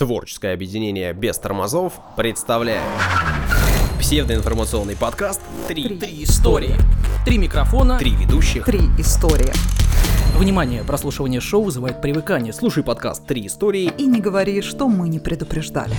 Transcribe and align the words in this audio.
Творческое 0.00 0.54
объединение 0.54 1.12
без 1.12 1.38
тормозов 1.38 1.92
представляет 2.16 2.80
псевдоинформационный 3.98 4.96
подкаст 4.96 5.42
«Три, 5.68 5.98
Три 5.98 6.24
истории. 6.24 6.74
Три 7.26 7.36
микрофона. 7.36 7.98
Три 7.98 8.12
ведущих». 8.12 8.64
Три 8.64 8.78
истории. 8.96 9.52
Внимание, 10.38 10.84
прослушивание 10.84 11.42
шоу 11.42 11.64
вызывает 11.64 12.00
привыкание. 12.00 12.54
Слушай 12.54 12.82
подкаст 12.82 13.26
Три 13.26 13.46
истории. 13.46 13.92
И 13.98 14.06
не 14.06 14.22
говори, 14.22 14.62
что 14.62 14.88
мы 14.88 15.06
не 15.10 15.18
предупреждали. 15.18 15.94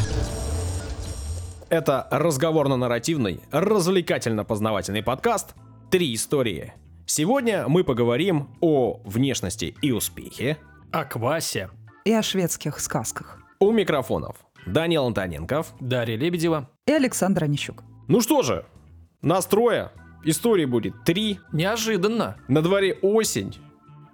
Это 1.69 2.07
разговорно-нарративный, 2.09 3.41
развлекательно-познавательный 3.51 5.03
подкаст 5.03 5.53
«Три 5.91 6.15
истории». 6.15 6.73
Сегодня 7.05 7.67
мы 7.67 7.83
поговорим 7.83 8.49
о 8.61 8.99
внешности 9.05 9.75
и 9.83 9.91
успехе. 9.91 10.57
о 10.91 11.05
квасе. 11.05 11.69
И 12.03 12.11
о 12.11 12.23
шведских 12.23 12.79
сказках. 12.79 13.37
У 13.61 13.71
микрофонов 13.71 14.37
Данил 14.65 15.05
Антоненков. 15.05 15.75
Дарья 15.79 16.17
Лебедева. 16.17 16.67
И 16.87 16.91
Александр 16.93 17.43
Онищук. 17.43 17.83
Ну 18.07 18.19
что 18.19 18.41
же, 18.41 18.65
настроя. 19.21 19.91
Истории 20.23 20.65
будет 20.65 21.03
три. 21.03 21.39
Неожиданно. 21.53 22.37
На 22.47 22.63
дворе 22.63 22.97
осень. 23.03 23.55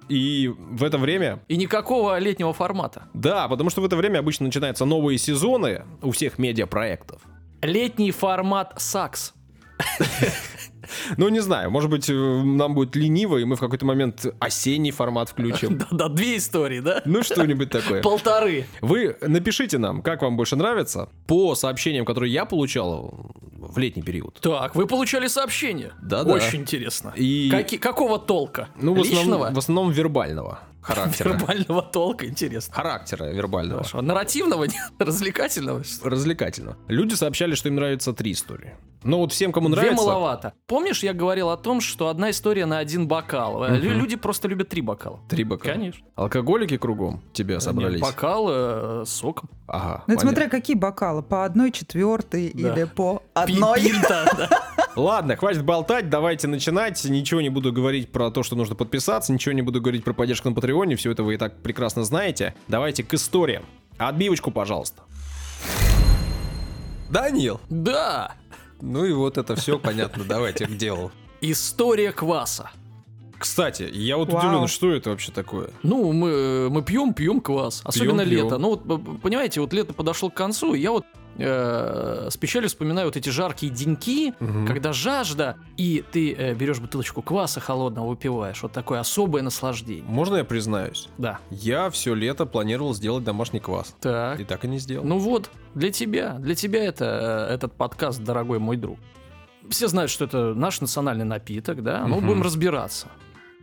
И 0.09 0.49
в 0.49 0.83
это 0.83 0.97
время 0.97 1.43
И 1.47 1.55
никакого 1.55 2.19
летнего 2.19 2.51
формата. 2.51 3.03
Да, 3.13 3.47
потому 3.47 3.69
что 3.69 3.79
в 3.79 3.85
это 3.85 3.95
время 3.95 4.19
обычно 4.19 4.47
начинаются 4.47 4.83
новые 4.83 5.17
сезоны 5.17 5.85
у 6.01 6.11
всех 6.11 6.39
медиапроектов. 6.39 7.21
Летний 7.61 8.11
формат 8.11 8.73
САКС. 8.75 9.33
Ну, 11.17 11.29
не 11.29 11.39
знаю, 11.39 11.71
может 11.71 11.89
быть, 11.89 12.09
э, 12.09 12.13
нам 12.13 12.73
будет 12.75 12.95
лениво, 12.95 13.37
и 13.37 13.45
мы 13.45 13.55
в 13.55 13.59
какой-то 13.59 13.85
момент 13.85 14.25
осенний 14.39 14.91
формат 14.91 15.29
включим. 15.29 15.77
Да-да, 15.91 16.09
две 16.09 16.37
истории, 16.37 16.79
да? 16.79 17.01
Ну, 17.05 17.23
что-нибудь 17.23 17.69
такое. 17.69 18.01
Полторы. 18.01 18.65
Вы 18.81 19.17
напишите 19.21 19.77
нам, 19.77 20.01
как 20.01 20.21
вам 20.21 20.37
больше 20.37 20.55
нравится, 20.55 21.09
по 21.27 21.55
сообщениям, 21.55 22.05
которые 22.05 22.31
я 22.31 22.45
получал 22.45 23.31
в 23.53 23.77
летний 23.77 24.03
период. 24.03 24.39
Так, 24.41 24.75
вы 24.75 24.87
получали 24.87 25.27
сообщение. 25.27 25.91
Да-да. 26.01 26.31
Очень 26.33 26.61
интересно. 26.61 27.13
И- 27.15 27.49
Каки- 27.51 27.77
какого 27.77 28.19
толка? 28.19 28.69
Ну, 28.79 28.93
в 28.93 29.01
основном, 29.01 29.23
Личного? 29.25 29.51
в 29.53 29.57
основном 29.57 29.91
вербального 29.91 30.59
характера. 30.81 31.29
Вербального 31.33 31.81
толка, 31.81 32.25
интересно. 32.27 32.73
Характера 32.73 33.25
вербального. 33.25 33.79
Хорошо. 33.83 34.01
Нарративного, 34.01 34.63
нет? 34.65 34.75
развлекательного? 34.99 35.83
Развлекательно. 36.03 36.77
Люди 36.87 37.13
сообщали, 37.15 37.55
что 37.55 37.67
им 37.69 37.75
нравятся 37.75 38.13
три 38.13 38.31
истории. 38.31 38.75
Но 39.07 39.19
вот 39.19 39.31
всем, 39.31 39.51
кому 39.51 39.69
Две 39.69 39.77
нравится... 39.77 40.05
маловато. 40.05 40.53
Помнишь, 40.67 41.01
я 41.01 41.13
говорил 41.13 41.49
о 41.49 41.57
том, 41.57 41.79
что 41.81 42.09
одна 42.09 42.29
история 42.29 42.65
на 42.65 42.77
один 42.77 43.07
бокал. 43.07 43.63
Лю- 43.67 43.93
Люди 43.93 44.15
просто 44.17 44.47
любят 44.47 44.69
три 44.69 44.81
бокала. 44.81 45.19
Три 45.29 45.43
бокала. 45.43 45.73
Конечно. 45.73 46.05
Алкоголики 46.15 46.77
кругом 46.77 47.21
тебя 47.33 47.59
собрались. 47.59 48.01
Нет, 48.01 48.09
Бокал 48.09 48.47
э, 48.49 49.03
с 49.05 49.09
соком. 49.09 49.49
Ага. 49.67 50.03
Ну, 50.07 50.13
это 50.13 50.21
смотря 50.23 50.49
какие 50.49 50.75
бокалы. 50.75 51.23
По 51.23 51.45
одной 51.45 51.71
четвертой 51.71 52.51
Да. 52.53 52.73
или 52.73 52.83
по 52.83 53.23
одной. 53.33 53.81
пинта, 53.81 54.25
да. 54.37 54.49
Ладно, 54.97 55.35
хватит 55.35 55.63
болтать, 55.63 56.09
давайте 56.09 56.47
начинать. 56.47 57.03
Ничего 57.05 57.39
не 57.39 57.49
буду 57.49 57.71
говорить 57.71 58.11
про 58.11 58.29
то, 58.31 58.43
что 58.43 58.55
нужно 58.55 58.75
подписаться, 58.75 59.31
ничего 59.31 59.53
не 59.53 59.61
буду 59.61 59.79
говорить 59.79 60.03
про 60.03 60.13
поддержку 60.13 60.49
на 60.49 60.55
Патреоне, 60.55 60.95
все 60.95 61.11
это 61.11 61.23
вы 61.23 61.35
и 61.35 61.37
так 61.37 61.61
прекрасно 61.61 62.03
знаете. 62.03 62.55
Давайте 62.67 63.03
к 63.03 63.13
историям. 63.13 63.63
Отбивочку, 63.97 64.51
пожалуйста. 64.51 65.03
Данил. 67.09 67.59
Да. 67.69 68.33
Ну 68.81 69.05
и 69.05 69.13
вот 69.13 69.37
это 69.37 69.55
все 69.55 69.79
понятно, 69.79 70.23
давайте 70.23 70.65
к 70.65 70.77
делу. 70.77 71.11
История 71.41 72.11
кваса. 72.11 72.71
Кстати, 73.37 73.87
я 73.91 74.17
вот 74.17 74.31
Вау. 74.31 74.39
удивлен, 74.41 74.67
что 74.67 74.91
это 74.91 75.11
вообще 75.11 75.31
такое? 75.31 75.69
Ну, 75.83 76.11
мы, 76.11 76.69
мы 76.71 76.81
пьем, 76.81 77.13
пьем 77.13 77.39
квас. 77.39 77.81
Особенно 77.83 78.25
пьем. 78.25 78.45
лето. 78.45 78.57
Ну, 78.57 78.69
вот, 78.69 79.21
понимаете, 79.21 79.61
вот 79.61 79.73
лето 79.73 79.93
подошло 79.93 80.29
к 80.29 80.33
концу, 80.33 80.73
и 80.73 80.79
я 80.79 80.91
вот 80.91 81.05
э, 81.37 82.27
с 82.31 82.37
печалью 82.37 82.69
вспоминаю 82.69 83.07
вот 83.07 83.15
эти 83.17 83.29
жаркие 83.29 83.71
деньки, 83.71 84.33
Мгм. 84.39 84.67
когда 84.67 84.93
жажда, 84.93 85.57
и 85.77 86.03
ты 86.11 86.33
э, 86.33 86.53
берешь 86.53 86.79
бутылочку 86.79 87.21
кваса 87.21 87.59
холодного, 87.59 88.07
выпиваешь. 88.07 88.61
Вот 88.63 88.71
такое 88.71 88.99
особое 88.99 89.41
наслаждение. 89.41 90.03
Можно 90.07 90.37
я 90.37 90.43
признаюсь? 90.45 91.09
Да. 91.17 91.39
Я 91.49 91.89
все 91.89 92.13
лето 92.13 92.45
планировал 92.45 92.93
сделать 92.93 93.23
домашний 93.23 93.59
квас. 93.59 93.95
Так. 94.01 94.39
И 94.39 94.43
так 94.43 94.65
и 94.65 94.67
не 94.67 94.79
сделал. 94.79 95.05
Ну 95.05 95.17
вот, 95.19 95.49
для 95.75 95.91
тебя, 95.91 96.33
для 96.39 96.55
тебя 96.55 96.83
это 96.85 97.47
э, 97.49 97.53
этот 97.53 97.73
подкаст, 97.73 98.21
дорогой 98.23 98.59
мой 98.59 98.77
друг. 98.77 98.97
Все 99.69 99.87
знают, 99.87 100.09
что 100.11 100.25
это 100.25 100.53
наш 100.53 100.79
национальный 100.81 101.25
напиток, 101.25 101.83
да? 101.83 102.05
Ну, 102.07 102.17
Мгм. 102.17 102.27
будем 102.27 102.41
разбираться. 102.41 103.07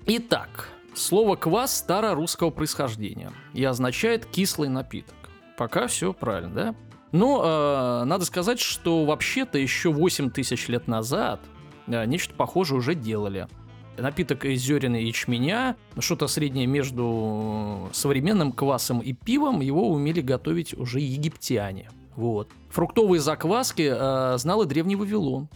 Итак, 0.07 0.69
слово 0.95 1.35
квас 1.37 1.77
старорусского 1.79 2.51
происхождения 2.51 3.33
и 3.55 3.65
означает 3.65 4.27
кислый 4.27 4.69
напиток. 4.69 5.15
Пока 5.57 5.87
все 5.87 6.13
правильно, 6.13 6.51
да? 6.55 6.75
Но 7.15 7.43
э, 7.45 8.05
надо 8.07 8.25
сказать, 8.25 8.59
что 8.59 9.05
вообще-то 9.05 9.57
еще 9.57 9.93
8 9.93 10.31
тысяч 10.31 10.67
лет 10.67 10.89
назад 10.89 11.41
э, 11.87 12.05
нечто 12.07 12.35
похожее 12.35 12.77
уже 12.77 12.97
делали. 12.97 13.47
Напиток 13.97 14.45
из 14.45 14.61
зерен 14.63 14.97
и 14.97 15.05
ячменя, 15.05 15.77
что-то 16.01 16.27
среднее 16.27 16.67
между 16.67 17.89
современным 17.93 18.51
квасом 18.51 18.99
и 18.99 19.13
пивом, 19.13 19.61
его 19.61 19.93
умели 19.93 20.23
готовить 20.23 20.75
уже 20.75 20.99
египтяне. 20.99 21.89
Вот. 22.17 22.51
Фруктовые 22.71 23.21
закваски 23.21 23.93
э, 23.95 24.37
знал 24.39 24.63
и 24.63 24.67
древний 24.67 24.97
Вавилон. 24.97 25.49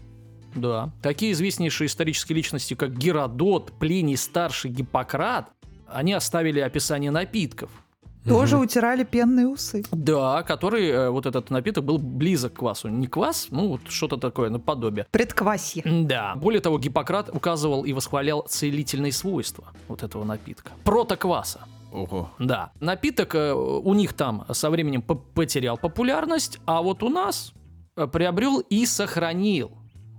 Да. 0.54 0.92
Такие 1.02 1.32
известнейшие 1.32 1.88
исторические 1.88 2.36
личности, 2.36 2.74
как 2.74 2.96
Геродот, 2.96 3.72
Плиний 3.80 4.16
Старший, 4.16 4.70
Гиппократ, 4.70 5.50
они 5.88 6.12
оставили 6.12 6.60
описание 6.60 7.10
напитков. 7.10 7.72
Тоже 8.28 8.56
Мгм. 8.56 8.64
утирали 8.64 9.04
пенные 9.04 9.46
усы. 9.48 9.84
Да, 9.90 10.42
который 10.42 10.88
э, 10.88 11.10
вот 11.10 11.26
этот 11.26 11.50
напиток 11.50 11.84
был 11.84 11.98
близок 11.98 12.52
к 12.54 12.56
квасу. 12.58 12.88
Не 12.88 13.06
квас, 13.06 13.48
ну 13.50 13.68
вот 13.68 13.80
что-то 13.88 14.16
такое 14.16 14.50
наподобие. 14.50 15.06
Предквасье. 15.10 15.82
Да. 15.84 16.34
Более 16.36 16.60
того, 16.60 16.78
Гиппократ 16.78 17.30
указывал 17.34 17.84
и 17.84 17.92
восхвалял 17.92 18.42
целительные 18.48 19.12
свойства 19.12 19.72
вот 19.88 20.02
этого 20.02 20.24
напитка. 20.24 20.72
Протокваса. 20.84 21.60
Ого. 21.92 22.30
Да. 22.38 22.70
Напиток 22.80 23.34
э, 23.34 23.52
у 23.52 23.94
них 23.94 24.12
там 24.12 24.44
со 24.52 24.68
временем 24.70 25.00
по- 25.02 25.14
потерял 25.14 25.78
популярность, 25.78 26.58
а 26.66 26.82
вот 26.82 27.02
у 27.02 27.08
нас 27.08 27.52
э, 27.96 28.06
приобрел 28.06 28.60
и 28.60 28.84
сохранил. 28.86 29.70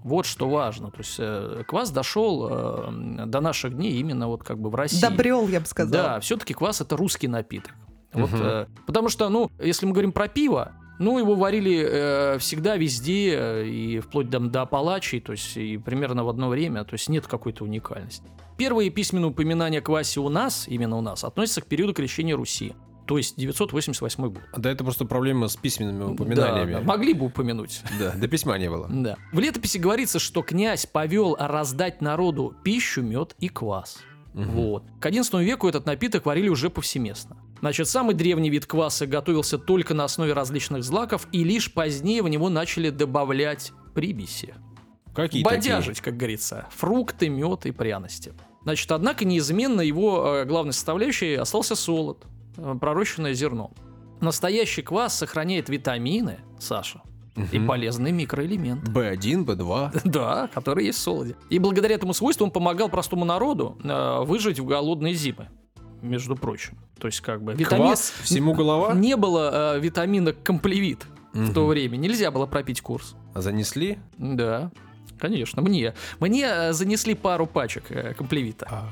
Вот 0.04 0.26
что 0.26 0.50
важно. 0.50 0.90
То 0.92 0.98
есть 1.00 1.16
э, 1.20 1.64
квас 1.68 1.92
дошел 1.92 2.48
э, 2.50 3.26
до 3.26 3.42
наших 3.42 3.76
дней 3.76 3.92
именно 4.00 4.28
вот 4.28 4.44
как 4.44 4.58
бы 4.60 4.70
в 4.70 4.76
России. 4.76 5.02
Добрел, 5.02 5.42
я 5.48 5.60
бы 5.60 5.66
Да, 5.66 5.70
сказала. 5.70 6.20
все-таки 6.22 6.54
квас 6.54 6.82
это 6.82 6.96
русский 6.98 7.28
напиток. 7.28 7.74
Вот, 8.14 8.32
Мгм. 8.32 8.42
э, 8.42 8.66
потому 8.88 9.10
что, 9.10 9.30
ну, 9.30 9.52
если 9.60 9.86
мы 9.86 9.92
говорим 9.94 10.12
про 10.12 10.28
пиво, 10.28 10.72
ну, 10.98 11.18
его 11.20 11.36
варили 11.36 11.86
э, 11.88 12.38
всегда, 12.40 12.76
везде, 12.76 13.34
э, 13.36 13.68
и 13.68 14.00
вплоть 14.00 14.30
до, 14.30 14.40
до 14.40 14.64
Апалачей, 14.64 15.22
то 15.22 15.32
есть 15.32 15.56
и 15.56 15.78
примерно 15.78 16.24
в 16.24 16.30
одно 16.30 16.50
время, 16.50 16.84
то 16.84 16.94
есть 16.94 17.08
нет 17.10 17.26
какой-то 17.28 17.64
уникальности. 17.64 18.24
Первые 18.58 18.90
письменные 18.90 19.30
упоминания 19.30 19.80
о 19.80 19.82
квасе 19.82 20.20
у 20.20 20.28
нас, 20.30 20.68
именно 20.68 20.98
у 20.98 21.02
нас, 21.02 21.24
относятся 21.24 21.62
к 21.62 21.66
периоду 21.68 21.94
крещения 21.94 22.36
Руси, 22.36 22.74
то 23.06 23.18
есть 23.18 23.38
988 23.38 24.24
год. 24.30 24.42
Да 24.58 24.70
это 24.70 24.84
просто 24.84 25.06
проблема 25.06 25.48
с 25.48 25.56
письменными 25.56 26.00
Да, 26.00 26.08
упоминаниями. 26.12 26.74
да, 26.74 26.82
могли 26.82 27.14
бы 27.14 27.28
упомянуть. 27.28 27.82
Да, 27.98 28.12
до 28.12 28.28
письма 28.28 28.58
не 28.58 28.70
было. 28.70 28.88
Да. 28.92 29.16
В 29.32 29.40
летописи 29.40 29.78
говорится, 29.78 30.20
что 30.20 30.42
князь 30.42 30.86
повел 30.86 31.38
раздать 31.40 32.02
народу 32.02 32.54
пищу, 32.64 33.02
мед 33.02 33.36
и 33.40 33.48
квас. 33.48 34.00
Мгм. 34.34 34.52
Вот. 34.52 34.84
К 35.00 35.08
XI 35.08 35.44
веку 35.44 35.68
этот 35.70 35.86
напиток 35.86 36.26
варили 36.26 36.50
уже 36.50 36.70
повсеместно. 36.70 37.38
Значит, 37.60 37.88
самый 37.88 38.16
древний 38.16 38.50
вид 38.50 38.66
кваса 38.66 39.06
готовился 39.06 39.58
только 39.58 39.94
на 39.94 40.06
основе 40.06 40.34
различных 40.34 40.84
злаков, 40.84 41.28
и 41.32 41.44
лишь 41.44 41.74
позднее 41.74 42.24
в 42.24 42.30
него 42.30 42.50
начали 42.50 42.90
добавлять 42.90 43.74
прибиси. 43.94 44.54
Какие 45.14 45.44
Бодяжить, 45.44 46.02
как 46.02 46.16
говорится. 46.16 46.68
Фрукты, 46.72 47.30
мед 47.30 47.66
и 47.66 47.72
пряности. 47.72 48.34
Значит, 48.64 48.92
однако 48.92 49.26
неизменно 49.26 49.82
его 49.82 50.38
э, 50.38 50.46
главной 50.46 50.74
составляющей 50.74 51.36
остался 51.36 51.76
солод, 51.76 52.26
э, 52.58 52.76
пророщенное 52.80 53.34
зерно. 53.34 53.72
Настоящий 54.22 54.82
квас 54.82 55.18
сохраняет 55.18 55.70
витамины, 55.70 56.40
Саша, 56.60 57.02
такие? 57.36 57.64
и 57.64 57.66
полезные 57.66 58.14
микроэлементы. 58.14 58.92
B1, 58.92 59.46
B2. 59.46 60.02
Да, 60.10 60.50
который 60.54 60.86
есть 60.86 61.00
в 61.00 61.02
солоде. 61.02 61.36
И 61.50 61.58
благодаря 61.58 61.96
этому 61.96 62.14
свойству 62.14 62.46
он 62.46 62.52
помогал 62.52 62.90
простому 62.90 63.26
народу 63.26 63.78
э, 63.84 64.24
выжить 64.24 64.60
в 64.60 64.66
голодные 64.66 65.14
зимы. 65.14 65.48
Между 66.02 66.36
прочим. 66.36 66.78
То 67.00 67.08
есть, 67.08 67.22
как 67.22 67.42
бы... 67.44 67.54
витамин- 67.54 67.88
Квас, 67.88 68.14
всему 68.24 68.54
голова? 68.54 68.94
Не 68.96 69.16
было 69.16 69.76
э, 69.76 69.80
витамина 69.80 70.34
комплевит 70.34 71.06
в 71.34 71.54
то 71.54 71.66
время. 71.66 71.98
Нельзя 71.98 72.32
было 72.32 72.46
пропить 72.46 72.82
курс. 72.82 73.16
А 73.34 73.42
Занесли? 73.42 74.00
Да, 74.18 74.72
конечно, 75.20 75.62
мне. 75.62 75.94
Мне 76.20 76.46
э, 76.48 76.74
занесли 76.74 77.14
пару 77.14 77.46
пачек 77.46 77.86
э, 77.92 78.14
комплевита. 78.14 78.68
А, 78.72 78.90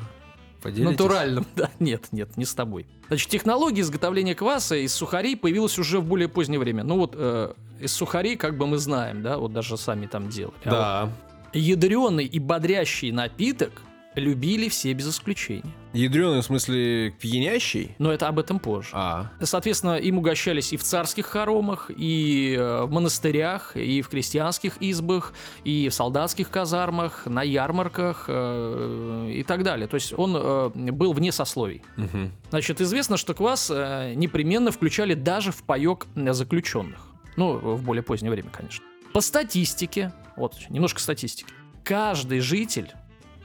поделитесь? 0.61 0.91
Натуральным, 0.91 1.45
да. 1.55 1.69
Нет, 1.79 2.07
нет, 2.11 2.37
не 2.37 2.45
с 2.45 2.53
тобой. 2.53 2.85
Значит, 3.07 3.29
технология 3.29 3.81
изготовления 3.81 4.35
кваса 4.35 4.75
из 4.75 4.93
сухарей 4.93 5.35
появилась 5.37 5.79
уже 5.79 5.99
в 5.99 6.05
более 6.05 6.27
позднее 6.27 6.59
время. 6.59 6.83
Ну 6.83 6.97
вот, 6.97 7.13
э, 7.15 7.53
из 7.79 7.93
сухарей, 7.93 8.35
как 8.35 8.57
бы 8.57 8.67
мы 8.67 8.77
знаем, 8.77 9.23
да, 9.23 9.37
вот 9.37 9.53
даже 9.53 9.77
сами 9.77 10.05
там 10.07 10.29
делали. 10.29 10.53
А 10.65 11.05
вот 11.05 11.11
Да. 11.13 11.13
ядреный 11.53 12.25
и 12.25 12.39
бодрящий 12.39 13.11
напиток 13.11 13.71
любили 14.19 14.69
все 14.69 14.93
без 14.93 15.09
исключения. 15.09 15.71
Ядреный, 15.93 16.41
в 16.41 16.45
смысле, 16.45 17.11
пьянящий? 17.11 17.95
Но 17.97 18.11
это 18.11 18.27
об 18.27 18.39
этом 18.39 18.59
позже. 18.59 18.89
А, 18.93 19.31
Соответственно, 19.41 19.97
им 19.97 20.17
угощались 20.17 20.73
и 20.73 20.77
в 20.77 20.83
царских 20.83 21.25
хоромах, 21.25 21.89
и 21.95 22.55
э, 22.57 22.83
в 22.83 22.91
монастырях, 22.91 23.75
и 23.75 24.01
в 24.01 24.09
крестьянских 24.09 24.77
избах, 24.79 25.33
и 25.63 25.89
в 25.89 25.93
солдатских 25.93 26.49
казармах, 26.49 27.25
на 27.25 27.41
ярмарках 27.41 28.25
э, 28.27 29.31
и 29.33 29.43
так 29.43 29.63
далее. 29.63 29.87
То 29.87 29.95
есть 29.95 30.13
он 30.17 30.35
э, 30.35 30.69
был 30.91 31.13
вне 31.13 31.31
сословий. 31.31 31.81
мгм. 31.95 32.31
Значит, 32.49 32.81
известно, 32.81 33.17
что 33.17 33.33
квас 33.33 33.71
э, 33.73 34.13
непременно 34.15 34.71
включали 34.71 35.13
даже 35.13 35.51
в 35.51 35.63
паек 35.63 36.07
заключенных. 36.15 36.99
Ну, 37.35 37.53
в 37.57 37.83
более 37.83 38.03
позднее 38.03 38.31
время, 38.31 38.49
конечно. 38.49 38.83
По 39.13 39.21
статистике, 39.21 40.11
вот 40.35 40.55
немножко 40.69 40.99
статистики, 40.99 41.51
каждый 41.83 42.39
житель 42.39 42.91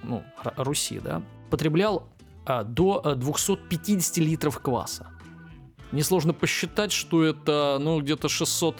ну, 0.02 0.24
Руси, 0.56 1.00
да, 1.00 1.22
потреблял 1.50 2.08
а, 2.44 2.64
до 2.64 3.00
а, 3.04 3.14
250 3.14 4.16
литров 4.18 4.58
кваса. 4.60 5.08
Несложно 5.92 6.32
посчитать, 6.32 6.92
что 6.92 7.24
это, 7.24 7.78
ну, 7.80 8.00
где-то 8.00 8.28
600 8.28 8.76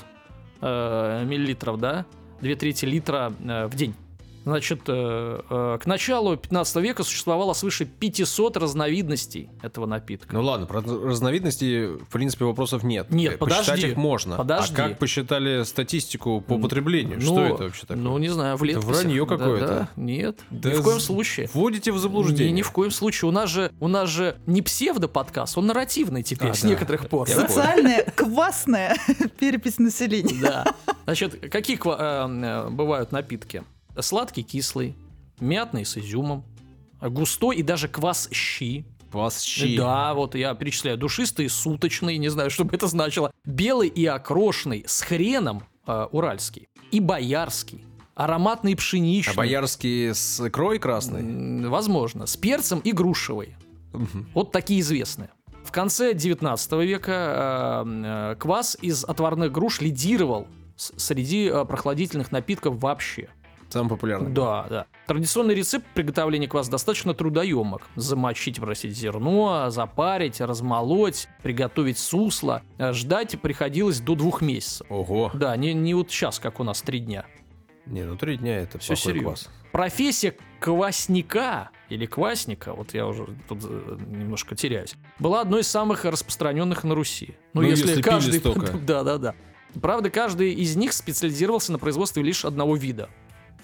э, 0.63 1.25
миллилитров, 1.27 1.79
да? 1.79 2.07
Две 2.41 2.57
трети 2.57 2.87
литра 2.87 3.33
э, 3.39 3.67
в 3.67 3.75
день. 3.75 3.95
Значит, 4.45 4.81
э, 4.89 5.41
э, 5.49 5.79
к 5.81 5.87
началу 5.87 6.37
15 6.37 6.77
века 6.83 7.05
существовало 7.05 7.53
свыше 7.53 7.85
500 7.85 8.57
разновидностей 8.57 9.49
этого 9.63 9.87
напитка. 9.87 10.35
Ну 10.35 10.43
ладно, 10.43 10.67
про 10.67 10.81
разновидности, 10.81 11.87
в 11.87 12.07
принципе, 12.07 12.45
вопросов 12.45 12.83
нет. 12.83 13.11
Нет, 13.11 13.35
Э, 13.35 13.37
Посчитать 13.39 13.67
подожди, 13.67 13.87
их 13.89 13.97
можно. 13.97 14.37
подожди. 14.37 14.75
А 14.75 14.77
как 14.77 14.99
посчитали 14.99 15.63
статистику 15.63 16.41
по 16.41 16.59
потреблению? 16.59 17.19
Ну, 17.21 17.27
Что 17.27 17.41
это 17.43 17.63
вообще 17.65 17.83
такое? 17.83 17.97
Ну, 18.03 18.19
не 18.19 18.29
знаю, 18.29 18.57
в 18.57 18.63
Это 18.63 18.73
летописях. 18.73 18.97
вранье 19.03 19.27
Да, 19.27 19.37
какое-то. 19.37 19.67
да, 19.67 19.89
нет, 19.97 20.39
Да 20.51 20.71
ни 20.71 20.75
в 20.75 20.83
коем 20.83 21.01
случае. 21.01 21.49
Вводите 21.53 21.93
в 21.93 21.99
заблуждение. 21.99 22.47
Не, 22.53 22.59
ни 22.59 22.63
в 22.63 22.71
коем 22.73 22.91
случае. 22.91 23.29
У 23.29 23.33
нас 23.33 23.49
же, 23.51 23.71
у 23.81 23.89
нас 23.89 24.09
же 24.09 24.37
не 24.47 24.63
псевдо-подкаст, 24.63 25.57
он 25.57 25.67
нарративный 25.67 26.23
теперь 26.23 26.51
А, 26.51 26.55
с 26.55 26.63
да. 26.63 26.69
некоторых 26.69 27.09
пор. 27.09 27.29
Я 27.29 27.37
да? 27.37 27.49
Социальная 27.49 28.05
квасная 28.17 28.97
перепись 29.39 29.79
населения. 29.79 30.41
Да. 30.43 30.75
Значит, 31.05 31.51
какие 31.51 31.79
э, 31.85 32.69
бывают 32.71 33.13
напитки? 33.13 33.65
Сладкий, 34.01 34.43
кислый, 34.43 34.97
мятный 35.41 35.85
с 35.85 35.97
изюмом, 35.99 36.45
густой 37.01 37.57
и 37.57 37.63
даже 37.63 37.89
квас 37.89 38.29
щи. 38.33 38.85
Вас 39.13 39.43
щи. 39.43 39.77
Да, 39.77 40.15
вот 40.15 40.35
я 40.35 40.55
перечисляю. 40.55 40.97
Душистый, 40.97 41.49
суточный, 41.49 42.17
не 42.19 42.29
знаю, 42.29 42.51
что 42.51 42.65
бы 42.65 42.75
это 42.75 42.87
значило. 42.87 43.31
Белый 43.45 43.89
и 43.89 44.07
окрошенный 44.07 44.85
с 44.87 45.03
хреном 45.03 45.65
э, 45.87 46.07
уральский. 46.11 46.69
И 46.91 47.01
боярский. 47.01 47.85
Ароматный 48.15 48.77
пшеничный. 48.77 49.35
А 49.35 49.37
боярский 49.37 50.15
с 50.15 50.47
икрой 50.47 50.79
красной? 50.79 51.69
Возможно. 51.69 52.27
С 52.27 52.37
перцем 52.37 52.81
и 52.81 52.93
грушевый. 52.93 53.57
Мгм. 53.93 54.29
Вот 54.35 54.53
такие 54.53 54.81
известные. 54.81 55.31
В 55.65 55.73
конце 55.73 56.13
19 56.15 56.73
века 56.73 57.85
э, 57.87 58.33
э, 58.33 58.37
квас 58.39 58.77
из 58.81 59.05
отварных 59.05 59.53
груш 59.53 59.81
лидировал 59.81 60.47
среди 60.77 61.51
прохладительных 61.51 62.33
напитков 62.33 62.79
вообще. 62.79 63.29
Самый 63.73 63.89
популярный. 63.89 64.31
Да, 64.31 64.67
да. 64.69 64.87
Традиционный 65.07 65.55
рецепт 65.55 65.87
приготовления 65.95 66.47
кваса 66.47 66.71
достаточно 66.71 67.15
трудоемок. 67.15 67.89
Замочить, 67.97 68.61
простите, 68.61 68.95
зерно, 68.95 69.71
запарить, 69.71 70.43
размолоть, 70.43 71.27
приготовить 71.43 71.99
сусло. 71.99 72.63
Э, 72.77 72.93
Ждать 72.93 73.41
приходилось 73.41 74.01
до 74.01 74.15
двух 74.15 74.43
месяцев. 74.43 74.87
Ого. 74.91 75.31
Да, 75.33 75.57
не, 75.57 75.73
не 75.73 75.95
вот 75.95 76.11
сейчас, 76.11 76.39
как 76.39 76.61
у 76.61 76.65
нас, 76.65 76.83
три 76.83 76.99
дня. 76.99 77.25
Не, 77.87 78.03
ну 78.03 78.17
три 78.17 78.37
дня 78.37 78.59
это 78.59 78.79
Все 78.79 78.95
серьезно. 78.95 79.31
квас. 79.31 79.49
Профессия 79.73 80.37
квасника 80.61 81.71
или 81.89 82.05
квасника, 82.05 82.75
вот 82.75 82.93
я 82.93 83.07
уже 83.07 83.27
тут 83.49 83.61
э, 83.65 83.97
немножко 84.07 84.55
теряюсь, 84.55 84.95
была 85.19 85.41
одной 85.41 85.63
из 85.63 85.69
самых 85.69 86.05
распространенных 86.05 86.85
на 86.85 86.95
Руси. 86.95 87.37
Ну, 87.55 87.63
если 87.63 87.95
пили 87.95 88.03
каждый... 88.03 88.41
Да, 88.87 89.03
да, 89.03 89.17
да. 89.17 89.35
Правда, 89.81 90.11
каждый 90.11 90.53
из 90.53 90.77
них 90.77 90.93
специализировался 90.93 91.73
на 91.73 91.79
производстве 91.79 92.23
лишь 92.23 92.45
одного 92.45 92.77
вида. 92.77 93.09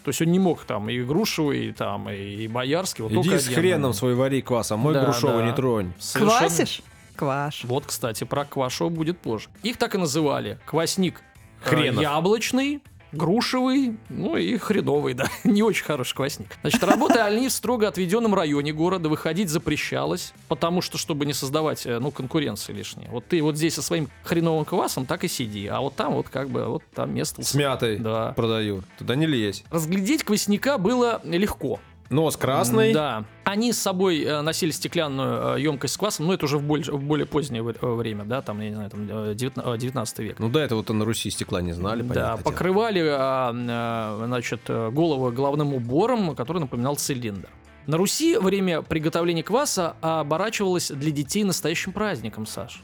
То 0.09 0.11
есть 0.11 0.23
он 0.23 0.29
не 0.29 0.39
мог 0.39 0.65
там 0.65 0.89
и 0.89 1.03
грушевый, 1.03 1.67
и 1.67 1.73
там, 1.73 2.09
и 2.09 2.49
боярский. 2.49 3.05
Вот 3.05 3.13
Иди 3.13 3.37
с 3.39 3.45
один. 3.45 3.59
хреном 3.59 3.93
свой 3.93 4.15
вари 4.15 4.41
квас, 4.41 4.73
а 4.73 4.79
мой 4.79 4.95
Да, 4.95 5.05
грушовый 5.05 5.41
да. 5.43 5.51
не 5.51 5.53
тронь. 5.55 5.93
Совершенно- 5.99 6.39
Квасишь? 6.49 6.81
Кваш. 7.15 7.65
Вот, 7.65 7.85
кстати, 7.85 8.25
про 8.25 8.47
квашево 8.47 8.89
будет 8.89 9.19
позже. 9.19 9.51
Их 9.63 9.77
так 9.77 9.95
и 9.95 9.99
называли. 9.99 10.59
Квасник 10.65 11.21
э, 11.63 11.69
Хренов. 11.69 12.01
яблочный, 12.03 12.81
грушевый, 13.13 13.97
ну 14.09 14.37
и 14.37 14.57
хреновый, 14.57 15.15
да. 15.15 15.27
Не 15.45 15.63
очень 15.63 15.85
хороший 15.85 16.15
квасник. 16.15 16.57
Значит, 16.61 16.83
работая 16.85 17.25
они 17.25 17.49
в 17.49 17.53
строго 17.53 17.89
отведенном 17.89 18.35
районе 18.35 18.73
города, 18.73 19.09
выходить 19.09 19.49
запрещалось, 19.49 20.33
потому 20.49 20.81
что, 20.83 20.99
чтобы 20.99 21.27
не 21.27 21.33
создавать, 21.33 21.87
э, 21.87 21.99
ну, 21.99 22.11
конкуренции 22.11 22.73
лишней. 22.73 23.09
Вот 23.11 23.27
ты 23.27 23.43
вот 23.43 23.57
здесь 23.57 23.75
со 23.75 23.83
своим 23.83 24.09
хреновым 24.23 24.65
квасом 24.65 25.07
так 25.07 25.25
и 25.25 25.29
сиди, 25.29 25.67
а 25.67 25.81
вот 25.81 25.95
там 25.97 26.15
вот 26.15 26.29
как 26.29 26.51
бы, 26.51 26.65
вот 26.67 26.83
там 26.95 27.15
место... 27.15 27.43
С 27.43 27.55
мятой 27.55 27.99
Да. 27.99 28.33
продают. 28.33 28.85
Туда 28.99 29.15
не 29.15 29.27
лезь. 29.27 29.65
Разглядеть 29.71 30.25
квасника 30.25 30.79
было 30.79 31.21
легко. 31.25 31.81
Нос 32.11 32.37
красный. 32.37 32.95
Да. 32.95 33.25
Они 33.45 33.73
с 33.73 33.79
собой 33.79 34.23
э, 34.23 34.41
носили 34.41 34.71
стеклянную 34.71 35.61
емкость 35.61 35.95
с 35.95 35.97
квасом, 35.97 36.27
но 36.27 36.35
это 36.35 36.47
уже 36.47 36.59
в 36.59 36.63
более, 36.63 36.91
в 36.91 37.03
более 37.03 37.27
позднее 37.27 37.63
э, 37.63 37.87
время, 37.87 38.25
да, 38.25 38.41
там, 38.41 38.61
я 38.61 38.69
не 38.71 38.75
знаю, 38.75 38.91
там, 38.91 39.09
э, 39.09 39.35
19, 39.35 39.81
19 39.81 40.19
век. 40.21 40.39
Ну 40.39 40.49
да, 40.49 40.65
это 40.65 40.77
вот 40.77 40.89
на 40.89 41.05
Руси 41.05 41.31
стекла 41.31 41.61
не 41.61 41.73
знали, 41.73 42.03
да, 42.03 42.15
дело. 42.15 42.37
покрывали, 42.39 43.07
а, 43.07 44.23
значит, 44.27 44.61
э, 44.69 44.91
голову 44.91 45.31
головным 45.33 45.75
убором, 45.75 46.35
который 46.35 46.59
напоминал 46.59 46.97
цилиндр. 46.97 47.49
На 47.87 47.97
Руси 47.97 48.37
время 48.37 48.83
приготовления 48.83 49.43
кваса 49.43 49.97
оборачивалось 50.01 50.91
для 50.91 51.11
детей 51.11 51.45
настоящим 51.45 51.93
праздником, 51.93 52.47
Саш. 52.47 52.83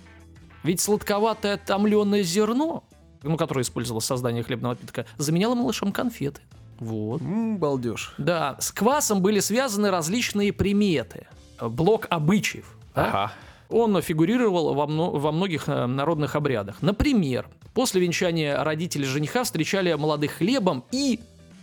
Ведь 0.62 0.80
сладковатое 0.80 1.58
томленое 1.58 2.22
зерно, 2.22 2.84
ну, 3.22 3.36
которое 3.36 3.62
использовалось 3.62 4.04
в 4.04 4.08
создании 4.08 4.42
хлебного 4.42 4.72
напитка, 4.72 5.06
заменяло 5.18 5.54
малышам 5.54 5.92
конфеты. 5.92 6.40
Вот. 6.78 7.20
М, 7.22 7.58
балдеж. 7.58 8.14
Да, 8.18 8.56
с 8.60 8.70
квасом 8.72 9.22
были 9.22 9.40
связаны 9.40 9.90
различные 9.90 10.52
приметы. 10.52 11.26
Блок 11.60 12.06
обычаев. 12.10 12.76
да? 12.94 13.06
Ага. 13.08 13.32
Он 13.70 14.00
фигурировал 14.02 14.74
во, 14.74 14.86
мно- 14.86 15.10
во 15.18 15.32
многих 15.32 15.68
э, 15.68 15.86
народных 15.86 16.36
обрядах. 16.36 16.76
Например, 16.82 17.48
после 17.72 18.00
венчания 18.00 18.62
родители 18.62 19.04
жениха 19.04 19.44
встречали 19.44 19.92
молодых 19.94 20.32
хлебом 20.32 20.84
и 20.92 21.20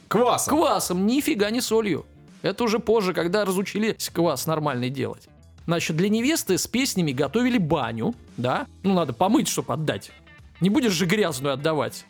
Квасом. 0.07 0.57
квасом, 0.57 1.05
нифига 1.07 1.49
не 1.51 1.61
солью. 1.61 2.05
Это 2.41 2.63
уже 2.63 2.79
позже, 2.79 3.13
когда 3.13 3.45
разучились 3.45 4.09
квас 4.09 4.47
нормальный 4.47 4.89
делать. 4.89 5.27
Значит, 5.67 5.95
для 5.95 6.09
невесты 6.09 6.57
с 6.57 6.65
песнями 6.67 7.11
готовили 7.11 7.59
баню, 7.59 8.15
да? 8.35 8.65
Ну, 8.83 8.93
надо 8.93 9.13
помыть, 9.13 9.47
чтобы 9.47 9.73
отдать. 9.73 10.11
Не 10.59 10.69
будешь 10.69 10.91
же 10.93 11.05
грязную 11.05 11.53
отдавать 11.53 12.05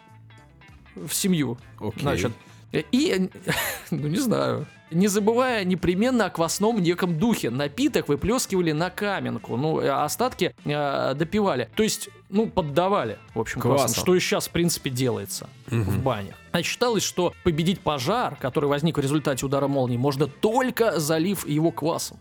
в 0.96 1.14
семью. 1.14 1.58
Окей. 1.80 2.02
Значит, 2.02 2.32
и, 2.74 3.30
ну 3.92 4.08
не 4.08 4.18
знаю, 4.18 4.66
не 4.92 5.08
забывая 5.08 5.64
непременно 5.64 6.26
о 6.26 6.30
квасном 6.30 6.82
неком 6.82 7.18
духе. 7.18 7.50
Напиток 7.50 8.08
выплескивали 8.10 8.72
на 8.74 8.90
каменку, 8.90 9.56
ну, 9.58 9.80
а 9.80 10.04
остатки 10.04 10.54
э, 10.66 11.14
допивали. 11.16 11.70
То 11.76 11.84
есть, 11.84 12.10
ну, 12.30 12.48
поддавали, 12.48 13.18
в 13.34 13.40
общем, 13.40 13.62
квасом, 13.62 13.86
Квасом. 13.88 14.02
что 14.04 14.16
и 14.16 14.20
сейчас, 14.20 14.48
в 14.48 14.52
принципе, 14.52 14.90
делается 14.90 15.50
в 15.68 16.00
банях. 16.02 16.36
А 16.52 16.62
считалось, 16.62 17.04
что 17.04 17.34
победить 17.44 17.80
пожар, 17.80 18.36
который 18.36 18.68
возник 18.68 18.98
в 18.98 19.02
результате 19.02 19.46
удара 19.46 19.68
молнии, 19.68 19.98
можно 19.98 20.28
только 20.28 21.00
залив 21.00 21.48
его 21.48 21.72
квасом. 21.72 22.18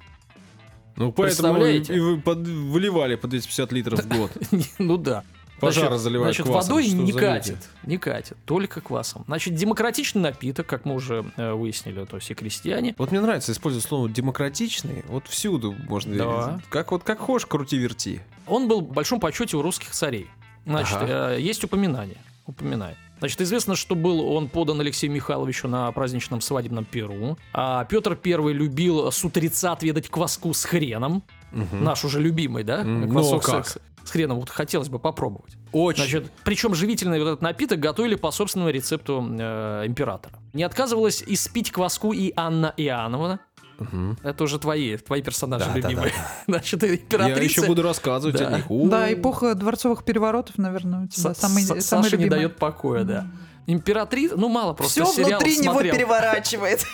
Ну 0.97 1.12
поэтому 1.12 1.54
Представляете? 1.54 1.95
и 1.95 1.99
вы 2.00 2.21
под- 2.21 2.47
выливали 2.47 3.16
по 3.16 3.26
250 3.26 3.73
литров 3.73 4.00
в 4.04 4.09
год. 4.09 4.30
ну 4.78 4.97
да. 4.97 5.25
Пожар 5.61 5.88
Значит, 5.88 6.02
заливают 6.02 6.37
Значит, 6.37 6.47
квасом, 6.52 6.75
водой 6.76 6.88
не 6.90 7.12
катит, 7.12 7.59
не 7.85 7.99
катит, 7.99 8.37
только 8.45 8.81
квасом. 8.81 9.25
Значит, 9.26 9.55
демократичный 9.55 10.23
напиток, 10.23 10.67
как 10.67 10.85
мы 10.85 10.95
уже 10.95 11.31
э, 11.37 11.52
выяснили, 11.52 12.05
то 12.05 12.17
есть 12.17 12.31
и 12.31 12.35
крестьяне. 12.35 12.95
Вот 12.99 13.11
мне 13.11 13.21
нравится 13.21 13.52
использовать 13.52 13.87
слово 13.87 14.09
демократичный. 14.09 15.05
Вот 15.09 15.26
всюду 15.29 15.73
можно. 15.88 16.17
Да. 16.17 16.61
Как 16.71 16.93
вот 16.93 17.05
как 17.05 17.19
хочешь, 17.19 17.47
крути-верти. 17.47 18.21
Он 18.47 18.69
был 18.69 18.81
в 18.81 18.93
большом 18.93 19.21
почете 19.21 19.57
у 19.57 19.62
русских 19.62 19.90
царей. 19.90 20.29
Значит, 20.67 20.97
Ага. 20.97 21.35
э, 21.35 21.40
есть 21.40 21.62
упоминание. 21.64 22.19
Упоминает. 22.47 22.97
Значит, 23.20 23.40
известно, 23.42 23.76
что 23.76 23.94
был 23.94 24.20
он 24.32 24.48
подан 24.48 24.80
Алексею 24.80 25.12
Михайловичу 25.12 25.68
на 25.68 25.92
праздничном 25.92 26.40
свадебном 26.40 26.86
перу. 26.86 27.38
А 27.52 27.84
Петр 27.84 28.18
I 28.24 28.52
любил 28.52 29.12
с 29.12 29.22
утреца 29.24 29.72
отведать 29.72 30.08
кваску 30.08 30.52
с 30.54 30.64
хреном. 30.64 31.22
Мгм. 31.52 31.84
Наш 31.84 32.04
уже 32.04 32.20
любимый, 32.20 32.64
да? 32.64 32.82
Квасок 32.82 33.46
ну, 33.46 33.52
как? 33.52 33.66
с, 33.66 33.78
с 34.04 34.10
хреном. 34.10 34.40
Вот 34.40 34.48
хотелось 34.48 34.88
бы 34.88 34.98
попробовать. 34.98 35.56
Очень. 35.72 36.02
Значит, 36.02 36.32
причем 36.44 36.74
живительный 36.74 37.18
вот 37.18 37.26
этот 37.26 37.42
напиток 37.42 37.78
готовили 37.78 38.14
по 38.14 38.30
собственному 38.30 38.70
рецепту 38.70 39.24
э, 39.38 39.84
императора. 39.86 40.38
Не 40.52 40.62
отказывалась 40.62 41.22
испить 41.26 41.70
кваску 41.70 42.12
и 42.12 42.32
Анна 42.36 42.72
Иоанновна. 42.76 43.40
Мгм. 43.80 44.18
Это 44.22 44.44
уже 44.44 44.58
твои, 44.58 44.96
твои 44.99 45.22
персонажи 45.22 45.64
Да, 45.66 45.72
да, 45.80 45.88
любимые. 45.88 46.12
Значит, 46.46 46.82
Я 46.84 46.94
императрица... 46.94 47.42
еще 47.42 47.66
буду 47.66 47.82
рассказывать 47.82 48.37
Да. 48.38 48.49
о 48.49 48.56
них. 48.56 48.70
У. 48.70 48.88
Да, 48.88 49.12
эпоха 49.12 49.54
дворцовых 49.54 50.04
переворотов, 50.04 50.58
наверное, 50.58 51.04
у 51.04 51.06
тебя 51.08 51.34
С- 51.34 51.38
самый, 51.38 51.62
С- 51.62 51.66
самый 51.66 51.80
Саша 52.04 52.16
не 52.16 52.25
любимый. 52.25 52.37
дает 52.37 52.56
покоя, 52.56 53.04
да. 53.04 53.26
Императрица, 53.66 54.37
ну 54.37 54.49
мало 54.49 54.72
просто 54.75 55.04
Все 55.04 55.25
внутри 55.25 55.56
него 55.58 55.72
смотрел. 55.75 55.94
переворачивает. 55.94 56.84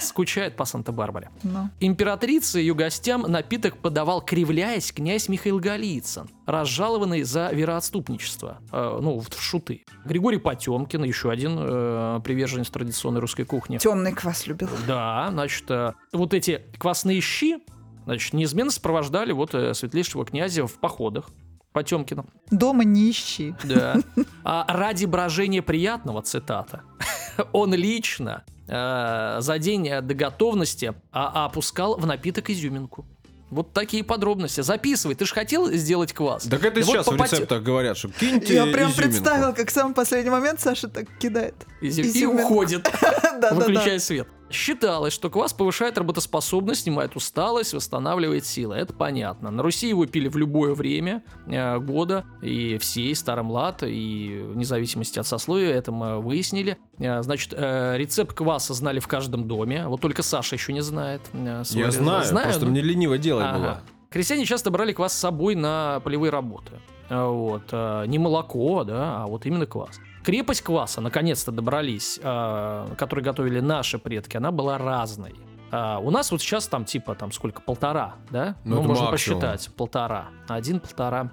Скучает 0.00 0.56
по 0.56 0.64
Санта-Барбаре. 0.64 1.30
Ну. 1.42 1.68
Императрице 1.80 2.60
и 2.60 2.62
ее 2.62 2.74
гостям 2.74 3.22
напиток 3.22 3.76
подавал, 3.78 4.22
кривляясь, 4.22 4.92
князь 4.92 5.28
Михаил 5.28 5.58
Голицын, 5.58 6.28
разжалованный 6.46 7.22
за 7.22 7.50
вероотступничество, 7.52 8.58
э, 8.72 8.98
ну, 9.00 9.20
в 9.20 9.40
шуты. 9.40 9.84
Григорий 10.04 10.38
Потемкин, 10.38 11.04
еще 11.04 11.30
один 11.30 11.56
э, 11.58 12.20
приверженец 12.24 12.70
традиционной 12.70 13.20
русской 13.20 13.44
кухни. 13.44 13.78
Темный 13.78 14.12
квас 14.12 14.46
любил. 14.46 14.68
Да, 14.86 15.28
значит, 15.30 15.70
э, 15.70 15.92
вот 16.12 16.34
эти 16.34 16.62
квасные 16.78 17.20
щи, 17.20 17.58
значит, 18.04 18.32
неизменно 18.32 18.70
сопровождали 18.70 19.32
вот 19.32 19.54
э, 19.54 19.74
светлейшего 19.74 20.24
князя 20.24 20.66
в 20.66 20.74
походах. 20.74 21.30
Потемкина. 21.72 22.26
Дома 22.50 22.82
не 22.82 23.10
ищи. 23.10 23.54
Да. 23.62 23.96
А 24.42 24.66
ради 24.68 25.04
брожения 25.04 25.62
приятного, 25.62 26.20
цитата, 26.20 26.82
он 27.52 27.74
лично 27.74 28.44
э, 28.70 29.36
за 29.40 29.58
день 29.58 29.88
до 30.02 30.14
готовности 30.14 30.94
а, 31.12 31.44
опускал 31.46 31.96
в 31.98 32.06
напиток 32.06 32.48
изюминку. 32.50 33.04
Вот 33.50 33.72
такие 33.72 34.04
подробности. 34.04 34.60
Записывай. 34.60 35.16
Ты 35.16 35.26
же 35.26 35.34
хотел 35.34 35.68
сделать 35.72 36.12
квас? 36.12 36.44
Так 36.44 36.64
это 36.64 36.78
И 36.78 36.82
вот 36.84 36.92
сейчас 36.92 37.06
по 37.06 37.12
в 37.12 37.16
поте- 37.16 37.34
рецептах 37.36 37.62
говорят, 37.64 37.96
что 37.96 38.08
киньте 38.08 38.54
Я 38.54 38.62
прям 38.66 38.90
изюминку. 38.92 38.96
представил, 39.02 39.52
как 39.54 39.68
в 39.70 39.72
самый 39.72 39.92
последний 39.92 40.30
момент 40.30 40.60
Саша 40.60 40.86
так 40.88 41.06
кидает. 41.18 41.56
Изю- 41.82 42.02
И 42.04 42.26
уходит. 42.26 42.88
Выключая 43.50 43.98
свет. 43.98 44.28
Считалось, 44.50 45.12
что 45.12 45.30
квас 45.30 45.52
повышает 45.52 45.96
работоспособность, 45.96 46.82
снимает 46.82 47.14
усталость, 47.14 47.72
восстанавливает 47.72 48.44
силы. 48.44 48.74
Это 48.74 48.92
понятно. 48.92 49.50
На 49.50 49.62
Руси 49.62 49.88
его 49.88 50.06
пили 50.06 50.28
в 50.28 50.36
любое 50.36 50.74
время 50.74 51.22
э, 51.46 51.78
года, 51.78 52.24
и 52.42 52.76
все, 52.78 53.02
и 53.02 53.14
старый 53.14 53.44
млад, 53.44 53.82
и 53.86 54.42
вне 54.52 54.64
зависимости 54.64 55.18
от 55.20 55.26
сословия, 55.26 55.72
это 55.72 55.92
мы 55.92 56.20
выяснили. 56.20 56.78
Э, 56.98 57.22
значит, 57.22 57.54
э, 57.56 57.94
рецепт 57.96 58.34
кваса 58.36 58.74
знали 58.74 58.98
в 58.98 59.06
каждом 59.06 59.46
доме, 59.46 59.86
вот 59.86 60.00
только 60.00 60.22
Саша 60.22 60.56
еще 60.56 60.72
не 60.72 60.80
знает. 60.82 61.20
э, 61.32 61.62
свой 61.64 61.82
Я 61.82 61.86
рецепт. 61.88 62.04
знаю, 62.26 62.44
просто 62.44 62.64
ну. 62.64 62.70
мне 62.72 62.80
лениво 62.80 63.18
делать 63.18 63.46
Ага. 63.46 63.58
было. 63.58 63.80
Крестьяне 64.10 64.44
часто 64.44 64.70
брали 64.72 64.92
квас 64.92 65.12
с 65.12 65.16
собой 65.18 65.54
на 65.54 66.00
полевые 66.00 66.30
работы. 66.32 66.72
А, 67.08 67.28
Вот. 67.28 67.62
а, 67.70 68.04
Не 68.06 68.18
молоко, 68.18 68.82
да, 68.82 69.22
а 69.22 69.26
вот 69.28 69.46
именно 69.46 69.66
квас. 69.66 70.00
Крепость 70.24 70.62
кваса, 70.62 71.00
наконец-то 71.00 71.50
добрались, 71.52 72.18
который 72.22 73.22
готовили 73.22 73.60
наши 73.60 73.98
предки, 73.98 74.36
она 74.36 74.50
была 74.50 74.76
разной. 74.78 75.34
А, 75.72 75.98
у 75.98 76.10
нас 76.10 76.30
вот 76.32 76.40
сейчас 76.40 76.66
там 76.66 76.84
типа 76.84 77.14
там 77.14 77.32
сколько, 77.32 77.62
полтора, 77.62 78.14
да? 78.30 78.56
Ну, 78.64 78.80
это 78.80 78.88
можно 78.88 79.10
максимум. 79.10 79.40
посчитать, 79.40 79.70
полтора. 79.76 80.26
Один, 80.48 80.80
полтора. 80.80 81.30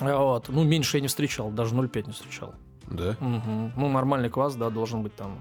А, 0.00 0.18
Вот. 0.18 0.48
Ну, 0.48 0.62
меньше 0.64 0.98
я 0.98 1.00
не 1.00 1.08
встречал, 1.08 1.50
даже 1.50 1.74
0,5 1.74 2.06
не 2.06 2.12
встречал. 2.12 2.54
Да. 2.86 3.16
Мгм. 3.18 3.72
Ну, 3.76 3.88
нормальный 3.88 4.30
квас, 4.30 4.54
да, 4.54 4.70
должен 4.70 5.02
быть 5.02 5.16
там. 5.16 5.38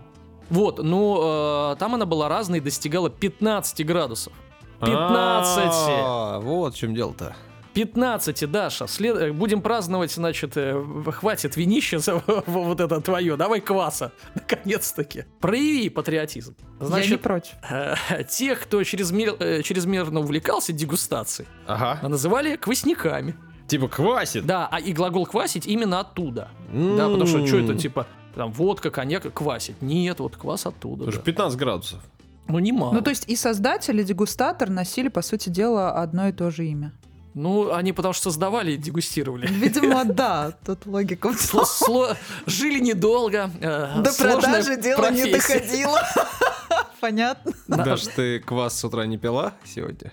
Вот, 0.49 0.79
ну, 0.83 1.71
э, 1.73 1.75
там 1.77 1.95
она 1.95 2.05
была 2.05 2.27
разной 2.29 2.59
достигала 2.59 3.09
15 3.09 3.83
градусов. 3.85 4.33
15! 4.79 5.73
А, 6.03 6.39
Вот 6.39 6.73
в 6.73 6.77
чем 6.77 6.93
дело-то. 6.95 7.35
15, 7.75 8.49
Даша. 8.51 8.87
След... 8.87 9.17
э, 9.17 9.31
Будем 9.31 9.61
праздновать, 9.61 10.11
значит, 10.11 10.53
э, 10.55 10.81
хватит 11.11 11.57
винища 11.57 11.99
за 11.99 12.23
вот 12.47 12.79
это 12.79 13.01
твое. 13.01 13.35
Давай 13.37 13.59
кваса. 13.61 14.11
Наконец-таки. 14.35 15.25
Прояви 15.39 15.89
патриотизм. 15.89 16.55
Я 16.79 16.83
не 16.83 16.87
Значит, 16.87 17.21
против. 17.21 17.53
э, 17.69 17.95
тех, 18.29 18.61
кто 18.61 18.81
чрезмер- 18.81 19.37
э, 19.39 19.61
чрезмерно 19.61 20.21
увлекался 20.21 20.73
дегустацией, 20.73 21.47
Ага. 21.67 22.07
называли 22.07 22.55
квасниками. 22.55 23.35
Типа 23.67 23.87
квасит. 23.87 24.45
Да, 24.45 24.67
а 24.71 24.79
и 24.79 24.93
глагол 24.93 25.25
квасить 25.25 25.67
именно 25.67 25.99
оттуда. 25.99 26.49
Да, 26.71 27.07
потому 27.09 27.25
что 27.25 27.45
что 27.47 27.57
это, 27.59 27.75
типа, 27.75 28.05
там, 28.35 28.51
водка, 28.51 28.89
коньяк, 28.91 29.31
квасить. 29.33 29.81
Нет, 29.81 30.19
вот 30.19 30.37
квас 30.37 30.65
оттуда. 30.65 30.97
Потому 31.05 31.11
что 31.11 31.21
да. 31.21 31.25
15 31.25 31.57
градусов. 31.59 31.99
Ну, 32.47 32.59
немало. 32.59 32.93
Ну, 32.93 33.01
то 33.01 33.09
есть 33.09 33.27
и 33.27 33.35
создатель, 33.35 33.99
и 33.99 34.03
дегустатор 34.03 34.69
носили, 34.69 35.07
по 35.07 35.23
сути 35.23 35.49
дела, 35.49 35.93
одно 35.93 36.27
и 36.27 36.31
то 36.31 36.51
же 36.51 36.65
имя. 36.67 36.93
Ну, 37.35 37.73
они 37.73 37.91
потому 37.93 38.13
что 38.13 38.23
создавали 38.31 38.71
и 38.71 38.77
дегустировали. 38.77 39.45
Видимо, 39.47 40.03
да, 40.05 40.51
тут 40.65 40.85
логика 40.85 41.29
в 41.31 41.35
Сло- 41.35 41.65
том. 41.85 41.95
сло- 42.05 42.17
Жили 42.47 42.79
недолго. 42.79 43.51
э, 43.61 44.01
До 44.01 44.11
продажи 44.13 44.77
дело 44.81 45.11
не 45.11 45.25
доходило. 45.31 45.99
Понятно. 47.01 47.51
Даже 47.67 48.07
ты 48.09 48.39
квас 48.39 48.79
с 48.79 48.83
утра 48.85 49.05
не 49.05 49.17
пила 49.17 49.53
сегодня? 49.65 50.11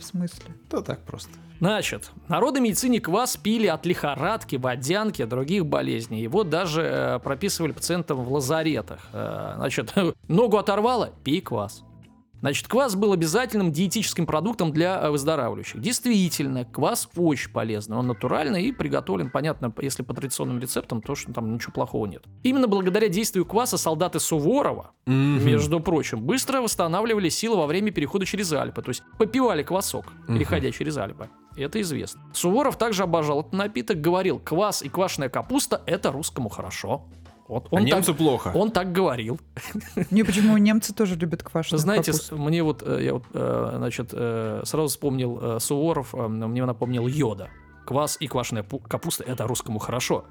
В 0.00 0.02
смысле? 0.02 0.46
То 0.70 0.80
так 0.80 1.00
просто. 1.04 1.30
Значит, 1.58 2.10
народы 2.28 2.60
медицине 2.60 3.00
квас 3.00 3.36
пили 3.36 3.66
от 3.66 3.86
лихорадки, 3.86 4.56
водянки, 4.56 5.24
других 5.24 5.64
болезней. 5.66 6.20
Его 6.22 6.42
даже 6.44 6.82
э, 6.82 7.18
прописывали 7.18 7.72
пациентам 7.72 8.22
в 8.24 8.32
лазаретах. 8.32 9.00
Э, 9.12 9.54
значит, 9.56 9.92
ногу 10.28 10.56
оторвало? 10.58 11.12
Пей 11.24 11.40
квас. 11.40 11.82
Значит, 12.46 12.68
квас 12.68 12.94
был 12.94 13.12
обязательным 13.12 13.72
диетическим 13.72 14.24
продуктом 14.24 14.70
для 14.70 15.00
э, 15.00 15.10
выздоравливающих. 15.10 15.80
Действительно, 15.80 16.64
квас 16.64 17.08
очень 17.16 17.50
полезный. 17.50 17.96
Он 17.96 18.06
натуральный 18.06 18.66
и 18.66 18.70
приготовлен, 18.70 19.30
понятно, 19.30 19.74
если 19.80 20.04
по 20.04 20.14
традиционным 20.14 20.60
рецептам, 20.60 21.02
то 21.02 21.16
что 21.16 21.32
там 21.32 21.52
ничего 21.52 21.72
плохого 21.72 22.06
нет. 22.06 22.22
Именно 22.44 22.68
благодаря 22.68 23.08
действию 23.08 23.46
кваса 23.46 23.78
солдаты 23.78 24.20
Суворова, 24.20 24.92
между 25.06 25.80
прочим, 25.80 26.22
быстро 26.22 26.60
восстанавливали 26.60 27.30
силы 27.30 27.56
во 27.56 27.66
время 27.66 27.90
перехода 27.90 28.24
через 28.24 28.52
Альпы. 28.52 28.80
То 28.80 28.90
есть 28.90 29.02
попивали 29.18 29.64
квасок, 29.64 30.12
переходя 30.28 30.70
через 30.70 30.96
Альпы. 30.98 31.28
Это 31.56 31.80
известно. 31.80 32.20
Суворов 32.32 32.78
также 32.78 33.02
обожал 33.02 33.40
этот 33.40 33.54
напиток, 33.54 34.00
говорил, 34.00 34.38
квас 34.38 34.82
и 34.82 34.88
квашеная 34.88 35.30
капуста– 35.30 35.82
это 35.86 36.12
русскому 36.12 36.48
хорошо. 36.48 37.08
Вот 37.48 37.68
А 37.70 37.76
он, 37.76 37.84
немцу 37.84 38.12
так, 38.12 38.16
плохо. 38.16 38.52
он 38.54 38.70
так 38.70 38.92
говорил. 38.92 39.38
Не, 40.10 40.24
почему 40.24 40.56
немцы 40.58 40.92
тоже 40.92 41.14
любят 41.14 41.42
квашеную 41.42 41.80
Знаете, 41.80 42.12
капусту. 42.12 42.36
мне 42.36 42.62
вот, 42.62 42.82
э, 42.84 43.04
я 43.04 43.14
вот, 43.14 43.24
э, 43.32 43.72
значит, 43.76 44.10
э, 44.12 44.62
сразу 44.64 44.88
вспомнил 44.88 45.60
Суворов, 45.60 46.12
мне 46.14 46.64
напомнил 46.64 47.06
Йода. 47.06 47.48
Квас 47.86 48.16
и 48.18 48.26
квашеная 48.26 48.64
пу- 48.64 48.82
капуста– 48.86 49.22
это 49.26 49.46
русскому 49.46 49.78
хорошо. 49.78 50.24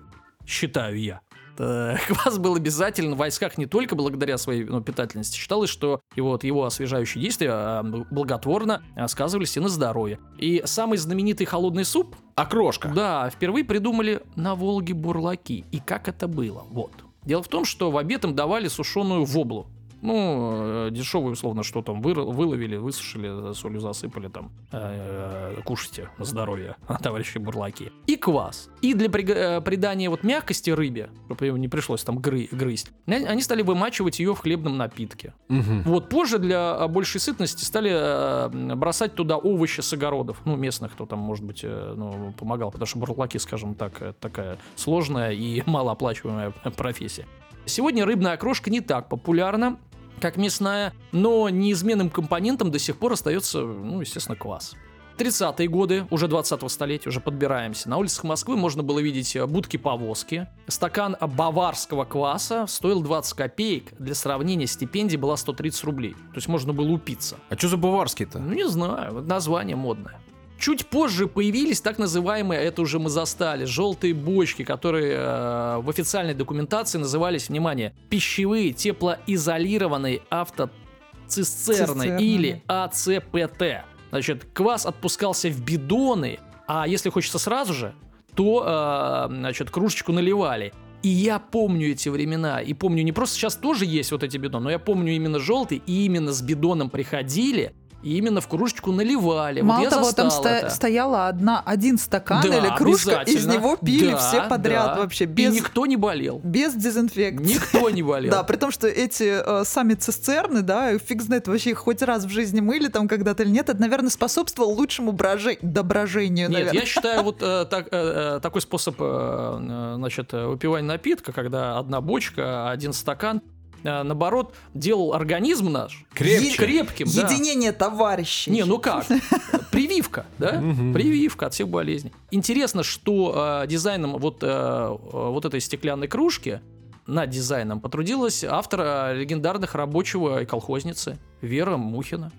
Считаю 0.45 0.99
я. 0.99 1.21
Квас 1.57 2.37
был 2.37 2.55
обязателен 2.55 3.15
в 3.15 3.17
войсках 3.17 3.57
не 3.57 3.65
только 3.65 3.95
благодаря 3.95 4.37
своей 4.37 4.65
ну, 4.65 4.81
питательности. 4.81 5.37
Считалось, 5.37 5.69
что 5.69 6.01
его, 6.13 6.31
вот, 6.31 6.43
его 6.43 6.65
освежающие 6.65 7.23
действия 7.23 7.51
а, 7.53 7.81
благотворно 8.11 8.83
а, 8.97 9.07
сказывались 9.07 9.55
и 9.55 9.61
на 9.61 9.69
здоровье. 9.69 10.19
И 10.37 10.61
самый 10.65 10.97
знаменитый 10.97 11.45
холодный 11.45 11.85
суп, 11.85 12.17
Окрошка. 12.35 12.89
да, 12.89 13.29
впервые 13.29 13.63
придумали 13.63 14.21
на 14.35 14.55
Волге 14.55 14.93
бурлаки. 14.93 15.63
И 15.71 15.79
как 15.79 16.09
это 16.09 16.27
было? 16.27 16.65
Вот. 16.69 16.91
Дело 17.25 17.41
в 17.41 17.47
том, 17.47 17.65
что 17.65 17.91
в 17.91 17.97
обед 17.97 18.23
им 18.23 18.35
давали 18.35 18.67
сушеную 18.67 19.25
воблу. 19.25 19.67
Ну, 20.01 20.87
э, 20.87 20.91
дешевую, 20.91 21.33
условно, 21.33 21.63
что 21.63 21.81
там 21.81 22.01
выр- 22.01 22.31
выловили, 22.31 22.75
высушили, 22.77 23.53
солью 23.53 23.79
засыпали 23.79 24.27
там. 24.27 24.51
э, 24.71 25.55
кушайте 25.63 26.09
на 26.17 26.25
здоровье, 26.25 26.75
товарищи 27.01 27.37
бурлаки. 27.37 27.91
И 28.07 28.15
квас. 28.15 28.69
И 28.81 28.93
для 28.93 29.07
э, 29.07 29.61
придания 29.61 30.09
вот 30.09 30.23
мягкости 30.23 30.69
рыбе, 30.69 31.09
чтобы 31.25 31.45
ее 31.45 31.57
не 31.59 31.67
пришлось 31.67 32.03
там 32.03 32.19
гры- 32.19 32.47
грызть, 32.51 32.91
они 33.07 33.41
стали 33.41 33.61
вымачивать 33.61 34.19
ее 34.19 34.35
в 34.35 34.39
хлебном 34.39 34.77
напитке. 34.77 35.33
Мгм. 35.49 35.83
Вот 35.83 36.09
позже 36.09 36.39
для 36.39 36.87
большей 36.87 37.19
сытности 37.21 37.63
стали 37.63 37.91
э, 37.93 38.75
бросать 38.75 39.15
туда 39.15 39.37
овощи 39.37 39.81
с 39.81 39.91
огородов. 39.93 40.41
Ну, 40.45 40.55
местных, 40.55 40.93
кто 40.93 41.05
там, 41.05 41.19
может 41.19 41.43
быть, 41.45 41.61
э, 41.63 41.93
ну, 41.95 42.33
помогал. 42.37 42.71
Потому 42.71 42.85
что 42.87 42.99
бурлаки, 42.99 43.39
скажем 43.39 43.75
так, 43.75 44.15
такая 44.19 44.57
сложная 44.75 45.31
и 45.31 45.63
малооплачиваемая 45.69 46.51
профессия. 46.77 47.25
Сегодня 47.65 48.05
рыбная 48.05 48.33
окрошка 48.33 48.69
не 48.69 48.81
так 48.81 49.09
популярна, 49.09 49.77
как 50.21 50.37
мясная, 50.37 50.93
но 51.11 51.49
неизменным 51.49 52.09
компонентом 52.09 52.71
до 52.71 52.79
сих 52.79 52.97
пор 52.97 53.13
остается, 53.13 53.61
ну, 53.61 54.01
естественно, 54.01 54.35
квас. 54.35 54.75
30-е 55.17 55.67
годы, 55.67 56.05
уже 56.09 56.27
20-го 56.27 56.67
столетия, 56.67 57.09
уже 57.09 57.21
подбираемся. 57.21 57.89
На 57.89 57.97
улицах 57.97 58.23
Москвы 58.25 58.57
можно 58.57 58.83
было 58.83 58.99
видеть 58.99 59.35
э, 59.35 59.45
будки-повозки. 59.45 60.47
Стакан 60.67 61.15
баварского 61.21 62.03
кваса 62.03 62.67
стоил 62.67 63.01
20 63.01 63.33
копеек. 63.33 63.93
Для 63.97 64.13
сравнения, 64.13 64.67
стипендия 64.67 65.17
была 65.17 65.37
130 65.37 65.83
рублей. 65.85 66.13
То 66.13 66.35
есть 66.35 66.47
можно 66.47 66.73
было 66.73 66.91
упиться. 66.91 67.37
А 67.49 67.57
что 67.57 67.69
за 67.69 67.77
баварский-то? 67.77 68.39
Ну, 68.39 68.53
не 68.53 68.67
знаю, 68.67 69.21
название 69.21 69.77
модное. 69.77 70.19
Чуть 70.57 70.85
позже 70.87 71.27
появились 71.27 71.81
так 71.81 71.97
называемые, 71.97 72.61
это 72.61 72.81
уже 72.81 72.97
мы 72.97 73.09
застали, 73.09 73.65
желтые 73.65 74.13
бочки, 74.13 74.63
которые 74.63 75.15
э, 75.15 75.77
в 75.81 75.89
официальной 75.89 76.33
документации 76.33 76.97
назывались, 76.97 77.49
внимание, 77.49 77.93
пищевые 78.09 78.71
теплоизолированные 78.71 80.21
автоцистерны 80.29 80.85
Цистерны, 81.27 82.17
или 82.21 82.63
АЦПТ. 82.67 83.85
Значит, 84.11 84.45
квас 84.53 84.85
отпускался 84.85 85.49
в 85.49 85.61
бидоны, 85.61 86.39
а 86.67 86.87
если 86.87 87.09
хочется 87.09 87.37
сразу 87.37 87.73
же, 87.73 87.93
то, 88.33 89.27
э, 89.29 89.33
значит, 89.33 89.69
кружечку 89.69 90.13
наливали. 90.13 90.73
И 91.03 91.09
я 91.09 91.37
помню 91.37 91.91
эти 91.91 92.09
времена, 92.09 92.61
и 92.61 92.73
помню, 92.73 93.03
не 93.03 93.11
просто 93.11 93.35
сейчас 93.35 93.55
тоже 93.55 93.85
есть 93.85 94.11
вот 94.11 94.23
эти 94.23 94.37
бидоны, 94.37 94.63
но 94.63 94.71
я 94.71 94.79
помню 94.79 95.13
именно 95.13 95.39
желтый, 95.39 95.81
и 95.85 96.05
именно 96.05 96.31
с 96.31 96.41
бидоном 96.41 96.89
приходили, 96.89 97.75
И 98.05 98.17
именно 98.19 98.39
в 98.39 98.47
кружечку 98.47 98.91
наливали. 98.91 99.61
Мало 99.61 99.81
вот 99.81 99.89
того, 99.89 100.11
там 100.11 100.27
это. 100.27 100.69
стояла 100.69 101.27
одна, 101.27 101.63
один 101.65 101.97
стакан 101.97 102.43
Да, 102.43 102.55
или 102.55 102.75
кружка, 102.77 103.23
из 103.23 103.47
него 103.47 103.77
пили 103.77 104.11
Да, 104.11 104.17
все 104.17 104.43
подряд 104.47 104.93
да. 104.93 105.01
вообще, 105.01 105.23
И 105.23 105.27
без, 105.27 105.55
никто 105.55 105.87
не 105.87 105.97
болел. 105.97 106.39
без 106.43 106.75
дезинфекции. 106.75 107.55
Никто 107.55 107.89
не 107.89 108.03
болел. 108.03 108.29
Да, 108.29 108.43
при 108.43 108.57
том, 108.57 108.69
что 108.69 108.87
эти 108.87 109.41
э, 109.43 109.65
сами 109.65 109.95
цистерны, 109.95 110.61
да, 110.61 110.95
фиг 110.99 111.23
знает, 111.23 111.47
вообще 111.47 111.71
их 111.71 111.79
хоть 111.79 112.03
раз 112.03 112.25
в 112.25 112.29
жизни 112.29 112.61
мыли 112.61 112.89
там 112.89 113.07
когда-то 113.07 113.41
или 113.41 113.49
нет, 113.49 113.69
это, 113.69 113.81
наверное, 113.81 114.11
способствовало 114.11 114.71
лучшему 114.71 115.11
броже... 115.11 115.57
доброжению, 115.63 116.47
Нет, 116.49 116.59
наверное. 116.59 116.81
я 116.81 116.85
считаю, 116.85 117.23
вот 117.23 117.41
э, 117.41 117.65
так, 117.67 117.87
э, 117.89 118.39
такой 118.39 118.61
способ 118.61 118.97
э, 118.99 119.93
значит, 119.95 120.31
выпивания 120.31 120.87
напитка, 120.87 121.31
когда 121.31 121.79
одна 121.79 122.01
бочка, 122.01 122.69
один 122.69 122.93
стакан, 122.93 123.41
наоборот, 123.83 124.53
делал 124.73 125.13
организм 125.13 125.71
наш 125.71 126.05
Крепче. 126.13 126.57
крепким. 126.57 127.07
да. 127.13 127.27
Единение 127.27 127.71
товарищей. 127.71 128.51
Не, 128.51 128.63
ну 128.63 128.79
как? 128.79 129.05
Прививка, 129.71 130.25
да? 130.37 130.61
Прививка 130.93 131.47
от 131.47 131.53
всех 131.53 131.69
болезней. 131.69 132.11
Интересно, 132.31 132.83
что 132.83 133.61
э, 133.63 133.67
дизайном 133.67 134.17
вот, 134.17 134.39
э, 134.41 134.47
э, 134.47 134.97
вот 135.01 135.45
этой 135.45 135.59
стеклянной 135.59 136.07
кружки 136.07 136.61
над 137.07 137.29
дизайном 137.29 137.79
потрудилась 137.79 138.43
автор 138.43 138.81
э, 138.81 139.15
легендарных 139.15 139.75
рабочего 139.75 140.41
и 140.41 140.45
колхозницы 140.45 141.19
Вера 141.41 141.77
Мухина. 141.77 142.31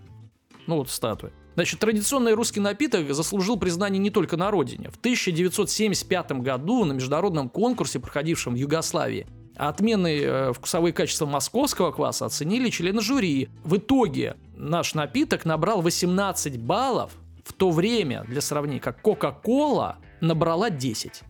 Ну 0.67 0.77
вот 0.77 0.91
статуя. 0.91 1.33
Значит, 1.55 1.81
традиционный 1.81 2.35
русский 2.35 2.61
напиток 2.61 3.15
заслужил 3.15 3.57
признание 3.59 3.99
не 3.99 4.11
только 4.11 4.37
на 4.37 4.51
родине. 4.51 4.91
В 4.91 4.99
1975 4.99 6.33
году 6.33 6.85
на 6.85 6.93
международном 6.93 7.49
конкурсе, 7.49 7.99
проходившем 7.99 8.55
в 8.55 8.57
Югославии, 8.57 9.27
отменные 9.57 10.23
э, 10.23 10.53
вкусовые 10.53 10.93
качества 10.93 11.27
московского 11.27 11.91
кваса 11.93 12.27
оценили 12.27 12.71
члены 12.71 13.01
жюри. 13.01 13.49
В 13.65 13.77
итоге 13.77 14.37
наш 14.57 14.95
напиток 14.95 15.45
набрал 15.45 15.83
18 15.83 16.59
баллов, 16.59 17.13
в 17.45 17.53
то 17.53 17.71
время, 17.71 18.25
для 18.25 18.41
сравнения, 18.41 18.81
как 18.81 19.01
Кока-Кола 19.01 19.99
набрала 20.21 20.71
10. 20.71 21.23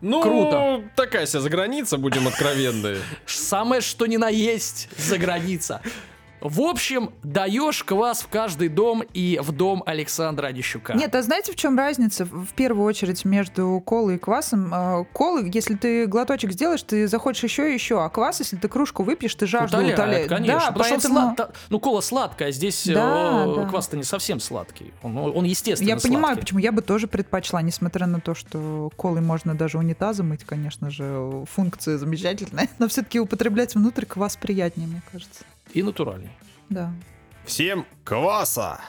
Ну, 0.00 0.22
Круто. 0.22 0.84
такая 0.96 1.26
себе 1.26 1.40
заграница, 1.40 1.96
будем 1.96 2.28
откровенны. 2.28 2.98
Самое 3.26 3.80
что 3.80 4.06
ни 4.06 4.16
на 4.16 4.28
есть 4.28 4.88
за 4.98 5.18
граница. 5.18 5.80
В 6.44 6.60
общем, 6.60 7.10
даешь 7.22 7.82
квас 7.84 8.20
в 8.20 8.28
каждый 8.28 8.68
дом 8.68 9.02
и 9.14 9.40
в 9.42 9.50
дом 9.50 9.82
Александра 9.86 10.48
Онищука. 10.48 10.92
Нет, 10.92 11.14
а 11.14 11.22
знаете, 11.22 11.52
в 11.52 11.56
чем 11.56 11.78
разница? 11.78 12.26
В 12.26 12.52
первую 12.54 12.84
очередь 12.86 13.24
между 13.24 13.82
колой 13.84 14.16
и 14.16 14.18
квасом. 14.18 14.72
Э, 14.72 15.04
Колы, 15.14 15.50
если 15.54 15.74
ты 15.74 16.06
глоточек 16.06 16.52
сделаешь, 16.52 16.82
ты 16.82 17.08
захочешь 17.08 17.44
еще 17.44 17.70
и 17.70 17.72
еще, 17.74 18.04
а 18.04 18.10
квас, 18.10 18.40
если 18.40 18.56
ты 18.56 18.68
кружку 18.68 19.02
выпьешь, 19.04 19.34
ты 19.34 19.46
жажду 19.46 19.78
Утоляет, 19.78 19.98
утоляет. 19.98 20.28
конечно. 20.28 20.60
Да, 20.60 20.66
потому 20.72 20.84
что 20.84 20.92
поэтому... 21.08 21.18
слад- 21.30 21.36
та- 21.36 21.50
Ну, 21.70 21.80
кола 21.80 22.00
сладкая, 22.02 22.48
а 22.50 22.52
здесь 22.52 22.86
Да, 22.86 23.44
э, 23.46 23.54
да. 23.56 23.66
квас-то 23.66 23.96
не 23.96 24.04
совсем 24.04 24.38
сладкий. 24.38 24.92
Он, 25.02 25.16
он 25.16 25.44
естественно 25.46 25.88
Я 25.88 25.96
понимаю, 25.96 26.24
сладкий. 26.34 26.40
почему 26.42 26.58
я 26.60 26.72
бы 26.72 26.82
тоже 26.82 27.06
предпочла, 27.08 27.62
несмотря 27.62 28.06
на 28.06 28.20
то, 28.20 28.34
что 28.34 28.90
колой 28.98 29.22
можно 29.22 29.54
даже 29.54 29.78
унитазы 29.78 30.22
мыть, 30.22 30.44
конечно 30.44 30.90
же, 30.90 31.44
функция 31.50 31.96
замечательная, 31.96 32.68
но 32.78 32.86
все-таки 32.88 33.18
употреблять 33.18 33.74
внутрь 33.74 34.04
квас 34.04 34.36
приятнее, 34.36 34.86
мне 34.88 35.00
кажется. 35.10 35.42
И 35.72 35.82
натуральный. 35.82 36.30
Да. 36.70 36.92
Всем 37.44 37.86
кваса! 38.04 38.80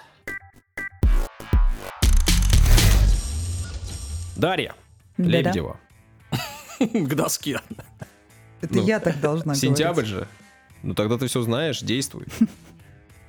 Дарья 4.36 4.76
Да-да. 5.18 5.30
Лебедева. 5.30 5.80
К 6.80 7.16
доске. 7.16 7.60
Это 8.62 8.74
Ну, 8.76 8.86
я 8.86 9.00
так 9.00 9.20
должна 9.22 9.56
Сентябрь 9.56 10.02
говорить. 10.04 10.10
же. 10.10 10.28
Ну 10.84 10.94
тогда 10.94 11.18
ты 11.18 11.28
все 11.28 11.42
знаешь, 11.42 11.80
действуй. 11.82 12.26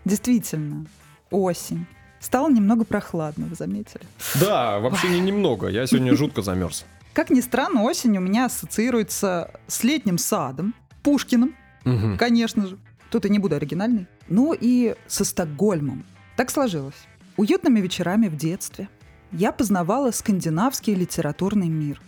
Действительно, 0.05 0.87
осень. 1.31 1.87
Стало 2.21 2.51
немного 2.51 2.85
прохладно, 2.85 3.47
вы 3.47 3.55
заметили? 3.55 4.03
Да, 4.41 4.79
вообще 4.81 5.09
не 5.09 5.21
немного. 5.21 5.69
Я 5.69 5.87
сегодня 5.87 6.15
жутко 6.17 6.43
замерз. 6.43 6.85
Как 7.13 7.31
ни 7.31 7.41
странно, 7.41 7.83
осень 7.83 8.17
у 8.19 8.21
меня 8.21 8.47
ассоциируется 8.47 9.51
с 9.69 9.85
летним 9.85 10.19
садом, 10.19 10.75
Пушкиным, 11.03 11.55
Мгм. 11.85 12.19
конечно 12.19 12.67
же. 12.67 12.79
Тут 13.11 13.27
и 13.27 13.31
не 13.31 13.39
буду 13.39 13.57
оригинальной. 13.57 14.07
Ну 14.29 14.53
и 14.59 14.95
со 15.07 15.25
Стокгольмом. 15.25 16.05
Так 16.37 16.51
сложилось. 16.51 16.95
Уютными 17.37 17.81
вечерами 17.81 18.29
в 18.29 18.37
детстве 18.37 18.89
я 19.33 19.53
познавала 19.53 20.11
скандинавский 20.11 20.95
литературный 20.95 21.69
мир. 21.69 22.01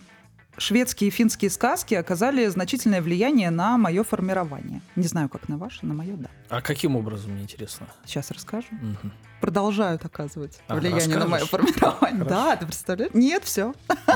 Шведские 0.57 1.07
и 1.07 1.11
финские 1.11 1.49
сказки 1.51 1.93
оказали 1.93 2.45
значительное 2.47 3.01
влияние 3.01 3.49
на 3.49 3.77
мое 3.77 4.03
формирование. 4.03 4.81
Не 4.97 5.07
знаю, 5.07 5.29
как 5.29 5.47
на 5.47 5.57
ваше, 5.57 5.85
на 5.85 5.93
мое, 5.93 6.17
да. 6.17 6.29
А 6.49 6.61
каким 6.61 6.97
образом, 6.97 7.31
мне 7.31 7.43
интересно? 7.43 7.87
Сейчас 8.05 8.29
расскажу. 8.31 8.67
Мгм. 8.71 9.13
Продолжают 9.39 10.03
оказывать 10.03 10.59
А, 10.67 10.75
влияние 10.75 11.17
на 11.17 11.27
мое 11.27 11.45
формирование. 11.45 12.23
Хорошо. 12.25 12.25
Да, 12.29 12.55
ты 12.57 12.65
представляешь? 12.65 13.13
Нет, 13.13 13.45
все. 13.45 13.73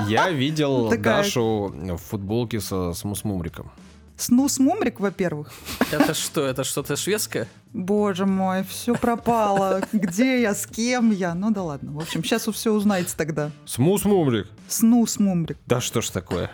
Я 0.08 0.30
видел 0.32 0.90
Такая- 0.90 1.24
Дашу 1.24 1.68
в 1.74 1.98
футболке 1.98 2.60
со 2.60 2.92
смусмумриком. 2.92 3.72
Снус 4.18 4.60
Мумрик, 4.60 5.00
во-первых. 5.00 5.52
Это 5.92 6.14
что, 6.14 6.46
это 6.46 6.64
что-то 6.64 6.96
шведское? 6.96 7.48
Боже 7.74 8.26
мой, 8.26 8.64
все 8.64 8.96
пропало. 8.96 9.82
Где 9.92 10.42
я, 10.42 10.54
с 10.54 10.68
кем 10.68 11.12
я? 11.12 11.34
Ну 11.34 11.52
да 11.52 11.64
ладно. 11.64 11.92
В 11.92 11.98
общем, 12.00 12.24
сейчас 12.24 12.46
вы 12.48 12.54
все 12.54 12.72
узнаете 12.72 13.14
тогда. 13.18 13.52
Смусмумрик? 13.66 14.48
Снус 14.68 15.20
Мумрик. 15.20 15.58
Да 15.66 15.82
что 15.82 16.02
ж 16.02 16.10
такое? 16.10 16.52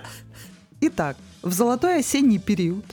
Итак, 0.82 1.18
в 1.42 1.52
золотой 1.52 2.00
осенний 2.00 2.40
период 2.40 2.86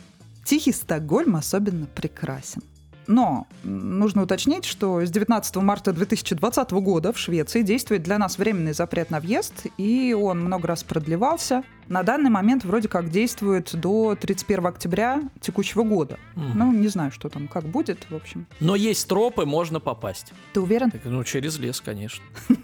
Тихий 0.45 0.73
Стокгольм 0.73 1.37
особенно 1.37 1.87
прекрасен. 1.87 2.63
Но 3.07 3.47
нужно 3.63 4.23
уточнить, 4.23 4.65
что 4.65 5.05
с 5.05 5.11
19 5.11 5.57
марта 5.57 5.93
2020 5.93 6.71
года 6.73 7.13
в 7.13 7.19
Швеции 7.19 7.63
действует 7.63 8.03
для 8.03 8.19
нас 8.19 8.39
временный 8.39 8.73
запрет 8.73 9.11
на 9.11 9.21
въезд, 9.21 9.67
и 9.79 10.13
он 10.15 10.41
много 10.41 10.69
раз 10.69 10.83
продлевался. 10.83 11.63
На 11.89 12.03
данный 12.03 12.31
момент 12.31 12.65
вроде 12.65 12.89
как 12.89 13.11
действует 13.11 13.75
до 13.75 14.17
31 14.17 14.67
октября 14.67 15.23
текущего 15.41 15.85
года. 15.85 16.19
Мгм. 16.35 16.59
Ну, 16.59 16.73
не 16.73 16.89
знаю, 16.89 17.13
что 17.13 17.29
там, 17.29 17.47
как 17.47 17.65
будет, 17.65 18.07
в 18.11 18.15
общем. 18.17 18.47
Но 18.59 18.75
есть 18.75 19.07
тропы, 19.09 19.47
можно 19.47 19.79
попасть. 19.79 20.33
Ты 20.53 20.61
уверен? 20.61 20.91
Так, 20.91 21.03
Ну, 21.05 21.23
через 21.25 21.59
лес, 21.59 21.81
конечно. 21.81 22.25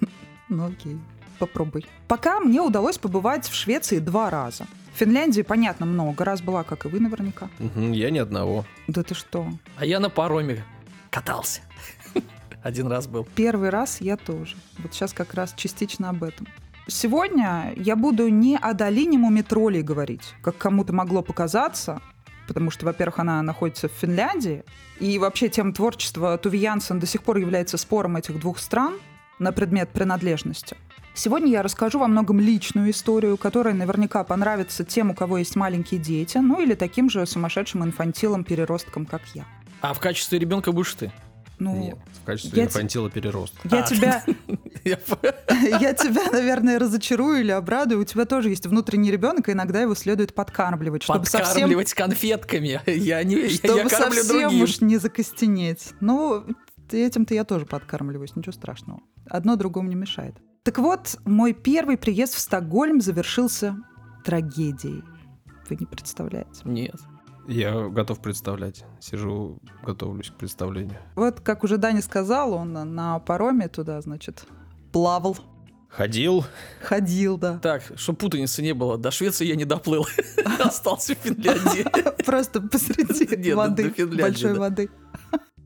Ну 0.48 0.66
окей, 0.66 0.98
попробуй. 1.38 1.86
Пока 2.08 2.38
мне 2.38 2.60
удалось 2.60 2.98
побывать 2.98 3.48
в 3.48 3.54
Швеции 3.54 4.00
два 4.00 4.28
раза. 4.28 4.66
В 4.92 4.98
Финляндии, 4.98 5.42
понятно, 5.42 5.86
много 5.86 6.24
раз 6.24 6.42
была, 6.42 6.64
как 6.64 6.84
и 6.84 6.88
вы 6.88 7.00
наверняка. 7.00 7.48
Мгм, 7.58 7.92
Я 7.92 8.10
ни 8.10 8.18
одного. 8.18 8.64
Да 8.88 9.02
ты 9.02 9.14
что? 9.14 9.48
А 9.76 9.86
я 9.86 10.00
на 10.00 10.10
пароме 10.10 10.64
катался. 11.10 11.62
Один 12.62 12.88
раз 12.88 13.06
был. 13.06 13.26
Первый 13.34 13.70
раз 13.70 14.00
я 14.00 14.16
тоже. 14.16 14.56
Вот 14.78 14.92
сейчас 14.94 15.12
как 15.12 15.34
раз 15.34 15.54
частично 15.56 16.10
об 16.10 16.22
этом. 16.22 16.46
Сегодня 16.88 17.72
я 17.76 17.96
буду 17.96 18.28
не 18.28 18.56
о 18.56 18.74
долине 18.74 19.16
Мумитролей 19.16 19.82
говорить, 19.82 20.34
как 20.42 20.58
кому-то 20.58 20.92
могло 20.92 21.22
показаться, 21.22 22.02
потому 22.46 22.70
что, 22.70 22.84
во-первых, 22.84 23.20
она 23.20 23.40
находится 23.42 23.88
в 23.88 23.92
Финляндии, 23.92 24.64
и 24.98 25.18
вообще 25.18 25.48
тема 25.48 25.72
творчества 25.72 26.38
Янсен 26.52 26.98
до 26.98 27.06
сих 27.06 27.22
пор 27.22 27.38
является 27.38 27.78
спором 27.78 28.16
этих 28.16 28.38
двух 28.40 28.58
стран 28.58 28.94
на 29.38 29.52
предмет 29.52 29.90
принадлежности. 29.90 30.76
Сегодня 31.14 31.50
я 31.52 31.62
расскажу 31.62 31.98
во 31.98 32.08
многом 32.08 32.40
личную 32.40 32.90
историю, 32.90 33.36
которая 33.36 33.74
наверняка 33.74 34.24
понравится 34.24 34.84
тем, 34.84 35.10
у 35.10 35.14
кого 35.14 35.38
есть 35.38 35.56
маленькие 35.56 36.00
дети, 36.00 36.38
ну 36.38 36.60
или 36.60 36.74
таким 36.74 37.10
же 37.10 37.26
сумасшедшим 37.26 37.84
инфантилом-переростком, 37.84 39.04
как 39.04 39.22
я. 39.34 39.44
А 39.82 39.92
в 39.92 40.00
качестве 40.00 40.38
ребенка 40.38 40.72
будешь 40.72 40.94
ты? 40.94 41.12
Ну, 41.58 41.76
Нет, 41.76 41.98
в 42.22 42.24
качестве 42.24 42.58
я 42.58 42.64
инфантила 42.64 43.10
перерост. 43.10 43.54
я 43.70 43.80
А, 43.80 43.82
тебя 43.82 44.24
Я 44.84 44.96
тебя, 45.94 46.30
наверное, 46.32 46.78
разочарую 46.78 47.40
или 47.40 47.52
обрадую. 47.52 48.00
У 48.00 48.04
тебя 48.04 48.24
тоже 48.24 48.48
есть 48.50 48.66
внутренний 48.66 49.10
ребенок, 49.10 49.48
и 49.48 49.52
иногда 49.52 49.80
его 49.80 49.94
следует 49.94 50.34
подкармливать, 50.34 51.04
чтобы 51.04 51.24
совсем, 51.26 51.44
Подкармливать 51.46 51.94
конфетками. 51.94 52.80
Я 52.86 53.22
не 53.22 53.48
чтобы 53.48 53.78
я 53.78 53.88
кормлю 53.88 54.22
совсем 54.22 54.48
другим. 54.48 54.62
уж 54.62 54.80
не 54.80 54.98
закостенеть. 54.98 55.92
Ну, 56.00 56.44
этим-то 57.00 57.34
я 57.34 57.44
тоже 57.44 57.66
подкармливаюсь, 57.66 58.36
ничего 58.36 58.52
страшного. 58.52 59.00
Одно 59.28 59.56
другому 59.56 59.88
не 59.88 59.94
мешает. 59.94 60.36
Так 60.62 60.78
вот, 60.78 61.18
мой 61.24 61.52
первый 61.52 61.96
приезд 61.96 62.34
в 62.34 62.38
Стокгольм 62.38 63.00
завершился 63.00 63.76
трагедией. 64.24 65.02
Вы 65.68 65.76
не 65.80 65.86
представляете. 65.86 66.60
Нет. 66.64 66.94
Я 67.48 67.88
готов 67.88 68.20
представлять. 68.20 68.84
Сижу, 69.00 69.58
готовлюсь 69.82 70.30
к 70.30 70.34
представлению. 70.34 70.98
Вот, 71.16 71.40
как 71.40 71.64
уже 71.64 71.76
Даня 71.76 72.00
сказал, 72.02 72.52
он 72.52 72.72
на- 72.72 73.18
пароме 73.18 73.66
туда, 73.68 74.00
значит, 74.00 74.44
плавал, 74.92 75.36
Ходил. 75.88 76.44
ходил, 76.82 77.36
да. 77.36 77.58
Так, 77.58 77.82
чтобы 77.96 78.18
путаницы 78.18 78.62
не 78.62 78.72
было, 78.72 78.96
до 78.96 79.10
Швеции 79.10 79.44
я 79.44 79.56
не 79.56 79.64
доплыл. 79.64 80.06
Остался 80.60 81.14
в 81.14 81.18
Финляндии. 81.18 81.84
Просто 82.24 82.60
посреди 82.62 83.52
воды, 83.52 83.92
большой 84.16 84.54
воды. 84.54 84.88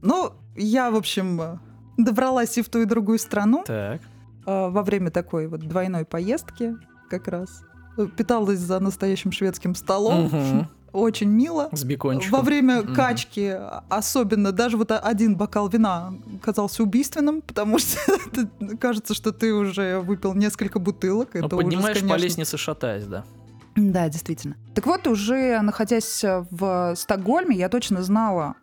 Ну, 0.07 0.33
я, 0.57 0.90
в 0.90 0.97
общем, 0.97 1.59
добралась 1.97 2.57
и 2.59 2.62
в 2.62 2.69
ту, 2.69 2.81
и 2.81 2.85
в 2.85 2.88
другую 2.88 3.19
страну 3.19 3.64
Так. 3.66 4.01
э, 4.47 4.69
во 4.69 4.83
время 4.83 5.11
такой 5.11 5.49
вот 5.49 5.61
двойной 5.61 6.05
поездки 6.05 6.77
как 7.11 7.29
раз. 7.29 7.62
Э, 7.99 8.07
Питалась 8.16 8.59
за 8.61 8.79
настоящим 8.81 9.33
шведским 9.33 9.75
столом. 9.75 10.25
Мгм. 10.27 10.69
очень 10.92 11.29
мило. 11.29 11.69
С 11.73 11.85
бекончиком. 11.85 12.38
Во 12.38 12.42
время 12.45 12.81
Мгм. 12.83 12.95
качки 12.95 13.55
особенно, 13.90 14.53
даже 14.53 14.77
вот 14.79 14.90
один 14.92 15.37
бокал 15.37 15.69
вина 15.69 16.14
казался 16.42 16.83
убийственным, 16.85 17.42
потому 17.42 17.79
что 17.79 17.99
кажется, 18.81 19.12
что 19.12 19.33
ты 19.33 19.53
уже 19.53 19.99
выпил 20.01 20.33
несколько 20.35 20.79
бутылок. 20.79 21.31
Ну, 21.35 21.40
Это 21.47 21.57
ужас, 21.57 21.64
поднимаешь 21.66 22.01
по 22.01 22.07
конечно. 22.09 22.25
лестнице, 22.25 22.57
шатаясь, 22.57 23.05
да. 23.05 23.25
Да, 23.75 24.09
действительно. 24.09 24.57
Так 24.75 24.87
вот, 24.87 25.07
уже 25.07 25.61
находясь 25.61 26.25
в 26.51 26.95
Стокгольме, 26.97 27.57
я 27.57 27.69
точно 27.69 28.03
знала, 28.03 28.55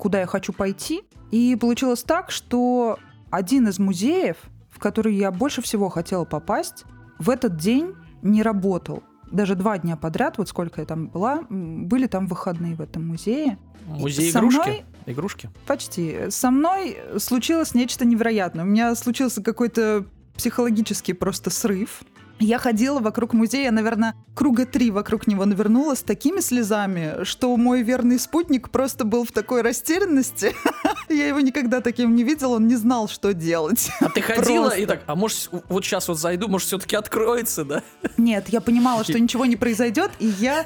куда 0.00 0.20
я 0.20 0.26
хочу 0.26 0.52
пойти. 0.52 1.02
И 1.30 1.56
получилось 1.60 2.02
так, 2.02 2.30
что 2.30 2.98
один 3.30 3.68
из 3.68 3.78
музеев, 3.78 4.36
в 4.70 4.78
который 4.80 5.14
я 5.14 5.30
больше 5.30 5.62
всего 5.62 5.88
хотела 5.88 6.24
попасть, 6.24 6.84
в 7.18 7.30
этот 7.30 7.56
день 7.56 7.94
не 8.22 8.42
работал. 8.42 9.02
Даже 9.30 9.54
два 9.54 9.78
дня 9.78 9.96
подряд, 9.96 10.38
вот 10.38 10.48
сколько 10.48 10.80
я 10.80 10.86
там 10.86 11.06
была, 11.06 11.42
были 11.50 12.06
там 12.08 12.26
выходные 12.26 12.74
в 12.74 12.80
этом 12.80 13.06
музее. 13.06 13.58
Музей 13.86 14.30
игрушки? 14.32 14.56
мной- 14.58 14.84
Игрушки? 15.06 15.50
Почти. 15.66 16.30
Со 16.30 16.50
мной 16.50 16.96
случилось 17.18 17.74
нечто 17.74 18.04
невероятное. 18.04 18.64
У 18.64 18.68
меня 18.68 18.94
случился 18.94 19.42
какой-то 19.42 20.04
психологический 20.36 21.12
просто 21.12 21.50
срыв. 21.50 22.02
Я 22.40 22.58
ходила 22.58 23.00
вокруг 23.00 23.34
музея, 23.34 23.70
наверное, 23.70 24.14
круга 24.34 24.64
три 24.64 24.90
вокруг 24.90 25.26
него 25.26 25.44
навернула 25.44 25.94
с 25.94 26.00
такими 26.00 26.40
слезами, 26.40 27.22
что 27.24 27.54
мой 27.58 27.82
верный 27.82 28.18
спутник 28.18 28.70
просто 28.70 29.04
был 29.04 29.24
в 29.24 29.30
такой 29.32 29.60
растерянности. 29.60 30.54
Я 31.10 31.28
его 31.28 31.40
никогда 31.40 31.82
таким 31.82 32.14
не 32.14 32.24
видела, 32.24 32.56
он 32.56 32.66
не 32.66 32.76
знал, 32.76 33.08
что 33.08 33.34
делать. 33.34 33.90
А 34.00 34.08
ты 34.08 34.22
ходила 34.22 34.64
Просто. 34.64 34.80
и 34.80 34.86
так, 34.86 35.02
а 35.06 35.14
может, 35.14 35.50
вот 35.68 35.84
сейчас 35.84 36.08
вот 36.08 36.18
зайду, 36.18 36.48
может, 36.48 36.68
все-таки 36.68 36.96
откроется, 36.96 37.64
да? 37.64 37.82
Нет, 38.16 38.48
я 38.48 38.62
понимала, 38.62 39.04
что 39.04 39.20
ничего 39.20 39.44
не 39.44 39.56
произойдет, 39.56 40.10
и 40.18 40.26
я 40.26 40.64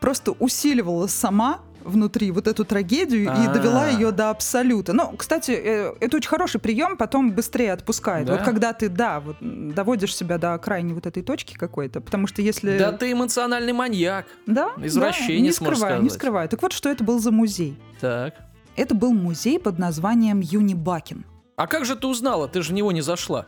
просто 0.00 0.32
усиливала 0.32 1.06
сама 1.06 1.60
внутри 1.84 2.30
вот 2.30 2.48
эту 2.48 2.64
трагедию 2.64 3.24
и 3.24 3.26
А. 3.28 3.52
довела 3.52 3.88
ее 3.88 4.10
до 4.10 4.30
абсолюта. 4.30 4.92
Ну, 4.92 5.14
кстати, 5.16 5.50
э, 5.52 5.94
это 6.00 6.16
очень 6.16 6.28
хороший 6.28 6.60
прием, 6.60 6.96
потом 6.96 7.32
быстрее 7.32 7.72
отпускает. 7.72 8.26
Да? 8.26 8.34
Вот 8.34 8.42
когда 8.42 8.72
ты, 8.72 8.88
да, 8.88 9.20
вот 9.20 9.36
доводишь 9.40 10.14
себя 10.16 10.38
до 10.38 10.56
крайней 10.58 10.92
вот 10.94 11.06
этой 11.06 11.22
точки 11.22 11.54
какой-то, 11.54 12.00
потому 12.00 12.26
что 12.26 12.42
если... 12.42 12.78
Да 12.78 12.92
ты 12.92 13.12
эмоциональный 13.12 13.72
маньяк. 13.72 14.26
да, 14.46 14.70
извращенец, 14.78 15.28
да, 15.38 15.42
не 15.42 15.52
скрываю, 15.52 16.02
не 16.02 16.10
скрываю. 16.10 16.48
Так 16.48 16.62
вот, 16.62 16.72
что 16.72 16.88
это 16.88 17.04
был 17.04 17.18
за 17.20 17.30
музей? 17.30 17.78
Так. 18.00 18.34
Это 18.76 18.94
был 18.94 19.12
музей 19.12 19.60
под 19.60 19.78
названием 19.78 20.40
Юнибакин. 20.40 21.24
А 21.56 21.66
как 21.66 21.84
же 21.84 21.94
ты 21.94 22.06
узнала? 22.06 22.48
Ты 22.48 22.62
же 22.62 22.70
в 22.70 22.74
него 22.74 22.90
не 22.90 23.00
зашла. 23.02 23.46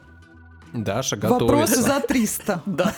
Даша 0.72 1.16
Вопросы 1.16 1.76
готовится. 1.76 1.82
за 1.82 2.00
300. 2.00 2.62
Да. 2.66 2.92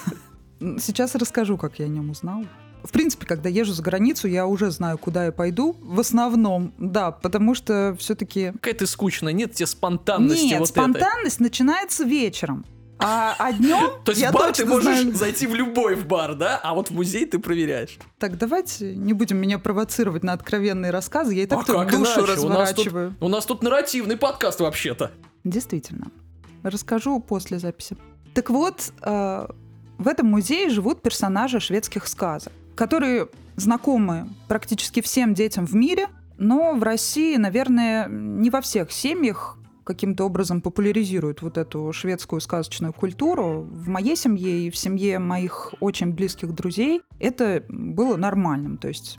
Сейчас 0.80 1.14
расскажу, 1.14 1.56
как 1.56 1.78
я 1.78 1.84
о 1.84 1.88
нем 1.88 2.10
узнала. 2.10 2.44
В 2.82 2.90
принципе, 2.90 3.26
когда 3.26 3.48
езжу 3.48 3.72
за 3.72 3.82
границу, 3.82 4.28
я 4.28 4.46
уже 4.46 4.70
знаю, 4.70 4.98
куда 4.98 5.26
я 5.26 5.32
пойду. 5.32 5.76
В 5.80 6.00
основном, 6.00 6.72
да, 6.78 7.10
потому 7.10 7.54
что 7.54 7.96
все-таки... 7.98 8.52
Какая 8.52 8.74
ты 8.74 8.86
скучная, 8.86 9.32
нет 9.32 9.52
тебе 9.52 9.66
спонтанности 9.66 10.44
Нет, 10.44 10.60
вот 10.60 10.70
этой. 10.70 10.80
спонтанность 10.80 11.40
начинается 11.40 12.04
вечером. 12.04 12.64
А, 13.00 13.36
а 13.38 13.52
днем 13.52 13.90
То 14.04 14.12
есть 14.12 14.26
в 14.26 14.32
бар 14.32 14.52
ты 14.52 14.66
можешь 14.66 15.00
знаю- 15.00 15.14
зайти 15.14 15.46
в 15.46 15.54
любой 15.54 15.94
в 15.94 16.06
бар, 16.06 16.34
да? 16.34 16.60
А 16.62 16.74
вот 16.74 16.88
в 16.88 16.94
музей 16.94 17.26
ты 17.26 17.38
проверяешь. 17.38 17.98
Так, 18.18 18.36
давайте 18.38 18.94
не 18.96 19.12
будем 19.12 19.36
меня 19.38 19.58
провоцировать 19.58 20.24
на 20.24 20.32
откровенные 20.32 20.90
рассказы. 20.90 21.34
Я 21.34 21.44
и 21.44 21.46
так 21.46 21.60
а 21.60 21.64
тут 21.64 21.90
душу 21.90 21.94
иначе? 21.94 22.00
У 22.00 22.00
нас, 22.00 22.14
тут, 22.14 22.28
разворачиваю. 22.28 23.16
у 23.20 23.28
нас 23.28 23.46
тут 23.46 23.62
нарративный 23.62 24.16
подкаст 24.16 24.60
вообще-то. 24.60 25.12
Действительно. 25.44 26.10
Расскажу 26.64 27.20
после 27.20 27.58
записи. 27.60 27.96
Так 28.34 28.50
вот, 28.50 28.92
э, 29.02 29.46
в 29.98 30.08
этом 30.08 30.26
музее 30.26 30.68
живут 30.68 31.02
персонажи 31.02 31.60
шведских 31.60 32.06
сказок, 32.08 32.52
которые 32.78 33.28
знакомы 33.56 34.28
практически 34.46 35.02
всем 35.02 35.34
детям 35.34 35.66
в 35.66 35.74
мире, 35.74 36.06
но 36.38 36.74
в 36.74 36.82
России, 36.84 37.36
наверное, 37.36 38.06
не 38.08 38.50
во 38.50 38.60
всех 38.60 38.92
семьях 38.92 39.58
каким-то 39.82 40.24
образом 40.24 40.60
популяризируют 40.60 41.42
вот 41.42 41.58
эту 41.58 41.92
шведскую 41.92 42.40
сказочную 42.40 42.92
культуру. 42.92 43.66
В 43.68 43.88
моей 43.88 44.14
семье 44.14 44.60
и 44.60 44.70
в 44.70 44.76
семье 44.76 45.18
моих 45.18 45.74
очень 45.80 46.12
близких 46.12 46.54
друзей 46.54 47.00
это 47.18 47.64
было 47.68 48.16
нормальным. 48.16 48.78
То 48.78 48.86
есть 48.86 49.18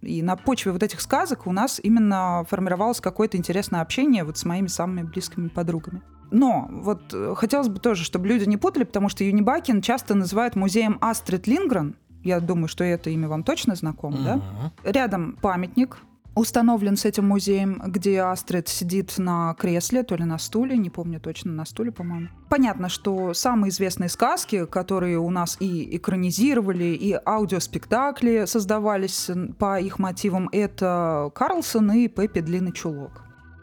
и 0.00 0.22
на 0.22 0.36
почве 0.36 0.72
вот 0.72 0.82
этих 0.82 1.02
сказок 1.02 1.46
у 1.46 1.52
нас 1.52 1.78
именно 1.82 2.46
формировалось 2.48 3.02
какое-то 3.02 3.36
интересное 3.36 3.82
общение 3.82 4.24
вот 4.24 4.38
с 4.38 4.46
моими 4.46 4.68
самыми 4.68 5.02
близкими 5.02 5.48
подругами. 5.48 6.00
Но 6.32 6.66
вот 6.70 7.12
э, 7.12 7.34
хотелось 7.36 7.68
бы 7.68 7.78
тоже, 7.78 8.04
чтобы 8.04 8.26
люди 8.26 8.48
не 8.48 8.56
путали, 8.56 8.84
потому 8.84 9.10
что 9.10 9.22
Юнибакин 9.22 9.82
часто 9.82 10.14
называют 10.14 10.56
музеем 10.56 10.96
Астрид 11.02 11.46
Лингрен. 11.46 11.94
Я 12.24 12.40
думаю, 12.40 12.68
что 12.68 12.84
это 12.84 13.10
имя 13.10 13.28
вам 13.28 13.42
точно 13.42 13.74
знакомо, 13.74 14.18
да? 14.18 14.36
Мгм. 14.36 14.72
Рядом 14.84 15.36
памятник 15.40 15.98
установлен 16.34 16.96
с 16.96 17.04
этим 17.04 17.28
музеем, 17.28 17.82
где 17.86 18.20
Астрид 18.22 18.68
сидит 18.68 19.18
на 19.18 19.54
кресле, 19.54 20.02
то 20.02 20.16
ли 20.16 20.24
на 20.24 20.38
стуле, 20.38 20.76
не 20.76 20.90
помню 20.90 21.20
точно, 21.20 21.52
на 21.52 21.64
стуле, 21.64 21.92
по-моему. 21.92 22.28
Понятно, 22.48 22.88
что 22.88 23.34
самые 23.34 23.70
известные 23.70 24.08
сказки, 24.08 24.66
которые 24.66 25.18
у 25.18 25.30
нас 25.30 25.56
и 25.60 25.96
экранизировали, 25.96 26.94
и 26.94 27.12
аудиоспектакли 27.12 28.44
создавались 28.46 29.30
по 29.58 29.80
их 29.80 29.98
мотивам, 29.98 30.48
это 30.52 31.30
Карлсон 31.34 31.92
и 31.92 32.08
Пеппи 32.08 32.40
Длинный 32.40 32.72
Чулок. 32.72 33.22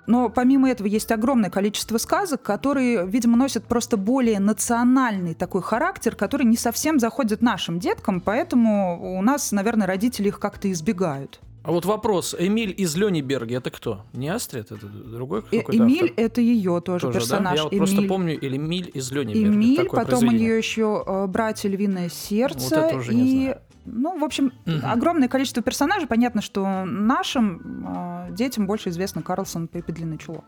Но 0.09 0.29
помимо 0.29 0.67
этого 0.67 0.87
есть 0.87 1.11
огромное 1.11 1.51
количество 1.51 1.99
сказок, 1.99 2.41
которые, 2.41 3.05
видимо, 3.05 3.37
носят 3.37 3.65
просто 3.65 3.95
более 3.95 4.39
национальный 4.39 5.35
такой 5.35 5.61
характер, 5.61 6.15
который 6.15 6.47
не 6.47 6.57
совсем 6.57 6.97
заходит 6.97 7.43
нашим 7.43 7.77
деткам, 7.77 8.19
поэтому 8.19 9.17
у 9.19 9.21
нас, 9.21 9.51
наверное, 9.51 9.85
родители 9.85 10.29
их 10.29 10.39
как-то 10.39 10.71
избегают. 10.71 11.39
А 11.61 11.71
вот 11.71 11.85
вопрос. 11.85 12.35
Эмиль 12.39 12.73
из 12.75 12.95
Лёниберга, 12.95 13.57
это 13.57 13.69
кто? 13.69 14.01
Не 14.13 14.29
Астрид? 14.29 14.71
Это 14.71 14.87
другой 14.87 15.43
Э, 15.51 15.59
какой-то 15.59 15.83
Эмиль 15.83 16.05
автор? 16.09 16.13
это 16.25 16.41
ее 16.41 16.81
тоже, 16.81 17.05
Тоже, 17.07 17.13
да? 17.13 17.19
персонаж. 17.19 17.57
Я 17.57 17.63
вот 17.65 17.77
просто 17.77 17.95
Эмиль. 17.97 18.07
помню 18.07 18.35
Эмиль 18.41 18.91
из 18.93 19.11
Лёниберга. 19.11 19.53
Эмиль, 19.55 19.89
потом 19.89 20.27
у 20.27 20.31
нее 20.31 20.57
еще 20.57 21.03
э, 21.05 21.27
братья 21.27 21.69
Львиное 21.69 22.09
сердце. 22.09 22.75
Вот 22.75 22.85
это 22.85 22.95
уже 22.97 23.13
не 23.13 23.21
и, 23.27 23.41
знаю. 23.43 23.57
Ну, 23.91 24.17
в 24.17 24.23
общем, 24.23 24.51
Мгм. 24.65 24.81
огромное 24.85 25.27
количество 25.27 25.61
персонажей. 25.63 26.07
Понятно, 26.07 26.41
что 26.41 26.85
нашим 26.85 27.85
э, 27.87 28.31
детям 28.31 28.67
больше 28.67 28.89
известно 28.89 29.21
Карлсон 29.21 29.67
Пеппи 29.67 29.91
Длинный 29.91 30.17
Чулок. 30.17 30.45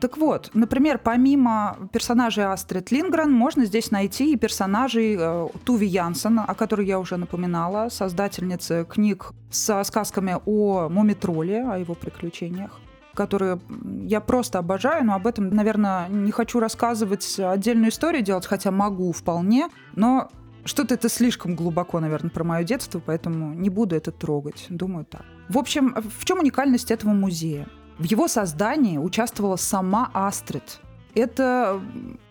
Так 0.00 0.16
вот, 0.16 0.50
например, 0.54 1.00
помимо 1.02 1.76
персонажей 1.92 2.44
Астрид 2.44 2.92
Лингрен, 2.92 3.32
можно 3.32 3.64
здесь 3.64 3.90
найти 3.90 4.32
и 4.32 4.36
персонажей 4.36 5.16
э, 5.18 5.48
Туви 5.64 5.86
Янсен, 5.88 6.38
о 6.38 6.54
которой 6.54 6.86
я 6.86 7.00
уже 7.00 7.16
напоминала, 7.16 7.88
создательницы 7.88 8.86
книг 8.88 9.32
со 9.50 9.82
сказками 9.82 10.36
о 10.46 10.88
Мумитроле, 10.88 11.64
о 11.68 11.78
его 11.78 11.94
приключениях 11.94 12.78
которые 13.14 13.58
я 14.06 14.20
просто 14.20 14.60
обожаю, 14.60 15.04
но 15.04 15.14
об 15.16 15.26
этом, 15.26 15.48
наверное, 15.50 16.06
не 16.08 16.30
хочу 16.30 16.60
рассказывать 16.60 17.36
отдельную 17.40 17.90
историю 17.90 18.22
делать, 18.22 18.46
хотя 18.46 18.70
могу 18.70 19.10
вполне, 19.10 19.66
но 19.96 20.28
что-то 20.68 20.94
это 20.94 21.08
слишком 21.08 21.56
глубоко, 21.56 21.98
наверное, 22.00 22.30
про 22.30 22.44
мое 22.44 22.62
детство, 22.62 23.00
поэтому 23.04 23.54
не 23.54 23.70
буду 23.70 23.96
это 23.96 24.12
трогать. 24.12 24.66
Думаю 24.68 25.04
так. 25.04 25.24
В 25.48 25.58
общем, 25.58 25.94
в 25.96 26.24
чем 26.24 26.38
уникальность 26.38 26.90
этого 26.90 27.10
музея? 27.10 27.66
В 27.98 28.04
его 28.04 28.28
создании 28.28 28.98
участвовала 28.98 29.56
сама 29.56 30.10
Астрид. 30.14 30.80
Это 31.14 31.80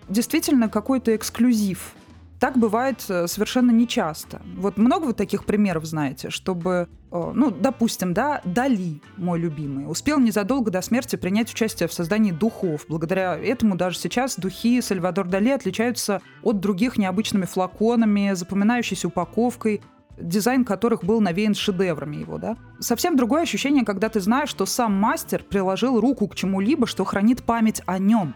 действительно 0.07 0.69
какой-то 0.69 1.15
эксклюзив. 1.15 1.93
Так 2.39 2.57
бывает 2.57 3.03
э, 3.09 3.27
совершенно 3.27 3.71
нечасто. 3.71 4.41
Вот 4.55 4.77
много 4.77 5.05
вы 5.05 5.13
таких 5.13 5.43
примеров 5.43 5.85
знаете, 5.85 6.29
чтобы, 6.29 6.87
ну, 7.11 7.51
допустим, 7.51 8.13
да, 8.13 8.41
Дали, 8.43 9.01
мой 9.15 9.39
любимый, 9.39 9.89
успел 9.89 10.19
незадолго 10.19 10.71
до 10.71 10.81
смерти 10.81 11.15
принять 11.15 11.51
участие 11.51 11.87
в 11.87 11.93
создании 11.93 12.31
духов. 12.31 12.85
Благодаря 12.89 13.37
этому 13.37 13.75
даже 13.75 13.97
сейчас 13.97 14.35
духи 14.37 14.81
Сальвадор 14.81 15.27
Дали 15.27 15.49
отличаются 15.49 16.21
от 16.43 16.59
других 16.59 16.97
необычными 16.97 17.45
флаконами, 17.45 18.33
запоминающейся 18.33 19.07
упаковкой, 19.07 19.81
дизайн 20.17 20.65
которых 20.65 21.03
был 21.03 21.21
навеян 21.21 21.53
шедеврами 21.53 22.17
его, 22.17 22.37
да. 22.37 22.57
Совсем 22.79 23.15
другое 23.15 23.43
ощущение, 23.43 23.85
когда 23.85 24.09
ты 24.09 24.19
знаешь, 24.19 24.49
что 24.49 24.65
сам 24.65 24.93
мастер 24.93 25.43
приложил 25.43 25.99
руку 25.99 26.27
к 26.27 26.35
чему-либо, 26.35 26.87
что 26.87 27.05
хранит 27.05 27.43
память 27.43 27.81
о 27.85 27.99
нем. 27.99 28.35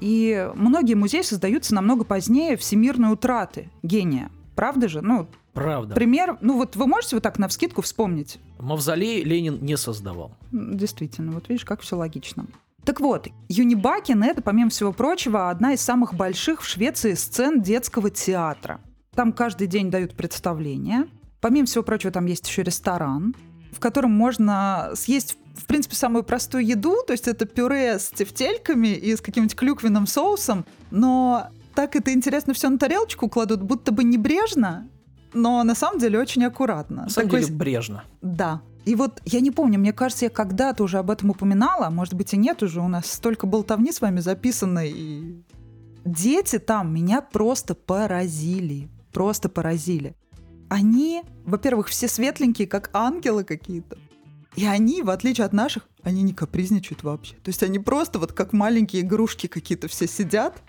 И 0.00 0.48
многие 0.54 0.94
музеи 0.94 1.22
создаются 1.22 1.74
намного 1.74 2.04
позднее 2.04 2.56
всемирной 2.56 3.12
утраты 3.12 3.70
гения. 3.82 4.30
Правда 4.54 4.88
же? 4.88 5.02
Ну, 5.02 5.28
Правда. 5.58 5.94
пример, 5.94 6.38
ну 6.40 6.56
вот 6.56 6.76
вы 6.76 6.86
можете 6.86 7.16
вот 7.16 7.22
так 7.22 7.38
навскидку 7.38 7.82
вспомнить? 7.82 8.38
Мавзолей 8.58 9.24
Ленин 9.24 9.58
не 9.60 9.76
создавал. 9.76 10.32
Действительно, 10.52 11.32
вот 11.32 11.48
видишь, 11.48 11.64
как 11.64 11.80
все 11.80 11.96
логично. 11.96 12.46
Так 12.84 13.00
вот, 13.00 13.28
Юнибакин— 13.48 14.22
это, 14.24 14.40
помимо 14.40 14.70
всего 14.70 14.92
прочего, 14.92 15.50
одна 15.50 15.74
из 15.74 15.80
самых 15.80 16.14
больших 16.14 16.62
в 16.62 16.66
Швеции 16.66 17.14
сцен 17.14 17.60
детского 17.60 18.08
театра. 18.08 18.80
Там 19.14 19.32
каждый 19.32 19.66
день 19.66 19.90
дают 19.90 20.14
представления. 20.14 21.06
Помимо 21.40 21.66
всего 21.66 21.84
прочего, 21.84 22.12
там 22.12 22.26
есть 22.26 22.48
еще 22.48 22.62
ресторан, 22.62 23.34
в 23.72 23.80
котором 23.80 24.12
можно 24.12 24.92
съесть, 24.94 25.36
в 25.56 25.66
принципе, 25.66 25.96
самую 25.96 26.24
простую 26.24 26.64
еду, 26.64 26.96
то 27.06 27.12
есть 27.12 27.28
это 27.28 27.46
пюре 27.46 27.98
с 27.98 28.08
тефтельками 28.10 28.88
и 28.88 29.14
с 29.16 29.20
каким-нибудь 29.20 29.56
клюквенным 29.56 30.06
соусом, 30.06 30.64
но 30.90 31.48
так 31.74 31.94
это 31.94 32.12
интересно 32.12 32.54
все 32.54 32.68
на 32.70 32.78
тарелочку 32.78 33.28
кладут, 33.28 33.62
будто 33.62 33.92
бы 33.92 34.02
небрежно, 34.02 34.88
но 35.32 35.62
на 35.64 35.74
самом 35.74 35.98
деле 35.98 36.18
очень 36.18 36.44
аккуратно. 36.44 37.02
На 37.04 37.08
самом 37.08 37.28
Такой 37.28 37.44
деле 37.44 37.56
брежно. 37.56 38.04
Да. 38.22 38.62
И 38.84 38.94
вот 38.94 39.20
я 39.24 39.40
не 39.40 39.50
помню, 39.50 39.78
мне 39.78 39.92
кажется, 39.92 40.26
я 40.26 40.30
когда-то 40.30 40.82
уже 40.82 40.98
об 40.98 41.10
этом 41.10 41.30
упоминала, 41.30 41.90
может 41.90 42.14
быть 42.14 42.32
и 42.32 42.36
нет 42.36 42.62
уже, 42.62 42.80
у 42.80 42.88
нас 42.88 43.10
столько 43.10 43.46
болтовни 43.46 43.92
с 43.92 44.00
вами 44.00 44.20
записано, 44.20 44.86
и 44.86 45.42
дети 46.06 46.58
там 46.58 46.94
меня 46.94 47.20
просто 47.20 47.74
поразили, 47.74 48.88
просто 49.12 49.48
поразили. 49.48 50.16
Они, 50.70 51.22
во-первых, 51.44 51.88
все 51.88 52.08
светленькие, 52.08 52.66
как 52.66 52.90
ангелы 52.94 53.44
какие-то. 53.44 53.98
И 54.56 54.66
они, 54.66 55.02
в 55.02 55.10
отличие 55.10 55.44
от 55.44 55.52
наших, 55.52 55.88
они 56.02 56.22
не 56.22 56.32
капризничают 56.32 57.02
вообще. 57.02 57.34
То 57.36 57.50
есть 57.50 57.62
они 57.62 57.78
просто 57.78 58.18
вот 58.18 58.32
как 58.32 58.52
маленькие 58.52 59.02
игрушки 59.02 59.46
какие-то 59.46 59.88
все 59.88 60.06
сидят 60.06 60.62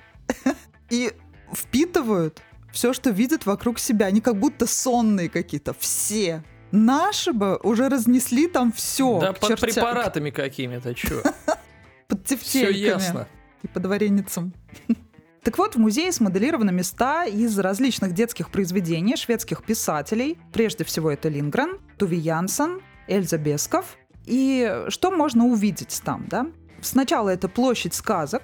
и 0.90 1.12
впитывают 1.54 2.42
все, 2.72 2.94
что 2.94 3.10
видят 3.10 3.46
вокруг 3.46 3.80
себя. 3.80 4.08
Они 4.08 4.22
как 4.22 4.38
будто 4.38 4.68
сонные 4.68 5.30
какие-то, 5.30 5.74
все. 5.78 6.44
Наши 6.72 7.34
бы 7.34 7.58
уже 7.64 7.90
разнесли 7.90 8.48
там 8.48 8.72
все. 8.72 9.20
Да 9.20 9.34
под 9.34 9.60
препаратами 9.60 10.30
какими-то, 10.30 10.94
чё? 10.94 11.22
Под 12.08 12.26
Все 12.26 12.38
тефтельками 12.38 12.78
ясно. 12.78 13.28
и 13.62 13.68
под 13.68 13.86
вареницем. 13.86 14.54
Так 15.42 15.58
вот, 15.58 15.76
в 15.76 15.80
музее 15.80 16.12
смоделированы 16.12 16.72
места 16.74 17.24
из 17.24 17.58
различных 17.58 18.14
детских 18.14 18.52
произведений 18.52 19.16
шведских 19.16 19.64
писателей. 19.64 20.38
Прежде 20.52 20.84
всего, 20.84 21.10
это 21.10 21.30
Лингрен, 21.30 21.80
Туви 21.98 22.18
Янсен, 22.18 22.82
Эльза 23.08 23.38
Бесков. 23.38 23.98
И 24.26 24.84
что 24.90 25.12
можно 25.12 25.46
увидеть 25.46 26.02
там, 26.04 26.28
да? 26.28 26.48
Сначала 26.82 27.30
это 27.30 27.48
площадь 27.48 27.94
сказок, 27.94 28.44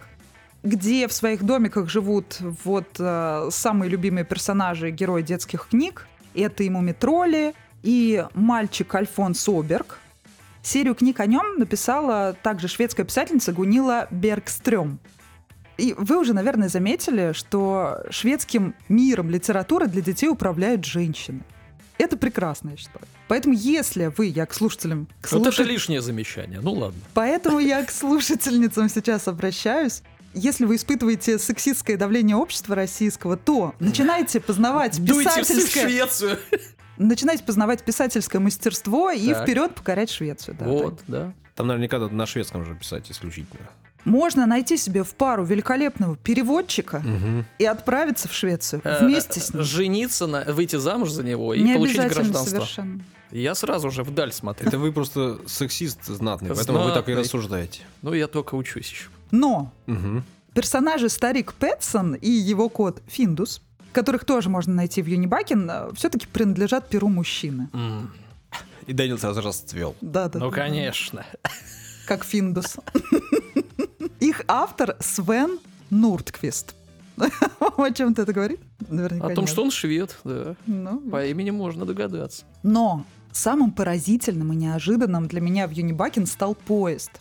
где 0.65 1.08
в 1.08 1.13
своих 1.13 1.43
домиках 1.43 1.89
живут 1.89 2.38
вот 2.63 2.88
э, 2.99 3.49
самые 3.51 3.89
любимые 3.89 4.25
персонажи, 4.25 4.89
герои 4.89 5.21
детских 5.21 5.67
книг. 5.69 6.08
Это 6.34 6.63
ему 6.63 6.82
Метроли 6.82 7.54
и 7.84 8.25
мальчик 8.34 8.93
Альфонс 8.93 9.47
Оберг. 9.47 9.99
Серию 10.63 10.95
книг 10.95 11.19
о 11.19 11.28
нем 11.28 11.60
написала 11.60 12.36
также 12.41 12.67
шведская 12.67 13.04
писательница 13.04 13.54
Гунила 13.54 14.08
Бергстрём. 14.10 14.99
И 15.78 15.93
вы 15.97 16.17
уже, 16.17 16.34
наверное, 16.34 16.69
заметили, 16.69 17.34
что 17.34 17.99
шведским 18.10 18.73
миром 18.89 19.30
литературы 19.30 19.88
для 19.88 20.01
детей 20.01 20.30
управляют 20.30 20.84
женщины. 20.84 21.41
Это 21.97 22.17
прекрасно, 22.17 22.71
я 22.71 22.78
считаю. 22.78 23.06
Поэтому, 23.28 23.54
если 23.54 24.12
вы, 24.17 24.25
я 24.28 24.45
к 24.45 24.54
слушателям... 24.54 25.08
К 25.21 25.32
Вот 25.32 25.47
это 25.47 25.63
лишнее 25.63 26.01
замечание. 26.01 26.60
Ну 26.62 26.73
ладно. 26.73 26.99
Поэтому 27.13 27.60
я 27.60 27.84
к 27.84 27.91
слушательницам 27.91 28.89
сейчас 28.89 29.28
обращаюсь. 29.28 30.01
Если 30.36 30.65
вы 30.65 30.76
испытываете 30.76 31.39
сексистское 31.39 31.98
давление 31.98 32.36
общества 32.36 32.76
российского, 32.76 33.38
то 33.38 33.74
начинайте 33.80 34.39
познавать 34.41 35.04
Дуйте 35.04 35.30
все 35.30 35.43
в 35.43 35.48
писательское, 35.48 35.84
Швецию. 35.89 36.39
начинайте 36.98 37.43
познавать 37.43 37.84
писательское 37.84 38.41
мастерство 38.41 39.12
и 39.12 39.30
Так. 39.34 39.43
вперед 39.43 39.74
покорять 39.76 40.12
Швецию. 40.12 40.58
да, 40.60 40.65
Вот, 40.65 41.00
да. 41.08 41.34
Там 41.56 41.67
наверняка 41.67 42.00
надо 42.00 42.13
на 42.13 42.26
шведском 42.26 42.65
же 42.65 42.76
писать 42.76 43.10
исключительно. 43.10 43.62
Можно 44.04 44.45
найти 44.45 44.78
себе 44.78 45.04
в 45.04 45.15
пару 45.15 45.45
великолепного 45.45 46.15
переводчика 46.17 47.00
Мгм. 47.00 47.45
и 47.58 47.65
отправиться 47.65 48.28
в 48.28 48.34
Швецию 48.34 48.82
Э, 48.84 49.00
вместе 49.04 49.39
с 49.39 49.54
ним. 49.54 49.63
Жениться, 49.63 50.28
на, 50.28 50.43
выйти 50.43 50.76
замуж 50.76 51.10
за 51.12 51.24
него 51.24 51.54
и 51.56 51.62
Не 51.62 51.74
получить 51.76 51.98
гражданство. 51.98 52.45
совершенно. 52.45 53.02
Я 53.32 53.56
сразу 53.56 53.89
же 53.89 54.04
вдаль 54.04 54.32
смотрю. 54.32 54.67
Это 54.67 54.78
вы 54.78 54.91
просто 54.91 55.39
сексист 55.48 56.06
знатный, 56.06 56.50
поэтому 56.56 56.80
вы 56.84 56.89
так 56.91 57.08
и 57.10 57.13
Знатный. 57.13 57.15
рассуждаете. 57.15 57.82
Ну, 58.04 58.13
я 58.13 58.28
только 58.28 58.54
учусь 58.56 58.91
еще. 58.91 59.08
Но 59.32 59.72
Мгм. 59.88 60.24
персонажи 60.54 61.10
старик 61.10 61.54
Пэтсон 61.54 62.16
и 62.16 62.30
его 62.30 62.70
кот 62.70 63.02
Финдус, 63.08 63.62
которых 63.92 64.26
тоже 64.26 64.50
можно 64.50 64.74
найти 64.74 65.02
в 65.02 65.08
Юнибакин, 65.08 65.70
все-таки 65.96 66.28
принадлежат 66.28 66.90
перу 66.90 67.08
мужчины. 67.10 67.70
И 68.88 68.94
Дэниел 68.94 69.18
сразу 69.18 69.42
расцвел. 69.42 69.96
Да, 70.02 70.30
да. 70.30 70.40
Ну, 70.40 70.50
да. 70.52 70.56
конечно. 70.56 71.26
Как 72.08 72.24
Финдус. 72.24 72.78
Их 74.20 74.44
автор 74.48 74.96
Свен 75.00 75.58
Нуртквист. 75.90 76.76
О 77.78 77.90
чем-то 77.92 78.24
это 78.24 78.34
говорит? 78.34 78.60
Наверняка 78.90 79.28
О 79.28 79.36
том, 79.36 79.46
нет. 79.46 79.50
что 79.52 79.64
он 79.64 79.72
швед, 79.72 80.16
да. 80.24 80.56
Ну, 80.68 81.00
По 81.10 81.26
имени 81.26 81.50
можно 81.50 81.86
догадаться. 81.86 82.44
Но 82.62 83.06
самым 83.32 83.72
поразительным 83.72 84.54
и 84.54 84.56
неожиданным 84.56 85.28
для 85.28 85.42
меня 85.42 85.68
в 85.68 85.72
Юнибакин 85.72 86.26
стал 86.28 86.56
поезд. 86.56 87.12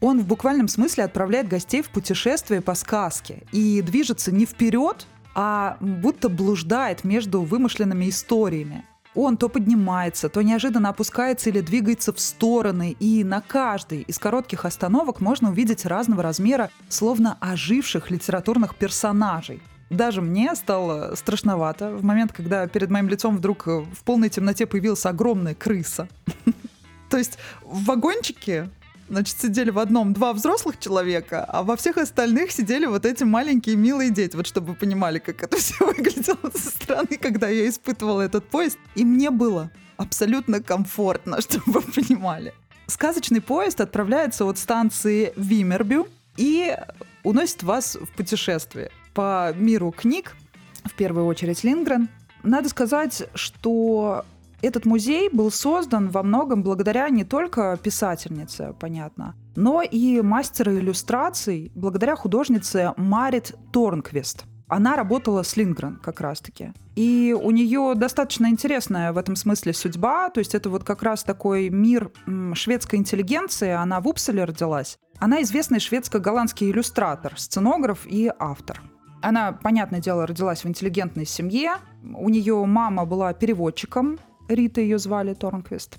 Он 0.00 0.20
в 0.20 0.26
буквальном 0.26 0.68
смысле 0.68 1.04
отправляет 1.04 1.48
гостей 1.48 1.82
в 1.82 1.90
путешествие 1.90 2.62
по 2.62 2.74
сказке 2.74 3.42
и 3.52 3.82
движется 3.82 4.32
не 4.32 4.46
вперед, 4.46 5.06
а 5.34 5.76
будто 5.80 6.28
блуждает 6.28 7.04
между 7.04 7.42
вымышленными 7.42 8.08
историями. 8.08 8.84
Он 9.14 9.36
то 9.36 9.48
поднимается, 9.48 10.28
то 10.28 10.40
неожиданно 10.42 10.90
опускается 10.90 11.50
или 11.50 11.60
двигается 11.60 12.12
в 12.12 12.20
стороны, 12.20 12.96
и 13.00 13.24
на 13.24 13.40
каждой 13.40 14.02
из 14.02 14.18
коротких 14.18 14.64
остановок 14.64 15.20
можно 15.20 15.50
увидеть 15.50 15.84
разного 15.84 16.22
размера, 16.22 16.70
словно 16.88 17.36
оживших 17.40 18.10
литературных 18.10 18.76
персонажей. 18.76 19.60
Даже 19.90 20.22
мне 20.22 20.54
стало 20.54 21.16
страшновато 21.16 21.96
в 21.96 22.04
момент, 22.04 22.32
когда 22.32 22.68
перед 22.68 22.90
моим 22.90 23.08
лицом 23.08 23.36
вдруг 23.36 23.66
в 23.66 24.04
полной 24.04 24.28
темноте 24.28 24.64
появилась 24.64 25.04
огромная 25.04 25.56
крыса. 25.56 26.08
То 27.10 27.18
есть 27.18 27.38
в 27.62 27.86
вагончике 27.86 28.70
Значит, 29.10 29.40
сидели 29.40 29.70
в 29.70 29.80
одном 29.80 30.12
два 30.12 30.32
взрослых 30.32 30.78
человека, 30.78 31.44
а 31.44 31.64
во 31.64 31.76
всех 31.76 31.96
остальных 31.96 32.52
сидели 32.52 32.86
вот 32.86 33.04
эти 33.04 33.24
маленькие 33.24 33.74
милые 33.74 34.10
дети. 34.10 34.36
Вот 34.36 34.46
чтобы 34.46 34.68
вы 34.68 34.74
понимали, 34.74 35.18
как 35.18 35.42
это 35.42 35.56
все 35.58 35.84
выглядело 35.84 36.38
со 36.54 36.70
стороны, 36.70 37.18
когда 37.20 37.48
я 37.48 37.68
испытывала 37.68 38.20
этот 38.20 38.48
поезд. 38.48 38.78
И 38.94 39.04
мне 39.04 39.30
было 39.30 39.72
абсолютно 39.96 40.62
комфортно, 40.62 41.40
чтобы 41.42 41.80
вы 41.80 41.82
понимали. 41.82 42.54
Сказочный 42.86 43.40
поезд 43.40 43.80
отправляется 43.80 44.44
от 44.44 44.58
станции 44.58 45.32
Вимербю 45.34 46.06
и 46.36 46.76
уносит 47.24 47.64
вас 47.64 47.96
в 47.96 48.06
путешествие 48.16 48.92
по 49.12 49.52
миру 49.56 49.90
книг, 49.90 50.36
в 50.84 50.94
первую 50.94 51.26
очередь 51.26 51.64
Лингрен. 51.64 52.08
Надо 52.44 52.68
сказать, 52.68 53.24
что 53.34 54.24
этот 54.62 54.84
музей 54.84 55.28
был 55.30 55.50
создан 55.50 56.08
во 56.08 56.22
многом 56.22 56.62
благодаря 56.62 57.08
не 57.08 57.24
только 57.24 57.78
писательнице, 57.82 58.74
понятно, 58.78 59.34
но 59.56 59.82
и 59.82 60.20
мастеру 60.20 60.72
иллюстраций, 60.72 61.72
благодаря 61.74 62.16
художнице 62.16 62.92
Марит 62.96 63.54
Торнквист. 63.72 64.44
Она 64.70 64.94
работала 64.94 65.42
с 65.42 65.56
Лингрен 65.56 65.96
как 65.96 66.20
раз-таки. 66.20 66.72
И 66.94 67.36
у 67.36 67.50
нее 67.50 67.94
достаточно 67.96 68.46
интересная 68.46 69.12
в 69.12 69.18
этом 69.18 69.34
смысле 69.34 69.72
судьба. 69.72 70.30
То 70.30 70.38
есть 70.38 70.54
это 70.54 70.70
вот 70.70 70.84
как 70.84 71.02
раз 71.02 71.24
такой 71.24 71.70
мир 71.70 72.12
шведской 72.54 73.00
интеллигенции. 73.00 73.70
Она 73.70 74.00
в 74.00 74.06
Упселе 74.06 74.44
родилась. 74.44 74.96
Она 75.18 75.42
известный 75.42 75.80
шведско-голландский 75.80 76.70
иллюстратор, 76.70 77.34
сценограф 77.36 78.06
и 78.06 78.30
автор. 78.38 78.80
Она, 79.22 79.52
понятное 79.52 80.00
дело, 80.00 80.24
родилась 80.24 80.62
в 80.62 80.68
интеллигентной 80.68 81.26
семье. 81.26 81.72
У 82.02 82.28
нее 82.28 82.64
мама 82.64 83.04
была 83.04 83.34
переводчиком, 83.34 84.20
Рита 84.50 84.80
ее 84.80 84.98
звали 84.98 85.34
Торнквист. 85.34 85.98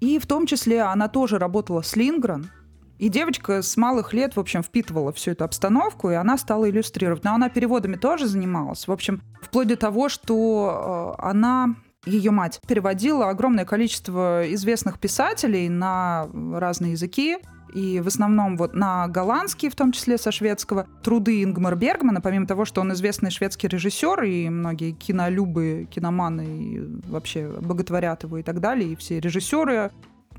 И 0.00 0.18
в 0.18 0.26
том 0.26 0.46
числе 0.46 0.82
она 0.82 1.08
тоже 1.08 1.38
работала 1.38 1.82
с 1.82 1.96
Лингрен. 1.96 2.50
И 2.98 3.08
девочка 3.08 3.62
с 3.62 3.76
малых 3.76 4.12
лет, 4.12 4.36
в 4.36 4.40
общем, 4.40 4.62
впитывала 4.62 5.12
всю 5.12 5.32
эту 5.32 5.44
обстановку, 5.44 6.10
и 6.10 6.14
она 6.14 6.36
стала 6.38 6.68
иллюстрировать. 6.68 7.24
Но 7.24 7.34
она 7.34 7.48
переводами 7.48 7.96
тоже 7.96 8.26
занималась. 8.26 8.88
В 8.88 8.92
общем, 8.92 9.22
вплоть 9.40 9.68
до 9.68 9.76
того, 9.76 10.08
что 10.08 11.16
э, 11.18 11.22
она 11.22 11.76
ее 12.06 12.30
мать 12.30 12.60
переводила 12.66 13.28
огромное 13.28 13.64
количество 13.64 14.42
известных 14.54 14.98
писателей 14.98 15.68
на 15.68 16.28
разные 16.52 16.92
языки, 16.92 17.38
и 17.74 18.00
в 18.00 18.06
основном 18.06 18.56
вот 18.56 18.74
на 18.74 19.08
голландский, 19.08 19.68
в 19.68 19.74
том 19.74 19.92
числе 19.92 20.18
со 20.18 20.32
шведского, 20.32 20.86
труды 21.02 21.42
Ингмара 21.42 21.76
Бергмана, 21.76 22.20
помимо 22.20 22.46
того, 22.46 22.64
что 22.64 22.80
он 22.80 22.92
известный 22.92 23.30
шведский 23.30 23.68
режиссер, 23.68 24.22
и 24.22 24.48
многие 24.48 24.92
кинолюбы, 24.92 25.88
киноманы 25.90 26.46
и 26.46 26.80
вообще 27.08 27.48
боготворят 27.48 28.22
его 28.24 28.38
и 28.38 28.42
так 28.42 28.60
далее, 28.60 28.92
и 28.92 28.96
все 28.96 29.20
режиссеры 29.20 29.90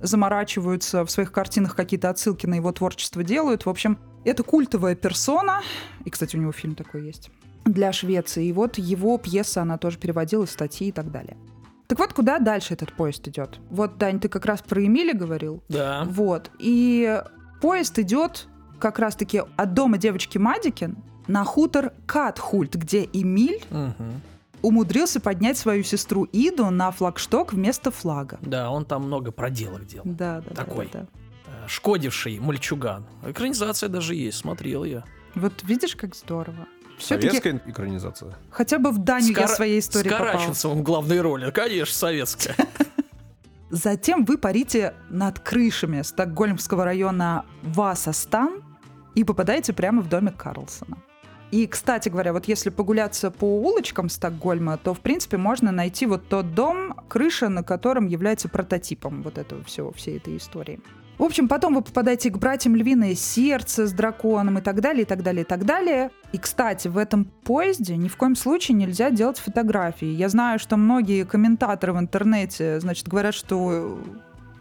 заморачиваются 0.01 1.05
в 1.05 1.11
своих 1.11 1.31
картинах, 1.31 1.75
какие-то 1.75 2.09
отсылки 2.09 2.45
на 2.45 2.55
его 2.55 2.71
творчество 2.71 3.23
делают. 3.23 3.65
В 3.65 3.69
общем, 3.69 3.97
это 4.23 4.43
культовая 4.43 4.95
персона, 4.95 5.61
и, 6.05 6.09
кстати, 6.09 6.35
у 6.35 6.39
него 6.39 6.51
фильм 6.51 6.75
такой 6.75 7.05
есть, 7.05 7.31
для 7.65 7.91
Швеции. 7.91 8.47
И 8.47 8.53
вот 8.53 8.77
его 8.77 9.17
пьеса, 9.17 9.61
она 9.61 9.77
тоже 9.77 9.97
переводилась, 9.97 10.51
статьи 10.51 10.87
и 10.87 10.91
так 10.91 11.11
далее. 11.11 11.37
Так 11.89 11.97
вот, 11.97 12.13
куда 12.13 12.37
дальше 12.37 12.75
этот 12.75 12.93
поезд 12.93 13.27
идет? 13.27 13.59
Вот, 13.71 13.97
Дань, 13.97 14.19
ты 14.19 14.29
как 14.29 14.45
раз 14.45 14.61
про 14.61 14.85
Эмили 14.85 15.11
говорил. 15.11 15.63
Да. 15.69 16.03
Вот. 16.05 16.51
И 16.59 17.19
поезд 17.61 17.97
идет 17.97 18.47
как 18.79 18.99
раз-таки 18.99 19.41
от 19.57 19.73
дома 19.73 19.97
девочки 19.97 20.37
Мадикин 20.37 20.97
на 21.27 21.43
хутор 21.43 21.93
Катхульт, 22.05 22.75
где 22.75 23.09
Эмиль 23.11 23.63
Мгм. 23.71 24.21
умудрился 24.61 25.19
поднять 25.19 25.57
свою 25.57 25.81
сестру 25.83 26.27
Иду 26.31 26.69
на 26.69 26.91
флагшток 26.91 27.53
вместо 27.53 27.89
флага. 27.89 28.37
Да, 28.43 28.69
он 28.69 28.85
там 28.85 29.05
много 29.05 29.31
проделок 29.31 29.87
делал. 29.87 30.05
Да, 30.05 30.41
да, 30.41 30.49
да, 30.51 30.55
Такой. 30.63 30.89
да, 30.93 30.99
да. 30.99 31.07
Э, 31.47 31.67
Шкодивший 31.67 32.39
мальчуган. 32.39 33.07
Экранизация 33.25 33.89
даже 33.89 34.13
есть, 34.13 34.37
смотрел 34.37 34.83
я. 34.83 35.03
Вот 35.33 35.63
видишь, 35.63 35.95
как 35.95 36.13
здорово. 36.15 36.67
Все-таки 36.99 37.27
Советская 37.29 37.61
экранизация? 37.65 38.33
хотя 38.51 38.77
бы 38.79 38.91
в 38.91 38.99
Данию 38.99 39.29
я 39.31 39.35
С 39.35 39.41
Кара- 39.45 39.55
своей 39.55 39.79
истории 39.79 40.09
С 40.09 40.11
попала. 40.11 40.31
Караченцевым 40.31 40.79
в 40.79 40.83
главной 40.83 41.21
роли. 41.21 41.49
Конечно, 41.51 41.93
советская. 41.95 42.55
Затем 43.71 44.25
вы 44.25 44.37
парите 44.37 44.93
над 45.09 45.39
крышами 45.39 46.01
Стокгольмского 46.01 46.85
района 46.85 47.45
Васастан 47.61 48.63
и 49.15 49.23
попадаете 49.23 49.73
прямо 49.73 50.01
в 50.01 50.09
домик 50.09 50.37
Карлсона. 50.37 50.97
И, 51.51 51.65
кстати 51.65 52.09
говоря, 52.09 52.31
вот 52.33 52.45
если 52.47 52.69
погуляться 52.69 53.31
по 53.31 53.45
улочкам 53.45 54.09
Стокгольма, 54.09 54.77
то, 54.77 54.93
в 54.93 54.99
принципе, 54.99 55.37
можно 55.37 55.71
найти 55.71 56.05
вот 56.05 56.27
тот 56.29 56.53
дом, 56.53 56.93
крыша 57.07 57.49
на 57.49 57.63
котором 57.63 58.05
является 58.07 58.49
прототипом 58.49 59.23
вот 59.23 59.37
этого 59.39 59.63
всего, 59.63 59.91
всей 59.91 60.17
этой 60.17 60.37
истории. 60.37 60.79
В 61.19 61.23
общем, 61.23 61.49
потом 61.49 61.75
вы 61.75 61.81
попадаете 61.81 62.29
к 62.29 62.37
братьям 62.37 62.77
Львиное 62.77 63.13
Сердце 63.13 63.87
с 63.87 63.91
драконом 63.91 64.57
и 64.59 64.61
так 64.61 64.79
далее, 64.79 65.01
и 65.01 65.05
так 65.05 65.21
далее, 65.21 65.41
и 65.41 65.45
так 65.45 65.65
далее. 65.65 66.11
И, 66.31 66.37
кстати, 66.37 66.87
в 66.87 66.97
этом 66.97 67.25
поезде 67.25 67.97
ни 67.97 68.07
в 68.07 68.15
коем 68.15 68.37
случае 68.37 68.77
нельзя 68.77 69.11
делать 69.11 69.37
фотографии. 69.37 70.07
Я 70.07 70.29
знаю, 70.29 70.59
что 70.59 70.77
многие 70.77 71.25
комментаторы 71.25 71.91
в 71.91 71.99
интернете, 71.99 72.79
значит, 72.79 73.09
говорят, 73.09 73.35
что 73.35 73.99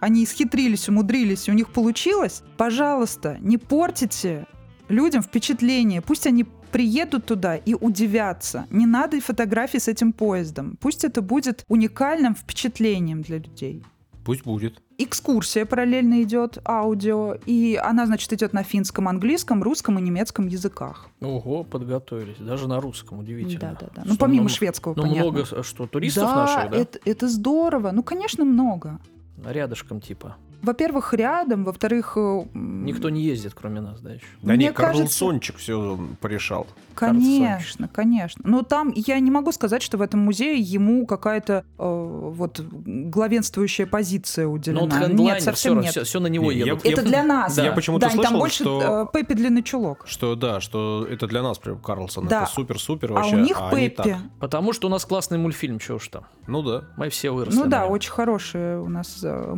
они 0.00 0.24
исхитрились, 0.24 0.88
умудрились, 0.88 1.46
и 1.46 1.52
у 1.52 1.54
них 1.54 1.72
получилось. 1.72 2.42
Пожалуйста, 2.56 3.36
не 3.38 3.56
портите 3.56 4.44
людям 4.88 5.22
впечатление. 5.22 6.02
Пусть 6.02 6.26
они 6.26 6.44
приедут 6.72 7.26
туда 7.26 7.54
и 7.54 7.74
удивятся. 7.74 8.66
Не 8.70 8.86
надо 8.86 9.16
и 9.16 9.20
фотографий 9.20 9.78
с 9.78 9.86
этим 9.86 10.12
поездом. 10.12 10.76
Пусть 10.80 11.04
это 11.04 11.22
будет 11.22 11.64
уникальным 11.68 12.34
впечатлением 12.34 13.22
для 13.22 13.38
людей. 13.38 13.84
Пусть 14.24 14.42
будет. 14.42 14.82
Экскурсия 15.00 15.64
параллельно 15.64 16.22
идет, 16.24 16.58
аудио, 16.66 17.36
и 17.46 17.76
она, 17.80 18.04
значит, 18.06 18.32
идет 18.32 18.52
на 18.52 18.64
финском, 18.64 19.06
английском, 19.06 19.62
русском 19.62 19.96
и 19.98 20.02
немецком 20.02 20.48
языках. 20.48 21.06
Ого, 21.20 21.62
подготовились. 21.62 22.36
Даже 22.40 22.66
на 22.66 22.80
русском, 22.80 23.20
удивительно. 23.20 23.60
Да, 23.60 23.76
да, 23.80 23.86
да. 23.94 24.02
Что, 24.02 24.10
Ну, 24.10 24.16
помимо 24.18 24.42
ну, 24.44 24.48
шведского, 24.48 24.94
Ну, 24.96 25.02
понятно. 25.02 25.22
много, 25.22 25.44
с- 25.44 25.64
что, 25.64 25.86
туристов 25.86 26.24
да, 26.24 26.34
наших, 26.34 26.70
да? 26.72 26.76
Это, 26.78 26.98
это 27.04 27.28
здорово. 27.28 27.92
Ну, 27.92 28.02
конечно, 28.02 28.44
много. 28.44 28.98
Рядышком 29.46 30.00
типа. 30.00 30.34
Во-первых, 30.62 31.14
рядом, 31.14 31.64
во-вторых... 31.64 32.14
э, 32.16 32.42
Никто 32.54 33.10
не 33.10 33.22
ездит, 33.22 33.54
кроме 33.54 33.80
нас, 33.80 34.00
да, 34.00 34.14
еще? 34.14 34.26
Да 34.42 34.54
Мне 34.54 34.66
не, 34.66 34.72
кажется- 34.72 34.98
Карлсончик 35.02 35.56
все 35.56 35.98
порешал. 36.20 36.66
Конечно, 36.94 37.86
конечно. 37.88 38.42
Но 38.44 38.62
там 38.62 38.92
я 38.94 39.20
не 39.20 39.30
могу 39.30 39.52
сказать, 39.52 39.82
что 39.82 39.98
в 39.98 40.02
этом 40.02 40.18
музее 40.20 40.58
ему 40.58 41.06
какая-то 41.06 41.64
э, 41.78 41.82
вот 41.82 42.60
главенствующая 42.60 43.86
позиция 43.86 44.46
уделена. 44.46 44.80
Ну, 44.82 44.88
вот 44.88 45.12
нет, 45.12 45.42
совсем 45.42 45.80
все, 45.82 46.00
нет. 46.00 46.06
все, 46.08 46.20
на 46.20 46.26
него 46.26 46.50
Не, 46.52 46.58
я- 46.58 46.66
едут. 46.66 46.84
Это 46.84 47.02
для 47.02 47.22
нас. 47.22 47.54
Да. 47.56 47.64
Я 47.64 47.72
почему-то 47.72 48.06
Дань, 48.06 48.14
слышал, 48.16 48.30
там 48.30 48.38
больше 48.40 48.56
что... 48.64 49.08
э, 49.12 49.12
Пеппи 49.16 49.34
длинный 49.34 49.62
чулок. 49.62 50.04
Что 50.06 50.34
да, 50.34 50.60
что 50.60 51.06
это 51.08 51.26
для 51.26 51.42
нас 51.42 51.58
прям 51.58 51.78
Карлсон. 51.78 52.26
Да. 52.26 52.42
Это 52.42 52.50
супер-супер 52.52 53.12
А 53.12 53.14
вообще. 53.14 53.36
у 53.36 53.38
них 53.40 53.56
они 53.60 53.88
Пеппи. 53.88 54.16
Потому 54.40 54.72
что 54.72 54.88
у 54.88 54.90
нас 54.90 55.04
классный 55.04 55.38
мультфильм, 55.38 55.78
чего 55.78 55.96
уж 55.98 56.08
там. 56.08 56.24
Ну 56.46 56.62
да. 56.62 56.84
Мы 56.96 57.08
все 57.10 57.30
выросли. 57.30 57.58
Ну 57.58 57.66
да, 57.66 57.86
очень 57.86 58.10
хорошая 58.10 58.80
у 58.80 58.88
нас 58.88 59.20
э, 59.22 59.54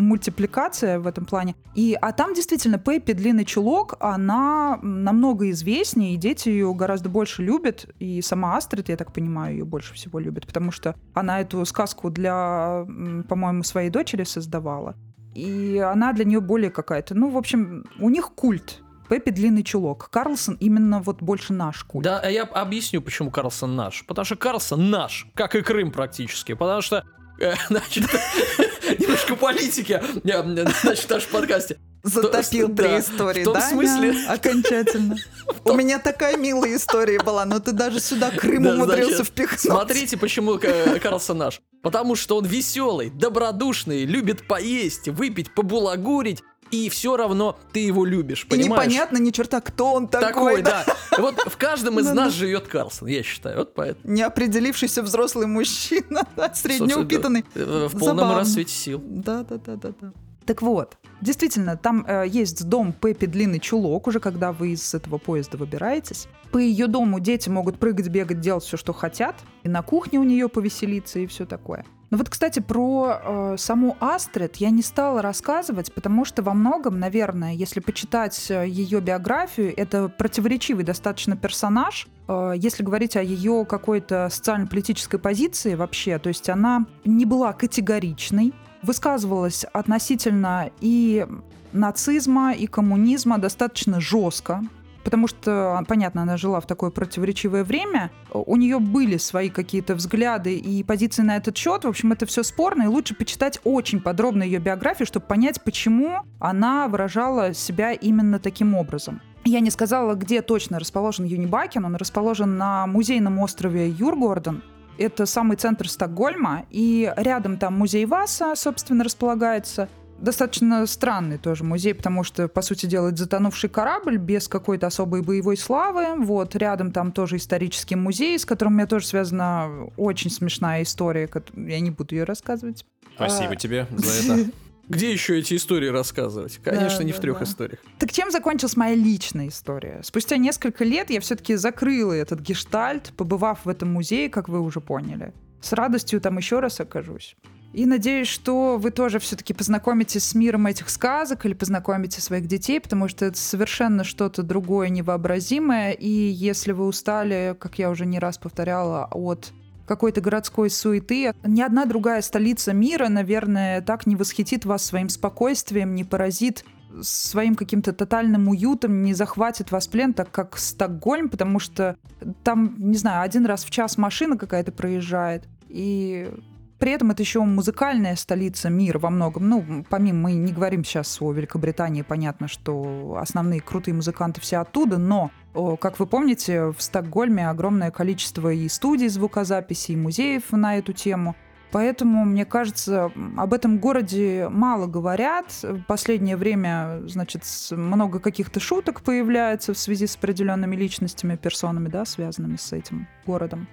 мультипликация 0.91 0.99
в 0.99 1.07
этом 1.07 1.25
плане. 1.25 1.55
И, 1.75 1.97
а 2.01 2.13
там 2.13 2.35
действительно 2.35 2.79
Пеппи 2.79 3.13
длинный 3.13 3.45
чулок, 3.45 3.97
она 4.01 4.79
намного 4.83 5.51
известнее, 5.51 6.15
и 6.15 6.17
дети 6.17 6.49
ее 6.49 6.73
гораздо 6.75 7.09
больше 7.09 7.43
любят. 7.43 7.87
И 7.99 8.23
сама 8.23 8.57
Астрид, 8.57 8.89
я 8.89 8.97
так 8.97 9.13
понимаю, 9.13 9.57
ее 9.57 9.65
больше 9.65 9.95
всего 9.95 10.19
любит, 10.19 10.47
потому 10.47 10.73
что 10.73 10.95
она 11.15 11.41
эту 11.41 11.65
сказку 11.65 12.11
для, 12.11 12.87
по-моему, 13.29 13.63
своей 13.63 13.91
дочери 13.91 14.25
создавала. 14.25 14.95
И 15.35 15.79
она 15.79 16.13
для 16.13 16.25
нее 16.25 16.41
более 16.41 16.71
какая-то. 16.71 17.15
Ну, 17.15 17.31
в 17.31 17.37
общем, 17.37 17.85
у 18.01 18.11
них 18.11 18.33
культ. 18.35 18.83
Пеппи 19.09 19.31
длинный 19.31 19.63
чулок. 19.63 20.09
Карлсон 20.11 20.57
именно 20.61 21.01
вот 21.01 21.23
больше 21.23 21.53
наш 21.53 21.83
культ. 21.85 22.05
Да, 22.05 22.29
я 22.29 22.45
объясню, 22.45 23.01
почему 23.01 23.31
Карлсон 23.31 23.77
наш. 23.77 24.05
Потому 24.07 24.25
что 24.25 24.37
Карлсон 24.37 24.91
наш, 24.91 25.27
как 25.35 25.55
и 25.57 25.63
Крым 25.63 25.91
практически. 25.91 26.55
Потому 26.55 26.81
что, 26.81 27.05
значит, 27.69 28.05
немножко 28.99 29.37
политики, 29.37 30.01
э, 30.25 30.73
значит, 30.83 31.07
в 31.07 31.11
нашем 31.11 31.31
подкасте. 31.31 31.79
Затопил 32.03 32.69
В- 32.69 32.77
три 32.77 32.89
да, 32.89 33.01
истории, 33.01 33.43
в 33.43 33.45
том 33.45 33.55
да, 33.55 33.69
смысле-? 33.69 34.27
Окончательно. 34.27 35.17
У 35.65 35.75
меня 35.75 35.99
такая 35.99 36.37
милая 36.37 36.77
история 36.77 37.19
была, 37.19 37.45
но 37.45 37.61
ты 37.61 37.73
даже 37.73 38.01
сюда 38.01 38.31
Крым 38.31 38.67
умудрился 38.67 39.25
впихнуть. 39.25 39.61
Смотрите, 39.61 40.17
почему 40.17 40.57
э, 40.57 40.99
Карлсон 40.99 41.39
наш. 41.39 41.61
Потому 41.83 42.15
что 42.15 42.37
он 42.37 42.45
веселый, 42.45 43.11
добродушный, 43.11 44.05
любит 44.05 44.47
поесть, 44.47 45.09
выпить, 45.09 45.55
побулагурить, 45.55 46.43
и 46.71 46.89
все 46.89 47.17
равно 47.17 47.59
ты 47.73 47.81
его 47.81 48.05
любишь, 48.05 48.45
И 48.45 48.49
понимаешь? 48.49 48.87
непонятно 48.87 49.19
ни 49.19 49.31
черта, 49.31 49.61
кто 49.61 49.93
он 49.95 50.09
такой, 50.09 50.29
Такой, 50.29 50.63
да? 50.63 50.85
Вот 51.19 51.35
в 51.47 51.57
каждом 51.57 51.99
из 52.01 52.07
Да, 52.07 52.15
нас 52.15 52.33
да. 52.33 52.39
живет 52.39 52.69
Карлсон, 52.69 53.09
я 53.09 53.23
считаю. 53.23 53.59
Вот 53.59 53.75
поэтому. 53.75 54.13
Неопределившийся 54.15 55.03
взрослый 55.03 55.47
мужчина, 55.47 56.23
среднеупитанный. 56.55 57.45
Э, 57.55 57.89
В 57.93 57.99
полном 57.99 58.37
расцвете 58.37 58.73
сил. 58.73 59.01
Да, 59.05 59.43
да, 59.45 59.57
да, 59.59 59.77
да, 59.77 59.91
да. 60.01 60.13
Так 60.47 60.63
вот, 60.63 60.97
действительно, 61.21 61.77
там 61.77 62.05
э, 62.09 62.25
есть 62.27 62.65
дом 62.69 62.93
Пеппи 62.93 63.27
Длинный 63.27 63.61
Чулок, 63.61 64.07
уже 64.09 64.19
когда 64.21 64.53
вы 64.53 64.73
из 64.73 64.95
этого 64.95 65.19
поезда 65.19 65.57
выбираетесь. 65.59 66.27
По 66.51 66.59
ее 66.59 66.87
дому 66.89 67.21
дети 67.21 67.49
могут 67.49 67.79
прыгать, 67.79 68.09
бегать, 68.09 68.41
делать 68.41 68.65
все, 68.65 68.77
что 68.77 68.93
хотят. 68.93 69.37
И 69.63 69.69
на 69.69 69.83
кухне 69.83 70.19
у 70.19 70.25
нее 70.25 70.49
повеселиться 70.49 71.19
и 71.21 71.27
все 71.27 71.47
такое. 71.47 71.85
Но 72.11 72.19
вот, 72.19 72.29
кстати, 72.29 72.59
про 72.59 73.21
э, 73.23 73.55
саму 73.57 73.97
Астрид 74.01 74.57
я 74.57 74.71
не 74.71 74.83
стала 74.83 75.23
рассказывать, 75.23 75.93
потому 75.95 76.25
что 76.25 76.43
во 76.43 76.55
многом, 76.55 76.99
наверное, 76.99 77.53
если 77.53 77.79
почитать 77.79 78.51
э, 78.51 78.67
ее 78.67 79.01
биографию, 79.01 79.73
это 79.77 80.09
противоречивый 80.09 80.85
достаточно 80.85 81.37
персонаж. 81.37 82.09
Э, 82.27 82.53
если 82.57 82.83
говорить 82.83 83.17
о 83.17 83.23
ее 83.23 83.65
какой-то 83.65 84.29
социально-политической 84.29 85.19
позиции 85.19 85.77
вообще, 85.77 86.19
то 86.19 86.29
есть 86.29 86.49
она 86.49 86.87
не 87.05 87.27
была 87.27 87.53
категоричной, 87.53 88.55
высказывалась 88.83 89.65
относительно 89.73 90.71
и 90.81 91.29
нацизма, 91.73 92.53
и 92.53 92.67
коммунизма 92.67 93.39
достаточно 93.39 94.01
жестко, 94.01 94.63
потому 95.05 95.27
что, 95.27 95.83
понятно, 95.89 96.23
она 96.23 96.37
жила 96.37 96.61
в 96.61 96.67
такое 96.67 96.91
противоречивое 96.91 97.65
время, 97.65 98.11
у 98.33 98.57
нее 98.57 98.79
были 98.79 99.17
свои 99.17 99.51
какие-то 99.51 99.95
взгляды 99.95 100.57
и 100.57 100.83
позиции 100.83 101.23
на 101.23 101.37
этот 101.37 101.57
счет, 101.57 101.85
в 101.85 101.89
общем, 101.89 102.13
это 102.13 102.27
все 102.27 102.43
спорно, 102.43 102.85
и 102.85 102.87
лучше 102.87 103.15
почитать 103.15 103.61
очень 103.65 104.01
подробно 104.01 104.43
ее 104.43 104.59
биографию, 104.59 105.07
чтобы 105.07 105.27
понять, 105.27 105.63
почему 105.63 106.21
она 106.39 106.89
выражала 106.89 107.55
себя 107.55 107.93
именно 107.93 108.39
таким 108.39 108.75
образом. 108.75 109.21
Я 109.45 109.61
не 109.61 109.71
сказала, 109.71 110.15
где 110.15 110.43
точно 110.43 110.79
расположен 110.79 111.25
Юнибакен, 111.25 111.85
он 111.85 111.97
расположен 111.97 112.59
на 112.59 112.87
музейном 112.87 113.39
острове 113.39 113.89
Юргорден, 113.89 114.63
это 114.99 115.25
самый 115.25 115.57
центр 115.57 115.89
Стокгольма, 115.89 116.67
и 116.69 117.11
рядом 117.17 117.57
там 117.57 117.79
музей 117.79 118.05
Васа, 118.05 118.55
собственно, 118.55 119.03
располагается. 119.03 119.89
Достаточно 120.21 120.87
странный 120.87 121.39
тоже 121.39 121.65
музей, 121.65 121.95
потому 121.95 122.25
что, 122.25 122.47
по 122.49 122.61
сути 122.63 122.87
дела, 122.87 123.09
это 123.09 123.17
затонувший 123.17 123.71
корабль 123.71 124.19
без 124.19 124.49
какой-то 124.49 124.87
особой 124.87 125.23
боевой 125.23 125.57
славы. 125.57 126.23
Вот, 126.25 126.55
рядом 126.57 126.93
там 126.93 127.11
тоже 127.13 127.37
исторический 127.37 127.97
музей, 127.97 128.39
с 128.39 128.45
которым 128.45 128.75
у 128.75 128.77
меня 128.77 128.87
тоже 128.87 129.07
связана 129.07 129.89
очень 129.97 130.31
смешная 130.31 130.83
история. 130.83 131.29
Я 131.57 131.81
не 131.81 131.91
буду 131.91 132.15
ее 132.15 132.25
рассказывать. 132.25 132.85
Спасибо 133.15 133.53
А, 133.53 133.57
тебе 133.57 133.87
за 133.91 134.33
это. 134.35 134.51
Где 134.89 135.13
еще 135.13 135.39
эти 135.39 135.55
истории 135.55 135.87
рассказывать? 135.89 136.59
Конечно, 136.65 136.99
Да, 136.99 137.05
не 137.05 137.13
да, 137.13 137.19
в 137.19 137.21
трех 137.21 137.39
да. 137.39 137.45
историях. 137.45 137.79
Так 137.99 138.13
чем 138.13 138.31
закончилась 138.33 138.77
моя 138.77 138.97
личная 138.97 139.47
история? 139.49 140.01
Спустя 140.03 140.37
несколько 140.37 140.83
лет 140.85 141.11
я 141.11 141.21
все-таки 141.21 141.55
закрыла 141.55 142.13
этот 142.13 142.41
гештальт, 142.41 143.13
побывав 143.17 143.65
в 143.65 143.69
этом 143.69 143.93
музее, 143.93 144.29
как 144.29 144.49
вы 144.49 144.61
уже 144.61 144.81
поняли. 144.81 145.33
С 145.61 145.73
радостью 145.73 146.21
там 146.21 146.39
еще 146.39 146.59
раз 146.59 146.81
окажусь. 146.81 147.37
И 147.73 147.87
надеюсь, 147.87 148.27
что 148.27 148.79
вы 148.79 148.91
тоже 148.91 149.21
все-таки 149.21 149.55
познакомитесь 149.55 150.25
с 150.25 150.35
миром 150.35 150.67
этих 150.67 150.91
сказок 150.91 151.47
или 151.47 151.55
познакомите 151.55 152.21
своих 152.21 152.47
детей, 152.47 152.81
потому 152.81 153.07
что 153.09 153.27
это 153.27 153.39
совершенно 153.39 154.03
что-то 154.03 154.43
другое, 154.43 154.89
невообразимое. 154.89 155.93
И 155.93 156.09
если 156.09 156.73
вы 156.73 156.87
устали, 156.87 157.55
как 157.59 157.79
я 157.79 157.91
уже 157.91 158.07
не 158.07 158.19
раз 158.19 158.39
повторяла, 158.39 159.09
от 159.13 159.53
какой-то 159.87 160.21
городской 160.21 160.71
суеты. 160.71 161.33
Ни 161.43 161.63
одна 161.63 161.85
другая 161.85 162.23
столица 162.23 162.73
мира, 162.73 163.09
наверное, 163.09 163.81
так 163.81 164.07
не 164.07 164.15
восхитит 164.15 164.65
вас 164.65 164.85
своим 164.85 165.09
спокойствием, 165.09 165.97
не 165.97 166.05
поразит 166.05 166.65
своим 167.03 167.57
каким-то 167.57 167.93
тотальным 167.93 168.47
уютом, 168.47 169.03
не 169.03 169.15
захватит 169.15 169.73
вас 169.73 169.89
в 169.89 169.91
плен, 169.91 170.15
так 170.15 170.31
как 170.31 170.59
Стокгольм, 170.59 171.29
потому 171.29 171.59
что 171.59 171.97
там, 172.45 172.77
не 172.79 172.97
знаю, 172.97 173.23
один 173.23 173.47
раз 173.47 173.65
в 173.65 173.71
час 173.71 173.99
машина 173.99 174.37
какая-то 174.37 174.71
проезжает, 174.71 175.49
и 175.69 176.33
при 176.81 176.93
этом 176.93 177.11
это 177.11 177.23
еще 177.23 177.41
музыкальная 177.43 178.17
столица 178.17 178.71
мира 178.71 178.99
во 178.99 179.11
многом. 179.11 179.49
Ну, 179.49 179.85
помимо, 179.89 180.23
мы 180.23 180.33
не 180.33 180.51
говорим 180.53 180.83
сейчас 180.83 181.21
о 181.21 181.31
Великобритании, 181.31 182.03
понятно, 182.03 182.49
что 182.49 183.19
основные 183.21 183.61
крутые 183.61 183.95
музыканты 183.95 184.41
все 184.41 184.57
оттуда, 184.57 184.97
но, 184.99 185.31
как 185.79 186.01
вы 186.01 186.07
помните, 186.07 186.73
в 186.73 186.81
Стокгольме 186.81 187.49
огромное 187.49 187.91
количество 187.91 188.51
и 188.51 188.67
студий 188.69 189.09
звукозаписи, 189.09 189.93
и 189.93 189.97
музеев 189.97 190.51
на 190.53 190.79
эту 190.79 190.93
тему. 190.95 191.37
Поэтому, 191.73 192.25
мне 192.25 192.45
кажется, 192.45 193.13
об 193.37 193.55
этом 193.55 193.79
городе 193.79 194.49
мало 194.51 194.89
говорят. 194.89 195.53
В 195.63 195.83
последнее 195.83 196.37
время, 196.37 197.03
значит, 197.07 197.45
много 197.71 198.19
каких-то 198.19 198.59
шуток 198.59 199.03
появляется 199.03 199.73
в 199.73 199.79
связи 199.79 200.09
с 200.09 200.17
определенными 200.17 200.75
личностями, 200.75 201.37
персонами, 201.37 201.89
да, 201.89 202.05
связанными 202.05 202.57
с 202.57 202.73
этим 202.73 203.07
городом. 203.25 203.69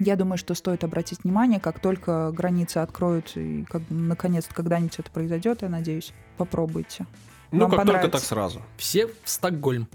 Я 0.00 0.16
думаю, 0.16 0.38
что 0.38 0.54
стоит 0.54 0.82
обратить 0.82 1.22
внимание, 1.22 1.60
как 1.60 1.78
только 1.78 2.32
границы 2.32 2.78
откроют, 2.78 3.36
и 3.36 3.64
как, 3.64 3.82
наконец 3.90 4.48
когда-нибудь 4.52 4.98
это 4.98 5.10
произойдет, 5.10 5.62
я 5.62 5.68
надеюсь, 5.68 6.12
попробуйте. 6.36 7.06
Ну, 7.52 7.68
Вам 7.68 7.70
как 7.70 7.86
только 7.86 8.08
так 8.08 8.20
сразу. 8.20 8.60
Все 8.76 9.06
в 9.06 9.12
Стокгольм. 9.24 9.88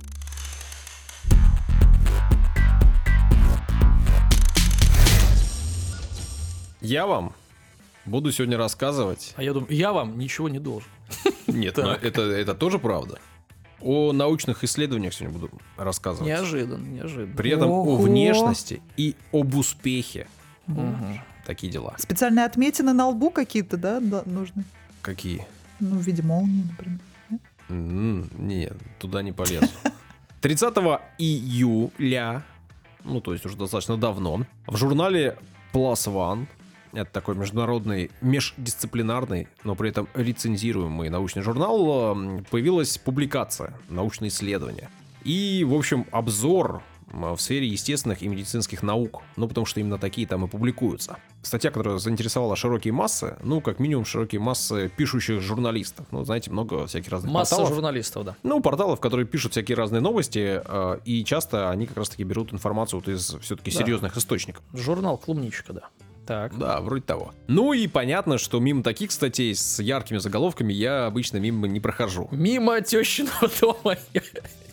Я 6.80 7.06
вам 7.06 7.34
буду 8.06 8.32
сегодня 8.32 8.58
рассказывать... 8.58 9.34
А 9.36 9.44
я 9.44 9.52
думаю, 9.54 9.74
я 9.74 9.92
вам 9.92 10.18
ничего 10.18 10.48
не 10.48 10.60
должен. 10.60 10.88
Нет, 11.48 11.76
но 11.76 11.94
это, 11.94 12.22
это 12.22 12.56
тоже 12.56 12.80
правда. 12.80 13.20
О 13.82 14.12
научных 14.14 14.64
исследованиях 14.64 15.14
сегодня 15.14 15.40
буду 15.40 15.52
рассказывать. 15.78 16.28
Неожиданно, 16.28 16.86
неожиданно. 16.86 17.36
При 17.36 17.52
этом 17.52 17.70
о 17.70 17.82
Ого. 17.84 17.98
внешности 17.98 18.82
и 18.98 19.16
об 19.32 19.56
успехе. 19.56 20.28
Мгм. 20.68 21.20
Такие 21.46 21.72
дела. 21.72 21.96
Специальные 21.98 22.46
отметины 22.46 22.94
на 22.94 23.08
лбу 23.08 23.30
какие-то, 23.32 23.78
да, 23.78 24.00
да, 24.00 24.24
нужны? 24.26 24.64
Какие? 25.02 25.46
Ну, 25.80 25.98
в 25.98 26.02
виде 26.02 26.22
молнии, 26.22 26.64
например. 26.70 27.00
М, 27.70 28.30
Нет, 28.38 28.74
туда 29.00 29.22
не 29.22 29.32
полезу. 29.32 29.68
30 30.42 30.74
июля, 31.18 32.44
ну 33.04 33.22
то 33.22 33.34
есть 33.34 33.46
уже 33.46 33.56
достаточно 33.58 33.98
давно, 33.98 34.46
в 34.68 34.76
журнале 34.78 35.38
Plus 35.74 36.08
One, 36.08 36.48
это 36.94 37.12
такой 37.12 37.36
международный, 37.36 38.12
междисциплинарный, 38.22 39.48
но 39.64 39.76
при 39.76 39.90
этом 39.90 40.08
рецензируемый 40.14 41.10
научный 41.10 41.42
журнал, 41.42 42.16
появилась 42.50 42.98
публикация, 42.98 43.74
научное 43.90 44.30
исследование. 44.30 44.90
И, 45.24 45.66
в 45.68 45.74
общем, 45.74 46.06
обзор 46.12 46.82
в 47.12 47.38
сфере 47.40 47.66
естественных 47.68 48.22
и 48.22 48.28
медицинских 48.28 48.84
наук. 48.84 49.24
Ну, 49.36 49.48
потому 49.48 49.66
что 49.66 49.80
именно 49.80 49.98
такие 49.98 50.28
там 50.28 50.46
и 50.46 50.48
публикуются. 50.48 51.18
Статья, 51.42 51.72
которая 51.72 51.98
заинтересовала 51.98 52.56
широкие 52.56 52.94
массы, 52.94 53.36
ну, 53.42 53.62
как 53.62 53.80
минимум, 53.80 54.06
широкие 54.06 54.40
массы 54.40 54.92
пишущих 54.96 55.42
журналистов. 55.42 56.06
Ну, 56.12 56.24
знаете, 56.24 56.52
много 56.52 56.86
всяких 56.86 57.10
разных 57.10 57.32
Масса 57.34 57.56
порталов. 57.56 57.74
журналистов, 57.74 58.26
да. 58.26 58.36
Ну, 58.44 58.62
порталов, 58.62 59.00
которые 59.00 59.26
пишут 59.26 59.54
всякие 59.54 59.76
разные 59.76 60.02
новости, 60.02 60.62
э, 60.64 61.00
и 61.04 61.24
часто 61.24 61.72
они 61.72 61.88
как 61.88 61.98
раз-таки 61.98 62.24
берут 62.24 62.54
информацию 62.54 63.00
вот 63.00 63.10
из 63.10 63.36
все-таки 63.42 63.72
Да. 63.72 63.80
серьезных 63.80 64.16
источников. 64.16 64.64
Журнал 64.74 65.18
«Клубничка», 65.18 65.74
да. 65.74 65.82
Так. 66.30 66.56
Да, 66.60 66.80
вроде 66.82 67.02
того. 67.02 67.34
Ну 67.48 67.74
и 67.74 67.88
понятно, 67.88 68.38
что 68.38 68.60
мимо 68.60 68.84
таких 68.84 69.12
статей 69.12 69.56
с 69.56 69.80
яркими 69.80 70.20
заголовками 70.20 70.72
я 70.72 71.08
обычно 71.08 71.38
мимо 71.38 71.68
не 71.68 71.80
прохожу. 71.80 72.28
Мимо 72.32 72.80
тещиного 72.82 73.50
дома 73.62 73.98
я 74.14 74.22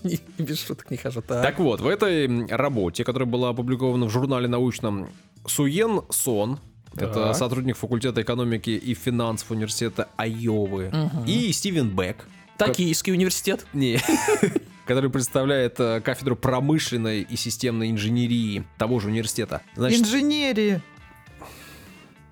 не- 0.03 0.21
без 0.37 0.63
шуток 0.63 0.91
не 0.91 0.99
хожу. 0.99 1.23
Так. 1.23 1.41
Так 1.43 1.59
вот, 1.59 1.81
в 1.81 1.89
этой 1.89 2.47
работе, 2.49 3.05
которая 3.05 3.27
была 3.27 3.49
опубликована 3.49 4.05
в 4.05 4.11
журнале 4.11 4.49
научном, 4.49 5.09
Суен 5.47 6.03
Сон, 6.11 6.59
это 6.95 7.33
сотрудник 7.33 7.79
факультета 7.79 8.21
экономики 8.21 8.69
и 8.71 8.93
финансов 8.93 9.51
университета 9.51 10.09
Айовы, 10.19 10.91
Мгм. 10.93 11.25
и 11.27 11.51
Стивен 11.53 11.89
Бек, 11.97 12.29
Токийский 12.59 13.15
университет. 13.15 13.65
Не. 13.73 13.99
который 14.87 15.11
представляет 15.11 15.81
э, 15.81 16.01
кафедру 16.01 16.37
промышленной 16.37 17.23
и 17.23 17.35
системной 17.37 17.91
инженерии 17.91 18.65
того 18.79 19.01
же 19.01 19.09
университета. 19.09 19.63
Значит, 19.75 20.03
Инженерии. 20.03 20.81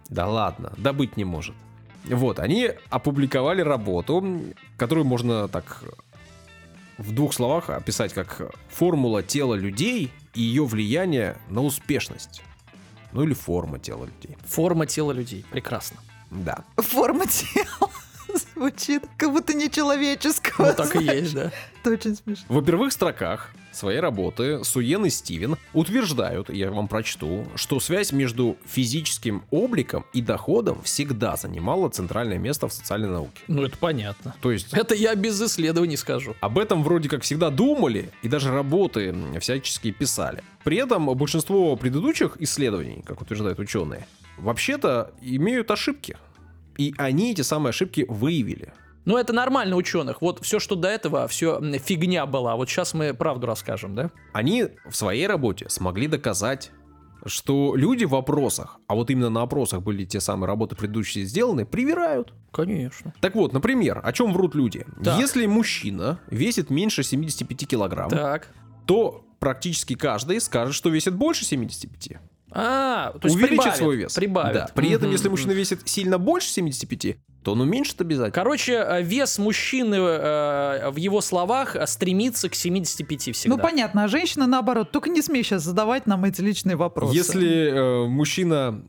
Да 0.09 0.27
ладно, 0.27 0.73
да 0.77 0.93
быть 0.93 1.17
не 1.17 1.25
может. 1.25 1.55
Вот, 2.05 2.39
они 2.39 2.71
опубликовали 2.91 3.63
работу, 3.63 4.43
которую 4.77 5.07
можно 5.07 5.49
так 5.49 5.83
в 6.99 7.13
двух 7.13 7.33
словах 7.33 7.71
описать 7.71 8.13
как 8.13 8.53
формула 8.69 9.23
тела 9.23 9.55
людей 9.55 10.13
и 10.35 10.41
ее 10.41 10.65
влияние 10.65 11.37
на 11.49 11.63
успешность. 11.63 12.43
Ну 13.13 13.23
или 13.23 13.33
форма 13.35 13.79
тела 13.79 14.05
людей. 14.05 14.37
Форма 14.45 14.87
тела 14.87 15.13
людей. 15.13 15.45
Прекрасно. 15.51 15.99
Да. 16.31 16.65
Форма 16.77 17.27
тела. 17.27 17.91
Звучит 18.55 19.05
как 19.17 19.31
будто 19.31 19.55
нечеловеческого. 19.55 20.67
Ну 20.67 20.75
так 20.75 20.97
и 20.97 21.05
есть, 21.05 21.35
да. 21.35 21.53
Это 21.81 21.91
очень 21.91 22.17
смешно. 22.17 22.45
В 22.49 22.65
первых 22.65 22.93
строках 22.93 23.51
своей 23.77 24.01
работы 24.01 24.63
Суен 24.65 25.05
и 25.07 25.11
Стивен 25.11 25.57
утверждают, 25.73 26.51
я 26.51 26.71
вам 26.71 26.89
прочту, 26.89 27.47
что 27.57 27.81
связь 27.81 28.13
между 28.13 28.57
физическим 28.67 29.43
обликом 29.51 30.05
и 30.13 30.21
доходом 30.21 30.83
всегда 30.83 31.37
занимала 31.37 31.89
центральное 31.89 32.39
место 32.39 32.69
в 32.69 32.73
социальной 32.73 33.09
науке. 33.09 33.43
Ну 33.49 33.63
это 33.63 33.77
понятно. 33.79 34.35
То 34.41 34.51
есть 34.53 34.73
Это 34.73 34.95
я 34.95 35.15
без 35.15 35.41
исследований 35.41 35.97
скажу. 35.97 36.35
об 36.41 36.59
этом 36.59 36.83
вроде 36.83 37.09
как 37.09 37.23
всегда 37.23 37.51
думали 37.51 38.11
и 38.23 38.29
даже 38.29 38.51
работы 38.51 39.15
всячески 39.41 39.91
писали. 39.91 40.43
При 40.65 40.77
этом 40.79 41.07
большинство 41.15 41.77
предыдущих 41.77 42.37
исследований, 42.41 43.03
как 43.05 43.21
утверждают 43.21 43.59
ученые, 43.59 44.07
вообще-то 44.39 45.13
имеют 45.21 45.71
ошибки. 45.71 46.17
И 46.77 46.95
они 46.99 47.33
эти 47.33 47.43
самые 47.43 47.71
ошибки 47.71 48.05
выявили. 48.09 48.73
Ну 49.05 49.17
это 49.19 49.33
нормально 49.33 49.77
ученых. 49.77 50.23
Вот 50.23 50.43
все, 50.45 50.59
что 50.59 50.75
до 50.77 50.89
этого, 50.89 51.29
все 51.29 51.61
фигня 51.79 52.27
была. 52.27 52.57
Вот 52.57 52.69
сейчас 52.69 52.95
мы 52.95 53.13
правду 53.15 53.47
расскажем, 53.47 53.95
да? 53.95 54.11
Они 54.33 54.67
в 54.89 54.95
своей 54.97 55.27
работе 55.27 55.69
смогли 55.69 56.07
доказать, 56.07 56.71
что 57.27 57.75
люди 57.75 58.05
в 58.05 58.11
вопросах, 58.11 58.79
а 58.87 58.95
вот 58.95 59.11
именно 59.11 59.31
на 59.31 59.43
опросах 59.43 59.83
были 59.83 60.05
те 60.05 60.21
самые 60.21 60.47
работы 60.47 60.77
предыдущие 60.77 61.25
сделаны, 61.25 61.65
привирают. 61.65 62.33
Конечно. 62.53 63.15
Так 63.21 63.35
вот, 63.35 63.53
например, 63.53 64.01
о 64.03 64.13
чем 64.13 64.33
врут 64.33 64.55
люди? 64.55 64.87
Так. 65.03 65.19
Если 65.19 65.47
мужчина 65.47 66.19
весит 66.31 66.71
меньше 66.71 67.03
75 67.03 67.67
килограмм, 67.69 68.11
Так. 68.11 68.49
то 68.87 69.25
практически 69.39 69.95
каждый 69.95 70.41
скажет, 70.41 70.75
что 70.75 70.89
весит 70.91 71.15
больше 71.15 71.45
75. 71.45 72.19
А, 72.51 73.13
то 73.13 73.27
есть 73.27 73.35
Увеличит 73.37 73.57
прибавит, 73.59 73.77
свой 73.77 73.97
вес. 73.97 74.15
Прибавит. 74.15 74.55
Да. 74.55 74.69
При 74.75 74.91
этом, 74.91 75.09
Мгм, 75.09 75.13
если 75.13 75.29
мужчина 75.29 75.53
весит 75.53 75.89
сильно 75.89 76.19
больше 76.19 76.49
75, 76.49 77.17
то 77.45 77.53
он 77.53 77.61
уменьшит 77.61 78.01
обязательно. 78.01 78.33
Короче, 78.33 78.73
э, 78.73 79.03
вес 79.03 79.39
мужчины 79.39 79.97
э, 79.97 80.91
в 80.91 80.97
его 80.97 81.21
словах 81.21 81.77
э, 81.77 81.87
стремится 81.87 82.49
к 82.49 82.55
75 82.55 83.35
всегда. 83.35 83.57
Ну, 83.57 83.63
понятно, 83.63 84.05
а 84.05 84.09
женщина 84.09 84.47
наоборот. 84.47 84.91
Только 84.91 85.11
не 85.11 85.21
смей 85.23 85.45
сейчас 85.45 85.63
задавать 85.63 86.07
нам 86.07 86.25
эти 86.25 86.41
личные 86.41 86.77
вопросы. 86.77 87.15
Если 87.15 87.69
э, 87.69 88.07
мужчина 88.09 88.83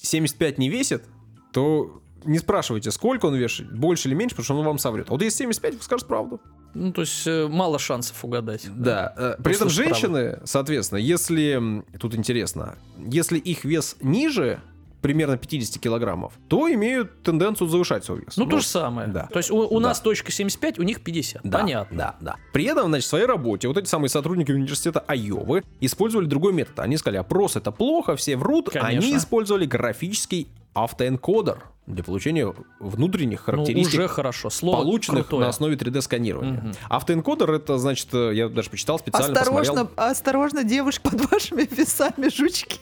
75 0.00 0.58
не 0.58 0.68
весит, 0.68 1.04
то 1.52 2.02
не 2.24 2.38
спрашивайте, 2.38 2.90
сколько 2.90 3.26
он 3.26 3.34
вешает, 3.34 3.76
больше 3.76 4.08
или 4.08 4.14
меньше, 4.14 4.34
потому 4.36 4.44
что 4.44 4.58
он 4.58 4.64
вам 4.64 4.78
соврет. 4.78 5.08
А 5.08 5.12
вот 5.12 5.22
если 5.22 5.38
75, 5.44 5.82
скажет 5.82 6.06
правду. 6.06 6.40
Ну, 6.74 6.92
то 6.92 7.02
есть 7.02 7.26
э, 7.26 7.46
мало 7.48 7.78
шансов 7.78 8.22
угадать. 8.24 8.66
Да. 8.74 9.14
э, 9.16 9.42
При 9.42 9.54
этом 9.54 9.70
женщины, 9.70 10.40
соответственно, 10.44 10.98
если... 10.98 11.82
Тут 11.98 12.14
интересно. 12.14 12.76
Если 12.98 13.38
их 13.38 13.64
вес 13.64 13.96
ниже 14.00 14.60
примерно 15.04 15.36
50 15.36 15.78
килограммов, 15.82 16.32
то 16.48 16.72
имеют 16.72 17.22
тенденцию 17.22 17.68
завышать 17.68 18.06
свой 18.06 18.20
вес. 18.20 18.38
Ну, 18.38 18.46
то 18.46 18.58
же 18.58 18.64
самое. 18.66 19.06
да. 19.08 19.26
То 19.30 19.38
есть 19.38 19.50
у, 19.50 19.58
у 19.58 19.78
Да. 19.80 19.88
нас 19.88 20.00
точка 20.00 20.32
75, 20.32 20.78
у 20.78 20.82
них 20.82 21.02
50. 21.04 21.42
Да, 21.44 21.58
Понятно. 21.58 21.96
Да, 21.98 22.16
да. 22.20 22.36
При 22.54 22.64
этом, 22.64 22.86
значит, 22.88 23.04
в 23.04 23.08
своей 23.10 23.26
работе 23.26 23.68
вот 23.68 23.76
эти 23.76 23.86
самые 23.86 24.08
сотрудники 24.08 24.50
университета 24.50 25.00
Айовы 25.06 25.62
использовали 25.80 26.24
другой 26.24 26.54
метод. 26.54 26.78
Они 26.78 26.96
сказали, 26.96 27.18
опрос 27.18 27.56
это 27.56 27.70
плохо, 27.70 28.16
все 28.16 28.38
врут. 28.38 28.70
Конечно. 28.70 28.88
Они 28.88 29.14
использовали 29.14 29.66
графический 29.66 30.48
автоэнкодер 30.72 31.62
для 31.86 32.02
получения 32.02 32.54
внутренних 32.80 33.40
Ну, 33.40 33.44
характеристик 33.44 33.92
уже 34.00 34.08
хорошо. 34.08 34.48
Слово 34.48 34.78
полученных 34.84 35.24
крутое. 35.28 35.42
на 35.44 35.48
основе 35.50 35.76
3D-сканирования. 35.76 36.62
Мгм. 36.62 36.72
Автоэнкодер 36.88 37.50
это, 37.52 37.76
значит, 37.76 38.08
я 38.14 38.48
даже 38.48 38.70
почитал 38.70 38.98
специально, 38.98 39.38
Осторожно, 39.38 39.84
посмотрел. 39.84 40.10
осторожно, 40.10 40.64
девушка, 40.64 41.10
под 41.10 41.30
вашими 41.30 41.68
весами 41.70 42.28
жучки. 42.34 42.80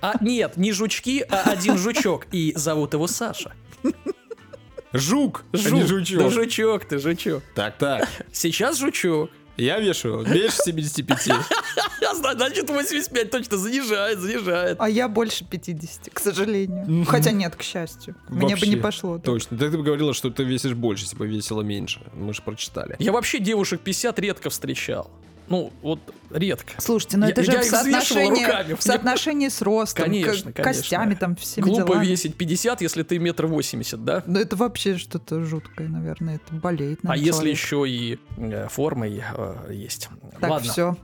А 0.00 0.14
нет, 0.20 0.56
не 0.56 0.72
жучки, 0.72 1.24
а 1.28 1.50
один 1.50 1.78
жучок. 1.78 2.26
И 2.32 2.52
зовут 2.56 2.92
его 2.94 3.06
Саша. 3.06 3.52
Жук, 4.92 5.44
а 5.52 5.56
Жук. 5.56 5.72
не 5.72 5.82
жучок. 5.82 6.18
Да 6.18 6.30
жучок 6.30 6.84
ты, 6.84 6.98
жучок. 6.98 7.42
Так, 7.54 7.76
так. 7.78 8.08
Сейчас 8.32 8.78
жучок. 8.78 9.30
Я 9.56 9.80
вешу 9.80 10.22
меньше 10.26 10.56
75. 10.64 11.30
Значит, 12.36 12.68
85 12.68 13.30
точно 13.30 13.56
занижает, 13.56 14.18
занижает. 14.18 14.76
А 14.78 14.88
я 14.88 15.08
больше 15.08 15.44
50, 15.46 16.10
к 16.12 16.18
сожалению. 16.18 17.04
Хотя 17.06 17.30
нет, 17.32 17.56
к 17.56 17.62
счастью. 17.62 18.14
Мне 18.28 18.40
бы 18.48 18.50
Вообще. 18.50 18.66
не 18.68 18.76
пошло. 18.76 19.16
так. 19.16 19.24
Точно. 19.24 19.56
Ты, 19.56 19.70
ты 19.70 19.78
бы 19.78 19.82
говорила, 19.82 20.12
что 20.12 20.30
ты 20.30 20.44
весишь 20.44 20.74
больше, 20.74 21.06
бы 21.16 21.26
весила 21.26 21.62
меньше. 21.62 22.00
Мы 22.14 22.34
же 22.34 22.42
прочитали. 22.42 22.96
Я 22.98 23.12
вообще 23.12 23.38
девушек 23.38 23.80
50 23.80 24.18
редко 24.18 24.50
встречал. 24.50 25.10
Ну, 25.48 25.72
вот 25.82 26.00
редко. 26.30 26.72
Слушайте, 26.78 27.16
ну 27.18 27.26
Я- 27.26 27.32
это 27.32 27.42
же 27.44 27.52
я 27.52 27.60
в 27.60 27.64
соотношении, 27.64 28.44
руками. 28.44 28.74
в 28.74 28.82
соотношении 28.82 29.48
с 29.48 29.62
ростом, 29.62 30.04
Конечно, 30.06 30.52
к- 30.52 30.56
конечно. 30.56 30.62
костями, 30.82 31.14
там, 31.14 31.36
всеми 31.36 31.64
Глупо 31.66 31.86
делами. 31.86 32.06
весить 32.06 32.34
50, 32.36 32.80
если 32.82 33.02
ты 33.04 33.18
метр 33.18 33.46
восемьдесят, 33.46 34.04
да? 34.04 34.22
Ну 34.26 34.38
это 34.40 34.56
вообще 34.56 34.96
что-то 34.98 35.44
жуткое, 35.44 35.88
наверное. 35.88 36.36
Это 36.36 36.54
болеет. 36.54 36.98
А 37.04 37.08
наверное, 37.08 37.26
если 37.32 37.54
человек. 37.54 37.56
еще 37.58 37.88
и 37.88 38.18
э, 38.52 38.68
формой 38.68 39.22
э, 39.36 39.72
есть. 39.72 40.08
Так, 40.40 40.50
Ладно. 40.50 40.72
все. 40.72 40.96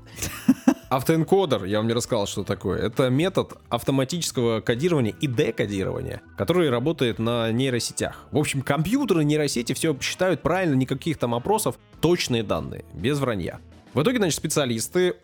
Автоэнкодер, 0.91 1.65
я 1.65 1.79
вам 1.79 1.87
не 1.87 1.95
рассказал, 1.95 2.27
что 2.27 2.45
такое. 2.45 2.79
Это 2.81 3.09
метод 3.09 3.55
автоматического 3.71 4.61
кодирования 4.61 5.15
и 5.21 5.27
декодирования, 5.27 6.21
который 6.37 6.69
работает 6.69 7.19
на 7.19 7.51
нейросетях. 7.51 8.27
В 8.31 8.37
общем, 8.39 8.61
компьютеры, 8.61 9.25
нейросети 9.25 9.73
все 9.73 9.97
считают 10.01 10.43
правильно, 10.43 10.75
никаких 10.75 11.17
там 11.17 11.35
опросов, 11.35 11.77
точные 12.01 12.43
данные, 12.43 12.85
без 12.93 13.19
вранья. 13.21 13.61
В 13.95 14.03
итоге, 14.03 14.19
значит, 14.19 14.37
специалисты 14.37 15.15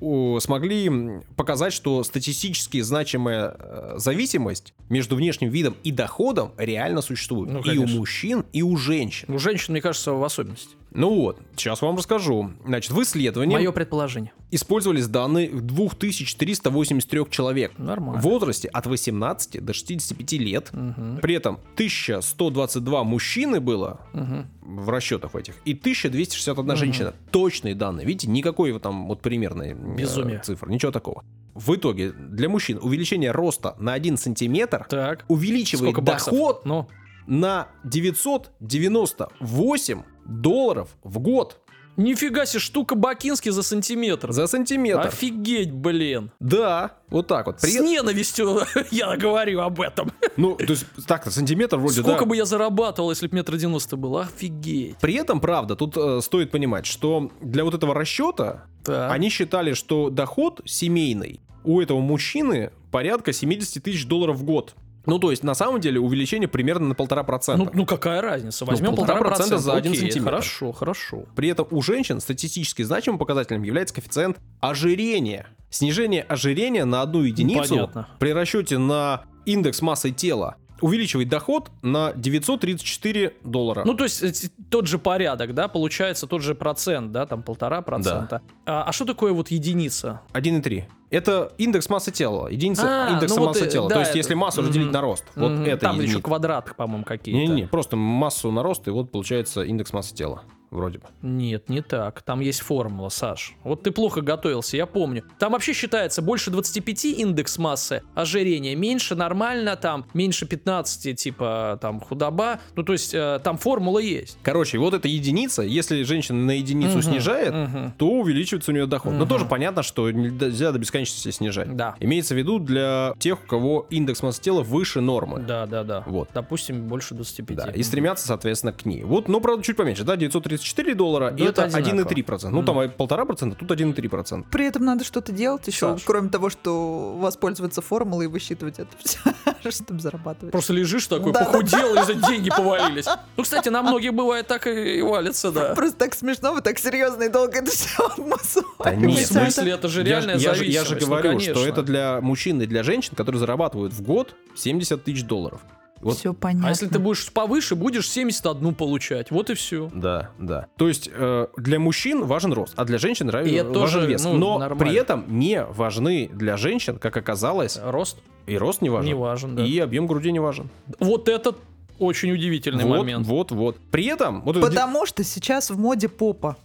смогли 0.41 1.23
показать, 1.37 1.73
что 1.73 2.05
статистически 2.05 2.81
значимая 2.81 3.57
э, 3.59 3.95
зависимость 3.97 4.75
между 4.91 5.17
внешним 5.17 5.49
видом 5.49 5.75
и 5.85 5.91
доходом 5.91 6.53
реально 6.59 7.01
существует. 7.01 7.51
Ну, 7.51 7.63
и 7.63 7.79
у 7.79 7.87
мужчин, 7.87 8.45
и 8.53 8.63
у 8.63 8.77
женщин. 8.77 9.33
У 9.33 9.39
женщин, 9.39 9.73
мне 9.73 9.81
кажется, 9.81 10.13
в 10.13 10.23
особенности. 10.23 10.77
Ну 10.93 11.15
вот, 11.15 11.39
сейчас 11.57 11.83
вам 11.83 11.97
расскажу. 11.97 12.51
Значит, 12.65 12.93
в 12.93 13.03
исследовании 13.03 13.55
Мое 13.57 13.73
предположение. 13.73 14.33
использовались 14.51 15.07
данные 15.07 15.49
2383 15.51 17.21
человек 17.31 17.73
Нормально. 17.79 18.21
в 18.21 18.25
возрасте 18.25 18.69
от 18.69 18.87
18 18.87 19.61
до 19.65 19.73
65 19.73 20.33
лет. 20.39 20.71
Мгм. 20.73 21.19
При 21.21 21.35
этом 21.35 21.59
1122 21.77 23.05
мужчины 23.05 23.61
было 23.61 24.01
Мгм. 24.13 24.47
в 24.63 24.89
расчетах 24.89 25.35
этих 25.35 25.57
и 25.65 25.75
1261 25.75 26.75
Мгм. 26.75 26.77
женщина. 26.77 27.15
Точные 27.31 27.75
данные. 27.75 28.07
Видите, 28.07 28.29
никакой 28.29 28.77
там 28.81 29.09
вот 29.09 29.21
примерной 29.21 29.73
э, 29.73 29.75
Безумие. 29.75 30.41
цифры, 30.41 30.73
ничего 30.73 30.93
такого. 30.93 31.25
В 31.55 31.75
итоге 31.75 32.13
для 32.13 32.49
мужчин 32.49 32.79
увеличение 32.81 33.31
роста 33.33 33.75
на 33.79 33.93
1 33.93 34.17
сантиметр 34.17 34.87
Так. 34.89 35.25
увеличивает 35.29 35.93
Сколько 35.93 36.01
доход 36.03 36.65
Ну, 36.65 36.89
на 37.29 37.69
998 37.85 40.03
долларов 40.27 40.89
в 41.03 41.19
год 41.19 41.61
нифига 41.97 42.47
себе, 42.47 42.61
штука 42.61 42.95
Бакинский 42.95 43.51
за 43.51 43.63
сантиметр. 43.65 44.31
за 44.33 44.47
сантиметр. 44.47 45.09
Офигеть, 45.09 45.73
блин. 45.73 46.31
Да, 46.39 46.93
вот 47.09 47.27
так 47.27 47.47
вот. 47.47 47.61
При- 47.61 47.71
С 47.71 47.81
ненавистью 47.81 48.61
я 48.93 49.17
говорю 49.17 49.61
об 49.61 49.81
этом. 49.81 50.13
Ну, 50.37 50.55
то 50.55 50.65
есть, 50.65 50.87
так-то, 51.09 51.31
сантиметр 51.33 51.77
вроде, 51.77 52.01
Сколько 52.03 52.21
да. 52.21 52.27
бы 52.27 52.37
я 52.37 52.45
зарабатывал, 52.45 53.11
если 53.11 53.27
бы 53.27 53.35
метр 53.37 53.57
девяносто 53.57 53.97
был? 53.97 54.17
Офигеть. 54.19 54.97
При 55.01 55.15
этом, 55.15 55.41
правда, 55.41 55.75
тут 55.75 55.97
э, 55.97 56.21
стоит 56.23 56.53
понимать, 56.53 56.87
что 56.87 57.33
для 57.41 57.65
вот 57.65 57.75
этого 57.75 57.95
расчета 57.95 58.67
Так. 58.85 59.11
они 59.11 59.29
считали, 59.29 59.73
что 59.73 60.09
доход 60.11 60.61
семейный 60.67 61.41
у 61.65 61.81
этого 61.81 61.99
мужчины 62.01 62.71
порядка 62.93 63.33
70 63.33 63.83
тысяч 63.83 64.07
долларов 64.07 64.37
в 64.37 64.45
год. 64.45 64.77
Ну, 65.09 65.19
то 65.19 65.31
есть, 65.31 65.43
на 65.43 65.55
самом 65.55 65.81
деле, 65.81 65.99
увеличение 65.99 66.49
примерно 66.49 66.89
на 66.89 66.95
полтора 66.95 67.23
процента. 67.23 67.65
Ну, 67.65 67.71
ну 67.73 67.87
какая 67.87 68.21
разница? 68.21 68.67
Возьмем 68.67 68.95
полтора 68.95 69.19
полтора 69.19 69.37
процента 69.37 69.59
за 69.59 69.73
один 69.73 69.95
сантиметр. 69.95 70.25
Хорошо, 70.25 70.73
хорошо. 70.73 71.25
При 71.35 71.49
этом 71.49 71.67
у 71.71 71.81
женщин 71.81 72.21
статистически 72.21 72.83
значимым 72.83 73.19
показателем 73.19 73.63
является 73.63 73.95
коэффициент 73.95 74.37
ожирения. 74.61 75.47
Снижение 75.71 76.23
ожирения 76.23 76.85
на 76.85 77.01
одну 77.01 77.23
единицу 77.23 77.75
понятно. 77.75 78.09
при 78.19 78.33
расчете 78.33 78.77
на 78.77 79.23
индекс 79.47 79.81
массы 79.81 80.11
тела 80.11 80.57
увеличивает 80.81 81.29
доход 81.29 81.71
на 81.83 82.13
934 82.15 83.35
доллара. 83.45 83.83
Ну, 83.85 83.95
то 83.95 84.05
есть 84.05 84.23
э, 84.23 84.49
тот 84.71 84.87
же 84.87 84.99
порядок, 84.99 85.55
да, 85.55 85.69
получается 85.69 86.27
тот 86.27 86.43
же 86.43 86.55
процент, 86.55 87.13
да, 87.13 87.27
там 87.27 87.43
полтора 87.43 87.83
процента. 87.83 88.43
А, 88.67 88.85
а 88.85 88.93
что 88.93 89.05
такое 89.05 89.33
вот 89.33 89.51
единица? 89.51 90.21
1,3. 90.33 90.85
Это 91.11 91.53
индекс 91.59 91.89
массы 91.89 92.11
тела. 92.13 92.49
Единица 92.49 92.83
А, 92.87 93.15
индекса 93.15 93.37
ну 93.37 93.41
вот 93.43 93.47
массы 93.49 93.67
и- 93.67 93.71
тела. 93.71 93.89
да, 93.89 93.95
То 93.95 94.01
есть, 94.01 94.11
это- 94.11 94.19
если 94.19 94.35
массу 94.35 94.61
разделить 94.63 94.93
на 94.93 95.01
рост, 95.01 95.25
вот 95.37 95.53
это 95.67 95.77
Там 95.79 95.95
еще 95.97 96.03
единица. 96.05 96.23
квадраты, 96.23 96.75
по-моему, 96.75 97.05
какие-то. 97.05 97.53
Не-не, 97.53 97.67
просто 97.67 97.97
массу 97.97 98.51
на 98.53 98.63
рост, 98.63 98.87
и 98.89 98.91
вот 98.91 99.11
получается 99.11 99.63
индекс 99.63 99.93
массы 99.93 100.15
тела. 100.15 100.43
Вроде 100.71 100.99
бы. 100.99 101.05
Нет, 101.23 101.69
не 101.69 101.81
так. 101.81 102.23
Там 102.23 102.41
есть 102.41 102.61
формула, 102.61 103.09
Саш. 103.09 103.55
Вот 103.65 103.83
ты 103.83 103.91
плохо 103.91 104.21
готовился, 104.21 104.77
я 104.77 104.87
помню. 104.87 105.25
Там 105.39 105.53
вообще 105.53 105.73
считается 105.73 106.21
больше 106.21 106.51
25 106.51 107.05
индекс 107.07 107.57
массы 107.59 108.03
ожирения, 108.15 108.75
меньше 108.77 109.15
нормально, 109.15 109.77
там 109.77 110.05
меньше 110.15 110.47
15 110.47 111.17
типа 111.19 111.79
там 111.81 112.01
худоба. 112.01 112.61
Ну 112.77 112.83
то 112.83 112.93
есть 112.93 113.15
э, 113.15 113.41
там 113.43 113.57
формула 113.57 113.99
есть. 113.99 114.39
Короче, 114.43 114.79
вот 114.79 114.93
эта 114.95 115.09
единица, 115.09 115.63
если 115.63 116.03
женщина 116.03 116.39
на 116.45 116.51
единицу 116.53 116.99
Мгм, 116.99 117.03
снижает, 117.03 117.55
мгм. 117.55 117.93
то 117.97 118.09
увеличивается 118.11 118.71
у 118.71 118.75
нее 118.75 118.87
доход. 118.87 119.13
Но 119.13 119.21
Мгм. 119.21 119.29
тоже 119.29 119.45
понятно, 119.47 119.83
что 119.83 120.11
нельзя 120.11 120.73
до 120.73 120.79
бесконечности 120.79 121.31
снижать. 121.31 121.75
Да. 121.77 121.97
Имеется 122.01 122.35
в 122.35 122.39
виду 122.39 122.59
для 122.59 123.15
тех, 123.19 123.43
у 123.43 123.47
кого 123.47 123.87
индекс 123.91 124.23
массы 124.23 124.43
тела 124.43 124.63
выше 124.63 125.01
нормы. 125.01 125.41
Да, 125.41 125.67
да, 125.67 125.83
да. 125.85 126.03
Вот. 126.07 126.29
Допустим, 126.35 126.89
больше 126.89 127.15
25. 127.15 127.57
Да, 127.57 127.71
и 127.71 127.83
стремятся, 127.83 128.27
соответственно, 128.27 128.73
к 128.73 128.85
ней. 128.85 129.03
Вот, 129.03 129.29
ну, 129.29 129.41
правда, 129.41 129.63
чуть 129.65 129.77
поменьше, 129.77 130.05
да, 130.05 130.17
934 130.59 130.95
доллара, 130.95 131.29
и 131.29 131.43
Ну, 131.43 131.49
это 131.49 131.63
это 131.65 131.77
одинаково. 131.79 132.13
1,3%. 132.15 132.49
Ну, 132.51 132.63
там 132.63 132.91
полтора 132.91 133.25
процента, 133.25 133.57
тут 133.57 133.71
1,3%. 133.71 134.45
При 134.51 134.67
этом 134.67 134.85
надо 134.85 135.05
что-то 135.05 135.33
делать 135.33 135.67
еще, 135.67 135.97
кроме 136.05 136.29
того, 136.29 136.51
что 136.51 137.15
воспользоваться 137.19 137.81
формулой 137.83 138.27
и 138.27 138.29
высчитывать 138.29 138.79
это 138.79 138.91
все, 139.03 139.19
чтобы 139.71 140.01
зарабатывать. 140.01 140.53
Просто 140.53 140.73
лежишь 140.73 141.07
такой, 141.07 141.33
похудел, 141.33 141.95
и 142.01 142.05
за 142.05 142.15
деньги 142.15 142.51
повалились. 142.51 143.07
Ну, 143.37 143.43
кстати, 143.43 143.69
на 143.69 143.83
многих 143.83 144.15
бывает 144.15 144.47
так 144.47 144.67
и 144.67 145.01
валится, 145.03 145.51
да. 145.53 145.75
Просто 145.75 145.97
так 145.97 146.15
смешно, 146.15 146.53
вы 146.53 146.61
так 146.61 146.79
серьезно 146.79 147.25
и 147.25 147.29
долго 147.29 147.59
это 147.59 147.71
все 147.71 148.09
Да 148.19 148.93
Ну, 148.93 149.11
в 149.11 149.15
нет, 149.15 149.27
смысле, 149.27 149.73
это 149.73 149.89
же 149.89 150.03
реальная 150.03 150.37
я, 150.37 150.55
же- 150.55 150.65
я 150.65 150.83
зависимость. 150.85 150.89
же 150.89 150.95
ну, 151.01 151.17
говорю, 151.17 151.41
что 151.41 151.67
это 151.67 151.83
для 151.83 152.21
мужчин 152.21 152.61
и 152.63 152.67
для 152.67 152.83
женщин, 152.83 153.15
которые 153.15 153.39
зарабатывают 153.41 153.93
в 153.93 154.03
год 154.03 154.35
70 154.57 155.05
тысяч 155.05 155.25
долларов. 155.25 155.61
Вот 156.01 156.17
Все 156.17 156.33
понятно. 156.33 156.69
А 156.69 156.71
если 156.71 156.87
ты 156.87 156.99
будешь 156.99 157.31
повыше, 157.33 157.75
будешь 157.75 158.09
71 158.09 158.75
получать. 158.75 159.31
Вот 159.31 159.51
и 159.51 159.55
все. 159.55 159.91
Да, 159.93 160.31
да. 160.39 160.67
То 160.77 160.89
есть 160.89 161.11
э, 161.13 161.47
для 161.57 161.79
мужчин 161.79 162.25
важен 162.25 162.53
рост, 162.53 162.75
а 162.77 162.85
для 162.85 162.99
женщин 162.99 163.29
это 163.29 163.39
важен 163.39 163.73
тоже, 163.73 164.07
вес. 164.07 164.25
ну, 164.25 164.35
Но 164.35 164.59
нормально. 164.59 164.85
при 164.85 164.95
этом 164.95 165.25
не 165.29 165.65
важны 165.65 166.31
для 166.33 166.57
женщин, 166.57 166.99
как 166.99 167.17
оказалось, 167.17 167.79
Рост 167.83 168.19
и 168.47 168.57
рост 168.57 168.81
не 168.81 168.89
важен, 168.89 169.07
не 169.07 169.15
важен, 169.15 169.57
да. 169.57 169.65
и 169.65 169.79
объем 169.79 170.07
груди 170.07 170.33
не 170.33 170.41
важен. 170.41 170.71
Вот 171.01 171.29
это 171.29 171.55
очень 171.99 172.33
удивительный 172.33 172.85
вот, 172.85 172.99
момент. 172.99 173.27
вот, 173.27 173.51
вот. 173.51 173.77
При 173.91 174.07
этом 174.07 174.43
вот 174.43 174.57
это 174.57 174.67
Потому 174.67 175.05
что 175.07 175.25
сейчас 175.25 175.71
в 175.71 175.79
моде 175.79 176.09
попа. 176.09 176.57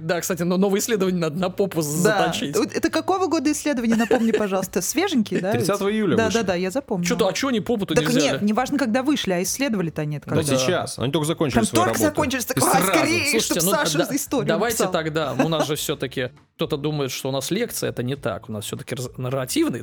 Да, 0.00 0.20
кстати, 0.20 0.42
но 0.42 0.56
новое 0.56 0.80
исследование 0.80 1.20
надо 1.20 1.38
на 1.38 1.50
попу 1.50 1.82
заточить. 1.82 2.56
Это 2.56 2.90
какого 2.90 3.26
года 3.26 3.50
исследование, 3.52 3.96
напомни, 3.96 4.32
пожалуйста. 4.32 4.82
Свеженькие, 4.82 5.40
да? 5.40 5.52
30 5.52 5.80
ведь? 5.80 5.94
июля 5.94 6.16
Да, 6.16 6.30
да, 6.30 6.42
да, 6.42 6.54
я 6.54 6.70
запомнила. 6.70 7.06
Что-то, 7.06 7.28
а 7.28 7.34
что 7.34 7.48
они 7.48 7.60
попу-то 7.60 7.94
не 7.94 8.00
Так 8.00 8.08
взяли? 8.08 8.24
нет, 8.24 8.42
неважно, 8.42 8.78
когда 8.78 9.02
вышли, 9.02 9.32
а 9.32 9.42
исследовали-то 9.42 10.04
нет. 10.04 10.22
Да, 10.26 10.34
Ну 10.34 10.42
сейчас. 10.42 10.98
Они 10.98 11.12
только 11.12 11.26
закончили 11.26 11.62
свою 11.64 11.84
только 11.84 11.98
работу. 11.98 12.16
закончились, 12.16 12.44
так, 12.46 12.56
И 12.58 12.60
«Ай, 12.60 12.70
сразу. 12.70 12.86
скорее!» 12.86 13.30
Слушайте, 13.30 13.60
чтоб 13.60 13.62
ну, 13.64 13.70
Саша 13.70 14.08
историю 14.14 14.48
давайте 14.48 14.88
тогда, 14.88 15.32
у 15.32 15.48
нас 15.48 15.66
же 15.66 15.76
все-таки 15.76 16.30
кто-то 16.56 16.76
думает, 16.78 17.10
что 17.10 17.28
у 17.28 17.32
нас 17.32 17.50
лекция, 17.50 17.90
это 17.90 18.02
не 18.02 18.16
так, 18.16 18.48
у 18.48 18.52
нас 18.52 18.64
все-таки 18.64 18.96
нарративный. 19.16 19.82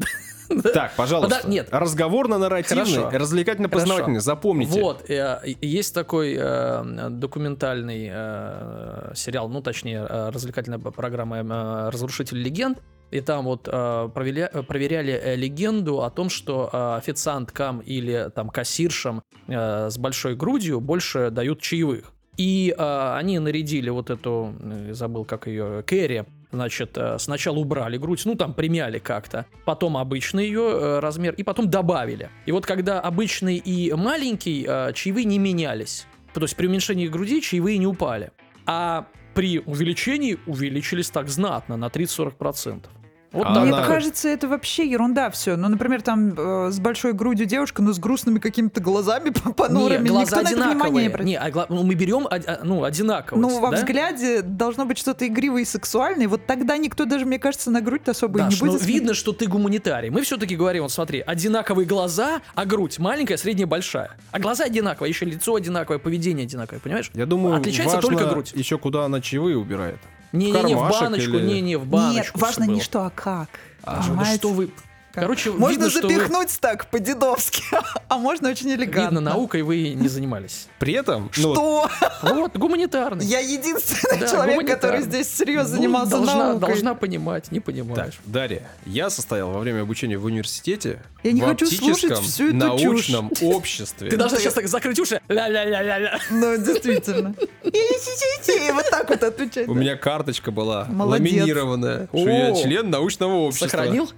Так, 0.74 0.94
пожалуйста. 0.96 1.42
Нет. 1.48 1.70
Разговорно-нарративный, 1.72 3.10
развлекательно-познавательный. 3.18 4.20
Запомните. 4.20 4.80
Вот, 4.80 5.10
э, 5.10 5.40
есть 5.62 5.94
такой 5.94 6.36
э, 6.38 7.10
документальный 7.10 8.10
э, 8.12 9.12
сериал, 9.16 9.50
ну, 9.50 9.62
точнее, 9.62 10.06
э, 10.10 10.30
развлекательная 10.30 10.80
программа 10.80 11.38
э, 11.38 11.90
«Разрушитель 11.90 12.38
легенд», 12.38 12.80
и 13.12 13.22
там 13.22 13.46
вот 13.46 13.68
э, 13.68 13.72
проверя- 13.72 14.64
проверяли 14.64 15.36
легенду 15.36 16.02
о 16.02 16.10
том, 16.10 16.30
что 16.30 16.96
официанткам 16.98 17.80
или 17.80 18.32
там 18.34 18.50
кассиршам 18.50 19.22
с 19.48 19.98
большой 19.98 20.36
грудью 20.36 20.80
больше 20.80 21.30
дают 21.30 21.62
чаевых. 21.62 22.12
И 22.38 22.74
э, 22.76 23.14
они 23.16 23.38
нарядили 23.38 23.90
вот 23.90 24.10
эту, 24.10 24.56
забыл 24.92 25.26
как 25.26 25.46
ее, 25.46 25.84
Кэрри, 25.86 26.26
значит, 26.54 26.98
э, 26.98 27.18
сначала 27.20 27.58
убрали 27.58 27.98
грудь, 27.98 28.22
ну 28.26 28.36
там 28.36 28.54
примяли 28.54 29.00
как-то, 29.00 29.46
потом 29.66 29.98
обычный 29.98 30.46
ее 30.46 30.62
э, 30.62 31.00
размер, 31.00 31.34
и 31.34 31.44
потом 31.44 31.70
добавили. 31.70 32.30
И 32.46 32.52
вот 32.52 32.66
когда 32.66 33.02
обычный 33.02 33.58
и 33.58 33.92
маленький, 33.94 34.66
э, 34.68 34.94
чаевые 34.94 35.26
не 35.26 35.40
менялись. 35.40 36.08
То 36.34 36.42
есть 36.42 36.56
при 36.56 36.68
уменьшении 36.68 37.08
груди 37.08 37.42
чаевые 37.42 37.78
не 37.78 37.88
упали. 37.88 38.32
А 38.66 39.06
при 39.34 39.60
увеличении 39.60 40.38
увеличились 40.48 41.10
так 41.10 41.30
знатно, 41.30 41.78
на 41.78 41.90
30-40%. 41.90 42.86
Вот 43.34 43.48
А 43.48 43.54
так. 43.56 43.64
Мне 43.64 43.74
она- 43.74 43.86
кажется, 43.88 44.30
это 44.30 44.48
вообще 44.48 44.88
ерунда 44.88 45.30
все. 45.32 45.56
Ну, 45.56 45.68
например, 45.68 46.02
там 46.04 46.34
э, 46.38 46.70
с 46.72 46.80
большой 46.80 47.14
грудью 47.14 47.46
девушка, 47.48 47.82
но 47.82 47.92
с 47.92 47.98
грустными 48.00 48.38
какими-то 48.40 48.80
глазами 48.80 49.32
понурыми. 49.58 50.04
Не, 50.04 50.10
глаза 50.10 50.38
Никто 50.42 50.44
на 50.44 50.48
это 50.50 50.56
внимания 50.56 50.70
не 50.70 50.72
одинаковые. 50.76 51.08
обратит. 51.08 51.26
Не, 51.28 51.36
а 51.40 51.50
гла- 51.52 51.66
ну, 51.70 51.84
мы 51.84 51.96
берем 51.96 52.28
а, 52.30 52.60
ну, 52.64 52.84
одинаковость. 52.84 53.42
Ну, 53.42 53.60
во 53.60 53.72
да? 53.72 53.78
взгляде 53.78 54.42
должно 54.44 54.86
быть 54.86 54.98
что-то 55.00 55.26
игривое 55.28 55.64
и 55.64 55.66
сексуальное. 55.66 56.28
Вот 56.28 56.46
тогда 56.46 56.78
никто 56.78 57.06
даже, 57.06 57.26
мне 57.26 57.40
кажется, 57.40 57.72
на 57.72 57.82
грудь 57.82 58.08
особо 58.08 58.40
и 58.40 58.44
не 58.44 58.50
Даш, 58.50 58.60
ну, 58.62 58.68
будет. 58.68 58.80
смотреть. 58.82 58.96
видно, 59.02 59.14
что 59.16 59.34
ты 59.34 59.48
гуманитарий. 59.48 60.10
Мы 60.12 60.22
все-таки 60.22 60.56
говорим, 60.56 60.84
вот 60.84 60.92
смотри, 60.92 61.20
одинаковые 61.26 61.88
глаза, 61.88 62.42
а 62.54 62.66
грудь 62.66 63.00
маленькая, 63.00 63.38
средняя, 63.38 63.66
большая. 63.68 64.12
А 64.32 64.40
глаза 64.40 64.66
одинаковые, 64.66 65.10
еще 65.10 65.26
лицо 65.26 65.56
одинаковое, 65.56 65.98
поведение 65.98 66.44
одинаковое, 66.46 66.80
понимаешь? 66.80 67.10
Я 67.16 67.26
думаю, 67.26 67.56
Отличается 67.56 67.96
важно 67.96 68.10
только 68.12 68.26
грудь. 68.30 68.52
еще 68.56 68.78
куда 68.78 69.06
она 69.06 69.22
чаевые 69.22 69.58
убирает. 69.58 69.98
Не-не-не, 70.34 70.76
в 70.76 70.80
кармашек 70.80 71.02
баночку, 71.02 71.38
или- 71.38 71.46
не-не, 71.46 71.78
в 71.78 71.86
баночку. 71.86 72.38
Нет, 72.38 72.42
важно 72.42 72.64
не 72.64 72.82
что, 72.82 73.06
а 73.06 73.10
как. 73.10 73.48
А, 73.84 73.98
ну 74.02 74.10
Понимаете? 74.10 74.38
что 74.38 74.50
вы... 74.50 74.70
Короче, 75.14 75.52
Можно 75.52 75.70
видно, 75.70 75.90
что 75.92 76.08
вы- 76.08 76.14
запихнуть 76.16 76.58
так 76.60 76.88
по-дедовски, 76.88 77.62
а 78.08 78.18
можно 78.18 78.50
очень 78.50 78.72
элегантно. 78.72 79.02
видно, 79.20 79.22
наукой 79.22 79.62
вы 79.62 79.90
не 79.90 80.08
занимались. 80.08 80.68
При 80.80 80.94
этом, 80.94 81.30
ну, 81.38 81.54
Что? 81.54 81.90
Вот, 82.24 82.58
гуманитарный. 82.58 83.24
Я 83.24 83.40
единственный 83.40 84.20
Да, 84.22 84.28
человек, 84.28 84.68
который 84.68 85.02
здесь 85.04 85.28
серьезно 85.32 85.76
Ну, 85.76 85.82
занимался 85.82 86.12
должна, 86.12 86.36
наукой. 86.36 86.68
должна 86.68 86.96
понимать, 86.96 87.52
не 87.52 87.60
так, 87.60 87.66
понимаешь. 87.66 88.20
Дарья, 88.26 88.64
я 88.88 89.12
состоял 89.12 89.52
во 89.52 89.60
время 89.60 89.82
обучения 89.82 90.18
в 90.18 90.26
университете 90.26 91.00
Я 91.22 91.32
не 91.32 91.42
в 91.42 91.46
хочу 91.46 91.68
слушать 91.68 92.18
всю 92.20 92.48
эту 92.48 92.56
научном 92.56 93.32
обществе. 93.42 94.10
Ты 94.10 94.18
должна 94.18 94.40
сейчас 94.40 94.56
так 94.56 94.68
закрыть 94.68 95.00
уши. 95.00 95.22
Ля-ля-ля-ля-ля. 95.28 96.20
Ну, 96.32 96.58
действительно. 96.58 97.36
И 97.64 98.72
вот 98.72 98.90
так 98.90 99.08
вот 99.10 99.24
отвечать. 99.24 99.68
У 99.68 99.74
меня 99.76 99.96
карточка 99.96 100.50
была 100.52 100.88
ламинированная, 100.90 102.08
что 102.08 102.30
я 102.30 102.56
член 102.56 102.90
научного 102.90 103.34
общества. 103.36 103.68
Сохранил? 103.68 104.10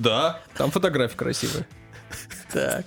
Да, 0.00 0.40
там 0.56 0.70
фотографии 0.70 1.16
красивые. 1.16 1.66
Так. 2.50 2.86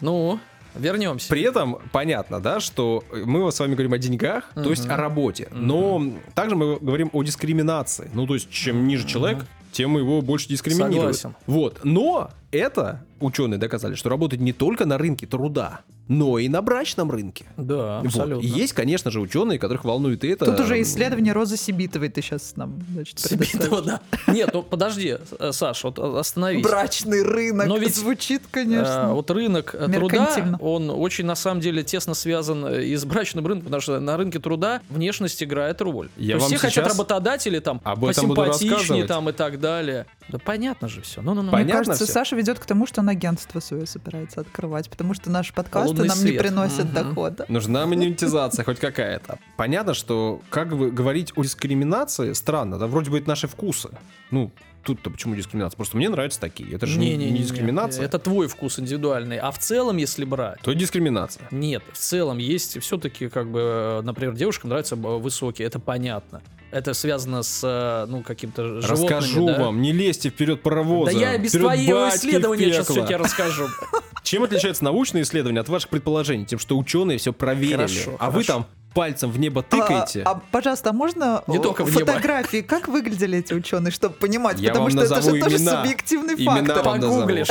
Ну, 0.00 0.40
вернемся. 0.74 1.28
При 1.28 1.42
этом 1.42 1.78
понятно, 1.92 2.40
да, 2.40 2.58
что 2.58 3.04
мы 3.12 3.50
с 3.52 3.60
вами 3.60 3.74
говорим 3.74 3.92
о 3.92 3.98
деньгах, 3.98 4.50
то 4.54 4.70
есть 4.70 4.88
о 4.88 4.96
работе. 4.96 5.48
Но 5.52 6.02
также 6.34 6.56
мы 6.56 6.76
говорим 6.80 7.10
о 7.12 7.22
дискриминации. 7.22 8.10
Ну, 8.12 8.26
то 8.26 8.34
есть, 8.34 8.50
чем 8.50 8.88
ниже 8.88 9.06
человек, 9.06 9.46
тем 9.70 9.96
его 9.96 10.20
больше 10.22 10.48
дискриминируют. 10.48 11.16
Согласен. 11.16 11.36
Вот. 11.46 11.80
Но 11.84 12.32
это 12.50 13.04
ученые 13.20 13.58
доказали, 13.58 13.94
что 13.94 14.08
работает 14.08 14.42
не 14.42 14.52
только 14.52 14.86
на 14.86 14.98
рынке 14.98 15.28
труда, 15.28 15.82
но 16.10 16.40
и 16.40 16.48
на 16.48 16.60
брачном 16.60 17.08
рынке. 17.08 17.46
Да, 17.56 17.98
Вот. 17.98 18.06
абсолютно. 18.06 18.44
И 18.44 18.48
есть, 18.48 18.72
конечно 18.72 19.12
же, 19.12 19.20
ученые, 19.20 19.60
которых 19.60 19.84
волнует 19.84 20.24
и 20.24 20.28
это. 20.28 20.44
Тут 20.44 20.58
уже 20.58 20.82
исследование 20.82 21.32
Розы 21.32 21.56
Сибитовой 21.56 22.08
ты 22.08 22.20
сейчас 22.20 22.56
нам, 22.56 22.80
значит, 22.92 23.20
Сибитова, 23.20 23.80
да. 23.80 24.00
Нет, 24.26 24.50
ну 24.52 24.64
подожди, 24.64 25.18
э, 25.38 25.52
Саш, 25.52 25.84
вот 25.84 26.00
э, 26.00 26.18
остановись. 26.18 26.64
Брачный 26.64 27.22
рынок. 27.22 27.68
Но 27.68 27.76
ведь, 27.76 27.94
звучит, 27.94 28.42
конечно. 28.50 29.14
Вот 29.14 29.30
рынок 29.30 29.70
труда, 29.70 30.58
он 30.60 30.90
очень 30.90 31.26
на 31.26 31.36
самом 31.36 31.60
деле 31.60 31.84
тесно 31.84 32.14
связан 32.14 32.66
и 32.66 32.96
с 32.96 33.04
брачным 33.04 33.46
рынком, 33.46 33.66
потому 33.66 33.80
что 33.80 34.00
на 34.00 34.16
рынке 34.16 34.40
труда 34.40 34.80
внешность 34.88 35.40
играет 35.44 35.80
роль. 35.80 36.08
Я 36.16 36.34
То 36.34 36.40
вам 36.40 36.48
все 36.48 36.58
хотят 36.58 36.88
работодатели 36.88 37.60
там 37.60 37.80
об 37.84 38.04
этом 38.04 38.34
посимпатичнее 38.34 39.06
там 39.06 39.28
и 39.28 39.32
так 39.32 39.60
далее. 39.60 40.06
Да 40.28 40.38
понятно 40.38 40.88
же 40.88 41.02
все. 41.02 41.22
Ну, 41.22 41.34
ну, 41.34 41.42
ну. 41.42 41.50
Понятно. 41.50 41.64
Мне 41.64 41.84
кажется, 41.84 42.04
всё? 42.04 42.12
Саша 42.12 42.36
ведет 42.36 42.58
к 42.58 42.66
тому, 42.66 42.86
что 42.86 43.00
он 43.00 43.08
агентство 43.08 43.60
свое 43.60 43.86
собирается 43.86 44.40
открывать, 44.40 44.88
потому 44.88 45.14
что 45.14 45.30
наши 45.30 45.52
подкасты 45.52 45.99
Лунный 46.00 46.08
нам 46.08 46.18
не 46.18 46.30
свет. 46.30 46.38
приносят 46.42 46.84
Мгм. 46.86 46.94
дохода. 46.94 47.46
Нужна 47.48 47.86
монетизация 47.86 48.64
хоть 48.64 48.78
какая-то. 48.78 49.38
Понятно, 49.56 49.94
что 49.94 50.40
как 50.50 50.72
вы 50.72 50.90
говорить 50.90 51.32
о 51.36 51.42
дискриминации 51.42 52.32
странно, 52.32 52.78
да, 52.78 52.86
вроде 52.86 53.10
бы 53.10 53.18
это 53.18 53.28
наши 53.28 53.46
вкусы. 53.48 53.90
Ну, 54.30 54.50
тут-то 54.84 55.10
почему 55.10 55.34
дискриминация? 55.36 55.76
Просто 55.76 55.96
мне 55.96 56.08
нравятся 56.08 56.40
такие. 56.40 56.74
Это 56.74 56.86
же 56.86 56.98
не, 56.98 57.10
Не-не-не, 57.10 57.30
не 57.32 57.38
дискриминация. 57.40 58.04
Это 58.04 58.18
твой 58.18 58.48
вкус 58.48 58.78
индивидуальный. 58.78 59.38
А 59.38 59.50
в 59.50 59.58
целом, 59.58 59.96
если 59.98 60.24
брать, 60.24 60.60
То 60.62 60.72
дискриминация. 60.72 61.46
Нет, 61.50 61.82
в 61.92 61.98
целом 61.98 62.38
есть 62.38 62.80
все-таки, 62.80 63.28
как 63.28 63.50
бы, 63.50 64.00
например, 64.02 64.34
девушкам 64.34 64.70
нравятся 64.70 64.96
высокие, 64.96 65.66
это 65.66 65.78
понятно. 65.78 66.40
Это 66.70 66.94
связано 66.94 67.42
с, 67.42 68.06
ну, 68.08 68.22
каким-то 68.22 68.80
животными, 68.80 69.10
Расскажу 69.10 69.46
да? 69.48 69.58
вам, 69.64 69.82
не 69.82 69.90
лезьте 69.92 70.30
вперед 70.30 70.62
паровоза. 70.62 71.12
Да 71.12 71.18
я 71.18 71.36
без 71.36 71.50
вперед 71.50 71.64
твоего 71.66 72.08
исследования 72.10 72.72
сейчас 72.72 72.88
все 72.88 73.04
тебе 73.04 73.16
расскажу. 73.16 73.66
Чем 74.22 74.42
отличается 74.44 74.84
научное 74.84 75.22
исследование 75.22 75.60
от 75.60 75.68
ваших 75.68 75.88
предположений? 75.90 76.44
Тем, 76.44 76.58
что 76.58 76.76
ученые 76.78 77.18
все 77.18 77.32
проверили. 77.32 77.76
Хорошо, 77.76 78.16
а 78.18 78.26
вы 78.30 78.42
хорошо. 78.44 78.52
там 78.52 78.66
пальцем 78.94 79.30
в 79.30 79.38
небо 79.38 79.62
тыкаете. 79.62 80.22
А, 80.24 80.32
а, 80.32 80.40
пожалуйста, 80.50 80.90
а 80.90 80.92
можно 80.92 81.42
Не 81.46 81.58
э, 81.58 81.60
только 81.60 81.84
в 81.84 81.94
небо. 81.94 82.06
фотографии, 82.12 82.60
как 82.60 82.88
выглядели 82.88 83.38
эти 83.38 83.54
ученые, 83.54 83.92
чтобы 83.92 84.14
понимать? 84.16 84.58
Я 84.58 84.70
Потому 84.70 84.84
вам 84.86 84.90
что 84.92 85.00
это 85.02 85.08
же 85.08 85.14
назову 85.20 85.38
тоже 85.40 85.56
имена. 85.58 85.82
субъективный 85.82 86.34
Имена 86.34 86.74
фактор. 86.74 86.84
вам. 86.84 87.00
Погуглишь. 87.00 87.48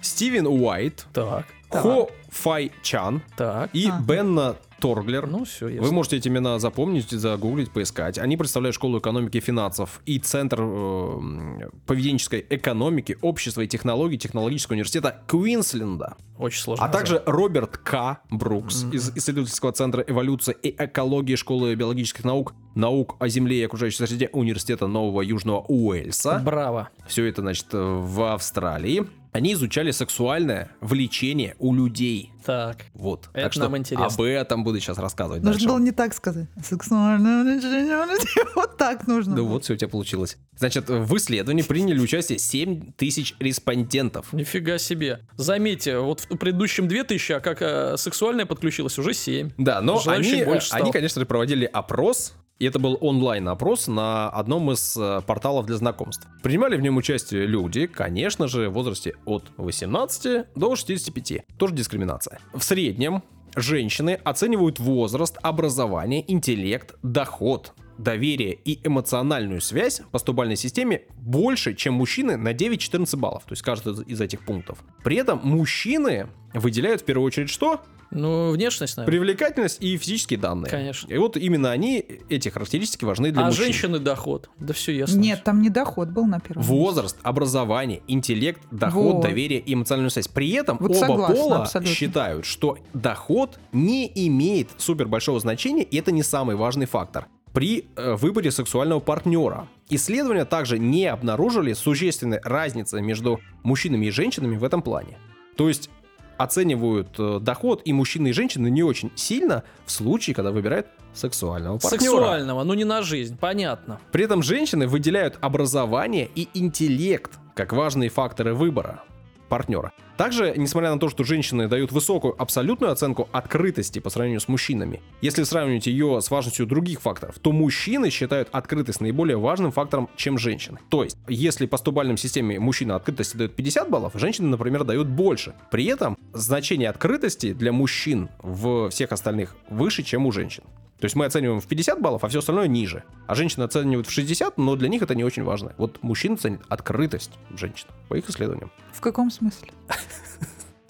Стивен 0.00 0.46
Уайт, 0.46 1.06
Так, 1.12 1.44
Хо 1.70 2.10
Фай 2.30 2.72
Чан 2.82 3.22
так. 3.36 3.70
и 3.74 3.88
Ага. 3.88 4.04
Бенна 4.06 4.56
Торглер. 4.80 5.26
Ну, 5.26 5.44
все, 5.44 5.66
Вы 5.80 5.92
можете 5.92 6.18
эти 6.18 6.28
имена 6.28 6.58
запомнить, 6.58 7.10
загуглить, 7.10 7.70
поискать. 7.72 8.18
Они 8.18 8.36
представляют 8.36 8.74
школу 8.76 8.98
экономики 8.98 9.38
и 9.38 9.40
финансов 9.40 10.00
и 10.06 10.18
Центр 10.18 10.60
э, 10.60 11.68
поведенческой 11.86 12.46
экономики, 12.48 13.18
общества 13.20 13.62
и 13.62 13.66
технологий 13.66 14.18
технологического 14.18 14.74
университета 14.74 15.20
Квинсленда. 15.26 16.16
Очень 16.38 16.62
сложно. 16.62 16.84
А 16.84 16.88
также 16.88 17.22
Роберт 17.26 17.78
К. 17.78 18.20
Брукс 18.30 18.84
из 18.92 19.16
исследовательского 19.16 19.72
центра 19.72 20.04
эволюции 20.06 20.56
и 20.62 20.68
экологии 20.78 21.34
школы 21.34 21.74
биологических 21.74 22.24
наук, 22.24 22.54
наук 22.76 23.16
о 23.18 23.28
земле 23.28 23.60
и 23.60 23.64
окружающей 23.64 24.06
среде 24.06 24.30
университета 24.32 24.86
Нового 24.86 25.22
Южного 25.22 25.64
Уэльса. 25.66 26.40
Браво. 26.44 26.90
Все 27.08 27.24
это, 27.24 27.40
значит, 27.42 27.66
в 27.72 28.32
Австралии. 28.32 29.06
Они 29.32 29.52
изучали 29.52 29.90
сексуальное 29.90 30.70
влечение 30.80 31.54
у 31.58 31.74
людей. 31.74 32.32
Так. 32.44 32.86
Вот. 32.94 33.28
Это 33.34 33.44
так 33.44 33.52
что 33.52 33.62
нам 33.62 33.76
интересно. 33.76 34.06
об 34.06 34.20
этом 34.22 34.64
буду 34.64 34.80
сейчас 34.80 34.96
рассказывать 34.98 35.42
Нужно 35.42 35.52
дальше. 35.52 35.68
было 35.68 35.78
не 35.78 35.92
так 35.92 36.14
сказать. 36.14 36.46
Сексуальное 36.64 37.42
влечение 37.42 37.98
у 37.98 38.04
людей. 38.06 38.28
Вот 38.54 38.76
так 38.78 39.06
нужно. 39.06 39.36
Да 39.36 39.42
было. 39.42 39.48
вот, 39.50 39.64
все 39.64 39.74
у 39.74 39.76
тебя 39.76 39.88
получилось. 39.88 40.38
Значит, 40.56 40.88
в 40.88 41.16
исследовании 41.16 41.62
приняли 41.62 41.98
участие 41.98 42.38
7 42.38 42.92
тысяч 42.92 43.34
респондентов. 43.38 44.32
Нифига 44.32 44.78
себе. 44.78 45.20
Заметьте, 45.36 45.98
вот 45.98 46.20
в 46.20 46.36
предыдущем 46.36 46.88
2000, 46.88 47.32
а 47.32 47.40
как 47.40 47.58
э, 47.60 47.96
сексуальное 47.96 48.46
подключилось, 48.46 48.98
уже 48.98 49.14
7. 49.14 49.50
Да, 49.58 49.80
но 49.80 50.00
Желающих 50.00 50.32
они, 50.34 50.44
больше 50.44 50.72
они, 50.74 50.90
конечно 50.90 51.20
же, 51.20 51.26
проводили 51.26 51.64
опрос, 51.64 52.34
и 52.58 52.66
это 52.66 52.78
был 52.78 52.98
онлайн-опрос 53.00 53.86
на 53.86 54.28
одном 54.28 54.70
из 54.72 54.96
э, 54.96 55.20
порталов 55.26 55.66
для 55.66 55.76
знакомств. 55.76 56.26
Принимали 56.42 56.76
в 56.76 56.80
нем 56.80 56.96
участие 56.96 57.46
люди, 57.46 57.86
конечно 57.86 58.48
же, 58.48 58.68
в 58.68 58.72
возрасте 58.72 59.14
от 59.24 59.44
18 59.56 60.46
до 60.54 60.76
65. 60.76 61.46
Тоже 61.56 61.74
дискриминация. 61.74 62.40
В 62.52 62.62
среднем 62.62 63.22
женщины 63.54 64.18
оценивают 64.24 64.80
возраст, 64.80 65.38
образование, 65.42 66.24
интеллект, 66.30 66.96
доход, 67.02 67.74
доверие 67.96 68.58
и 68.64 68.80
эмоциональную 68.86 69.60
связь 69.60 70.02
по 70.12 70.18
стубальной 70.18 70.56
системе 70.56 71.02
больше, 71.18 71.74
чем 71.74 71.94
мужчины 71.94 72.36
на 72.36 72.52
9-14 72.52 73.16
баллов, 73.16 73.44
то 73.44 73.52
есть 73.52 73.62
каждый 73.62 74.02
из 74.04 74.20
этих 74.20 74.44
пунктов. 74.44 74.78
При 75.02 75.16
этом 75.16 75.40
мужчины 75.42 76.28
выделяют 76.54 77.02
в 77.02 77.04
первую 77.04 77.26
очередь 77.26 77.50
что? 77.50 77.82
Ну, 78.10 78.50
внешность, 78.52 78.96
наверное. 78.96 79.18
Привлекательность 79.18 79.82
и 79.82 79.96
физические 79.98 80.38
данные. 80.38 80.70
Конечно. 80.70 81.12
И 81.12 81.18
вот 81.18 81.36
именно 81.36 81.70
они, 81.70 82.04
эти 82.28 82.48
характеристики 82.48 83.04
важны 83.04 83.30
для 83.30 83.42
А 83.42 83.46
мужчин. 83.46 83.64
женщины 83.64 83.98
доход. 83.98 84.48
Да 84.58 84.72
все 84.72 84.92
ясно. 84.92 85.18
Нет, 85.18 85.44
там 85.44 85.60
не 85.60 85.68
доход 85.70 86.08
был 86.08 86.24
на 86.26 86.40
первом. 86.40 86.62
месте. 86.62 86.72
Возраст, 86.74 87.16
образование, 87.22 88.02
интеллект, 88.08 88.60
доход, 88.70 89.14
Вот. 89.16 89.22
доверие 89.22 89.60
и 89.60 89.74
эмоциональную 89.74 90.10
связь. 90.10 90.28
При 90.28 90.50
этом 90.52 90.78
Вот 90.80 90.90
оба 90.90 90.98
согласна, 90.98 91.34
пола 91.36 91.62
абсолютно. 91.62 91.94
считают, 91.94 92.46
что 92.46 92.78
доход 92.94 93.58
не 93.72 94.10
имеет 94.26 94.68
супер 94.78 95.06
большого 95.08 95.38
значения, 95.40 95.82
и 95.82 95.96
это 95.96 96.10
не 96.12 96.22
самый 96.22 96.56
важный 96.56 96.86
фактор 96.86 97.26
при 97.52 97.86
э, 97.96 98.14
выборе 98.14 98.50
сексуального 98.50 99.00
партнера. 99.00 99.68
Исследования 99.90 100.44
также 100.44 100.78
не 100.78 101.06
обнаружили 101.06 101.72
существенной 101.72 102.40
разницы 102.44 103.00
между 103.00 103.40
мужчинами 103.62 104.06
и 104.06 104.10
женщинами 104.10 104.56
в 104.56 104.64
этом 104.64 104.82
плане. 104.82 105.18
То 105.56 105.68
есть 105.68 105.90
оценивают 106.38 107.08
э, 107.18 107.38
доход 107.40 107.82
и 107.84 107.92
мужчины 107.92 108.28
и 108.28 108.32
женщины 108.32 108.70
не 108.70 108.82
очень 108.82 109.10
сильно 109.14 109.64
в 109.84 109.90
случае, 109.90 110.34
когда 110.34 110.50
выбирают 110.50 110.86
сексуального 111.12 111.78
партнера. 111.78 112.00
Сексуального, 112.00 112.64
ну 112.64 112.74
не 112.74 112.84
на 112.84 113.02
жизнь, 113.02 113.36
понятно. 113.38 114.00
При 114.12 114.24
этом 114.24 114.42
женщины 114.42 114.86
выделяют 114.86 115.36
образование 115.40 116.30
и 116.34 116.48
интеллект 116.54 117.32
как 117.54 117.72
важные 117.72 118.08
факторы 118.08 118.54
выбора 118.54 119.02
партнера. 119.48 119.92
Также, 120.18 120.52
несмотря 120.56 120.92
на 120.92 120.98
то, 120.98 121.08
что 121.08 121.22
женщины 121.22 121.68
дают 121.68 121.92
высокую 121.92 122.34
абсолютную 122.42 122.90
оценку 122.90 123.28
открытости 123.30 124.00
по 124.00 124.10
сравнению 124.10 124.40
с 124.40 124.48
мужчинами, 124.48 125.00
если 125.20 125.44
сравнивать 125.44 125.86
ее 125.86 126.20
с 126.20 126.28
важностью 126.28 126.66
других 126.66 127.00
факторов, 127.00 127.38
то 127.38 127.52
мужчины 127.52 128.10
считают 128.10 128.48
открытость 128.50 129.00
наиболее 129.00 129.38
важным 129.38 129.70
фактором, 129.70 130.10
чем 130.16 130.36
женщины. 130.36 130.80
То 130.88 131.04
есть, 131.04 131.16
если 131.28 131.66
по 131.66 131.76
стубальной 131.76 132.16
системе 132.18 132.58
мужчина 132.58 132.96
открытости 132.96 133.36
дает 133.36 133.54
50 133.54 133.88
баллов, 133.88 134.14
женщины, 134.16 134.48
например, 134.48 134.82
дают 134.82 135.06
больше. 135.06 135.54
При 135.70 135.84
этом 135.84 136.18
значение 136.32 136.90
открытости 136.90 137.52
для 137.52 137.70
мужчин 137.70 138.28
в 138.42 138.90
всех 138.90 139.12
остальных 139.12 139.54
выше, 139.70 140.02
чем 140.02 140.26
у 140.26 140.32
женщин. 140.32 140.64
То 140.98 141.04
есть 141.04 141.14
мы 141.14 141.26
оцениваем 141.26 141.60
в 141.60 141.66
50 141.66 142.00
баллов, 142.00 142.24
а 142.24 142.28
все 142.28 142.40
остальное 142.40 142.66
ниже. 142.66 143.04
А 143.26 143.34
женщины 143.34 143.62
оценивают 143.62 144.08
в 144.08 144.10
60, 144.10 144.58
но 144.58 144.74
для 144.74 144.88
них 144.88 145.02
это 145.02 145.14
не 145.14 145.22
очень 145.22 145.44
важно. 145.44 145.72
Вот 145.78 146.02
мужчина 146.02 146.36
ценит 146.36 146.60
открытость 146.68 147.32
женщин, 147.56 147.86
по 148.08 148.14
их 148.14 148.28
исследованиям. 148.28 148.72
В 148.92 149.00
каком 149.00 149.30
смысле? 149.30 149.70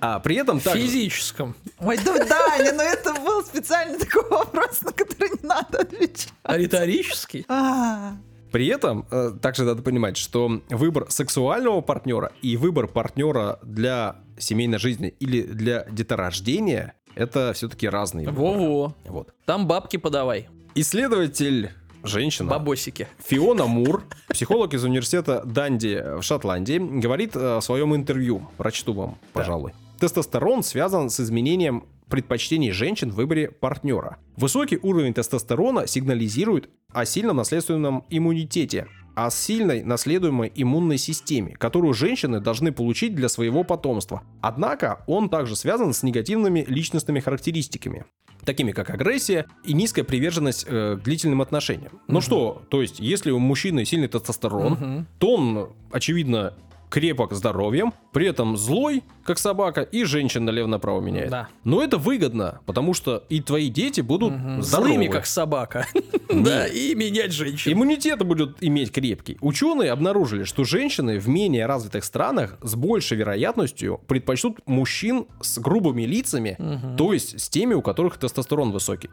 А 0.00 0.20
при 0.20 0.36
этом 0.36 0.61
В 0.61 0.62
также... 0.62 0.80
физическом. 0.80 1.56
Ой, 1.80 1.98
да, 2.04 2.24
Даня, 2.24 2.72
но 2.72 2.84
это 2.84 3.14
был 3.14 3.42
специально 3.44 3.98
такой 3.98 4.28
вопрос, 4.30 4.80
на 4.82 4.92
который 4.92 5.30
не 5.30 5.48
надо 5.48 5.80
отвечать. 5.80 6.32
А 6.44 6.56
риторический. 6.56 7.44
А, 7.48 8.12
При 8.52 8.68
этом 8.68 9.06
э, 9.11 9.32
также 9.42 9.64
надо 9.64 9.82
понимать, 9.82 10.16
что 10.16 10.62
выбор 10.70 11.06
сексуального 11.11 11.80
партнера 11.80 12.30
и 12.42 12.56
выбор 12.56 12.86
партнера 12.86 13.59
для 13.64 14.18
семейной 14.38 14.78
жизни 14.78 15.09
или 15.18 15.42
для 15.42 15.84
деторождения 15.90 16.94
это 17.18 17.52
все-таки 17.52 17.88
разные. 17.88 18.28
выборы. 18.28 18.58
Во-во. 18.58 18.94
Вот. 19.06 19.34
Там 19.44 19.66
бабки 19.66 19.96
подавай. 19.96 20.48
Исследователь 20.74 21.70
женщина, 22.04 22.50
Бабосики. 22.50 23.08
Фиона 23.24 23.66
Мур, 23.66 24.04
психолог 24.28 24.72
из 24.74 24.84
университета 24.84 25.42
Данди 25.44 26.02
в 26.18 26.22
Шотландии, 26.22 26.78
говорит 26.78 27.34
э, 27.34 27.56
в 27.58 27.60
своем 27.60 27.94
интервью, 27.94 28.48
прочту 28.56 28.92
вам, 28.92 29.18
пожалуй. 29.32 29.72
Тестостерон 29.98 30.62
связан 30.62 31.10
с 31.10 31.18
изменением 31.18 31.84
предпочтений 32.09 32.70
женщин 32.72 33.11
в 33.11 33.14
выборе 33.14 33.50
партнера. 33.50 34.18
Высокий 34.36 34.78
уровень 34.80 35.14
тестостерона 35.14 35.86
сигнализирует 35.86 36.70
о 36.92 37.04
сильном 37.04 37.36
наследственном 37.36 38.04
иммунитете, 38.11 38.86
о 39.14 39.30
сильной 39.30 39.82
наследуемой 39.82 40.52
иммунной 40.54 40.98
системе, 40.98 41.56
которую 41.56 41.92
женщины 41.92 42.40
должны 42.40 42.72
получить 42.72 43.14
для 43.14 43.28
своего 43.28 43.64
потомства. 43.64 44.22
Однако 44.40 45.02
он 45.06 45.28
также 45.28 45.56
связан 45.56 45.92
с 45.92 46.02
негативными 46.02 46.64
личностными 46.68 47.20
характеристиками 47.20 48.04
такими 48.44 48.72
как 48.72 48.88
агрессия 48.88 49.46
и 49.64 49.74
низкая 49.74 50.04
приверженность 50.04 50.64
э, 50.66 50.96
к 50.96 51.02
длительным 51.02 51.42
отношениям. 51.42 52.00
Ну 52.06 52.22
что, 52.22 52.62
то 52.70 52.80
есть, 52.80 52.98
если 52.98 53.30
у 53.30 53.38
мужчины 53.38 53.84
сильный 53.84 54.09
тестостерон, 54.09 55.06
то 55.18 55.34
он, 55.34 55.68
очевидно, 55.92 56.54
крепок 56.88 57.34
здоровьем, 57.34 57.92
при 58.12 58.26
этом 58.26 58.56
злой, 58.56 59.02
как 59.28 59.38
собака, 59.38 59.82
и 59.82 60.04
женщин 60.04 60.46
налево-направо 60.46 61.02
меняет. 61.02 61.28
Да. 61.28 61.48
Но 61.62 61.82
это 61.82 61.98
выгодно, 61.98 62.60
потому 62.64 62.94
что 62.94 63.24
и 63.28 63.42
твои 63.42 63.68
дети 63.68 64.00
будут 64.00 64.32
здоровы. 64.60 64.88
Злыми, 64.88 65.06
как 65.08 65.26
собака. 65.26 65.86
Да, 66.32 66.66
и 66.66 66.94
менять 66.94 67.32
женщин. 67.32 67.74
Иммунитет 67.74 68.24
будет 68.24 68.56
иметь 68.62 68.90
крепкий. 68.90 69.36
Ученые 69.42 69.92
обнаружили, 69.92 70.44
что 70.44 70.64
женщины 70.64 71.18
в 71.18 71.28
менее 71.28 71.66
развитых 71.66 72.04
странах 72.04 72.56
с 72.62 72.74
большей 72.74 73.18
вероятностью 73.18 74.00
предпочтут 74.06 74.60
мужчин 74.64 75.26
с 75.42 75.58
грубыми 75.58 76.04
лицами, 76.04 76.56
то 76.96 77.12
есть 77.12 77.38
с 77.38 77.50
теми, 77.50 77.74
у 77.74 77.82
которых 77.82 78.16
тестостерон 78.16 78.72
высокий. 78.72 79.10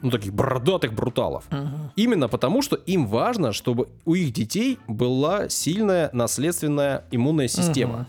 Ну, 0.00 0.10
таких 0.10 0.32
бородатых 0.32 0.94
бруталов. 0.94 1.44
Именно 1.94 2.28
потому, 2.28 2.62
что 2.62 2.76
им 2.76 3.06
важно, 3.06 3.52
чтобы 3.52 3.88
у 4.06 4.14
их 4.14 4.32
детей 4.32 4.78
была 4.88 5.50
сильная 5.50 6.08
наследственная 6.14 7.04
иммунная 7.10 7.48
система. 7.48 8.06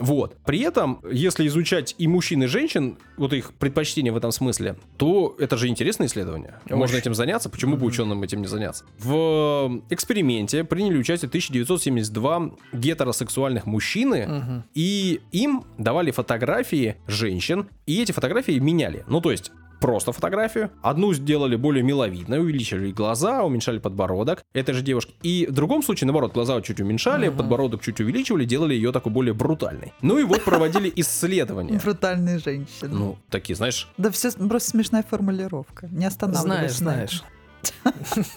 Вот. 0.00 0.36
При 0.44 0.60
этом, 0.60 1.00
если 1.10 1.46
изучать 1.46 1.94
и 1.98 2.08
мужчин, 2.08 2.42
и 2.42 2.46
женщин, 2.46 2.98
вот 3.16 3.32
их 3.32 3.52
предпочтения 3.54 4.12
в 4.12 4.16
этом 4.16 4.32
смысле, 4.32 4.76
то 4.96 5.36
это 5.38 5.56
же 5.56 5.68
интересное 5.68 6.06
исследование. 6.06 6.58
Можно 6.68 6.96
этим 6.96 7.14
заняться, 7.14 7.48
почему 7.50 7.76
бы 7.76 7.86
ученым 7.86 8.22
этим 8.22 8.40
не 8.40 8.48
заняться? 8.48 8.84
В 8.98 9.82
эксперименте 9.90 10.64
приняли 10.64 10.96
участие 10.96 11.28
1972 11.28 12.52
гетеросексуальных 12.72 13.66
мужчины, 13.66 14.64
и 14.74 15.20
им 15.32 15.64
давали 15.78 16.10
фотографии 16.10 16.96
женщин, 17.06 17.68
и 17.86 18.02
эти 18.02 18.12
фотографии 18.12 18.58
меняли. 18.58 19.04
Ну, 19.06 19.20
то 19.20 19.30
есть 19.30 19.52
просто 19.80 20.12
фотографию. 20.12 20.70
Одну 20.82 21.12
сделали 21.12 21.56
более 21.56 21.82
миловидной, 21.82 22.38
увеличили 22.38 22.92
глаза, 22.92 23.42
уменьшали 23.42 23.78
подбородок 23.78 24.44
этой 24.52 24.74
же 24.74 24.82
девушки. 24.82 25.14
И 25.22 25.46
в 25.48 25.52
другом 25.52 25.82
случае, 25.82 26.06
наоборот, 26.06 26.32
глаза 26.32 26.60
чуть 26.60 26.80
уменьшали, 26.80 27.28
подбородок 27.28 27.82
чуть 27.82 28.00
увеличивали, 28.00 28.44
делали 28.44 28.74
ее 28.74 28.92
такой 28.92 29.12
более 29.12 29.34
брутальной. 29.34 29.92
Ну 30.02 30.18
и 30.18 30.24
вот 30.24 30.44
проводили 30.44 30.92
исследования. 30.96 31.80
Брутальные 31.82 32.38
женщины. 32.38 32.88
Ну, 32.88 33.18
такие, 33.30 33.56
знаешь, 33.56 33.88
Да 33.96 34.10
все 34.10 34.30
просто 34.32 34.70
смешная 34.70 35.02
формулировка. 35.02 35.88
Не 35.90 36.06
останавливайся. 36.06 36.74
Знаешь, 36.74 36.80
на 36.80 36.86
знаешь. 36.86 37.24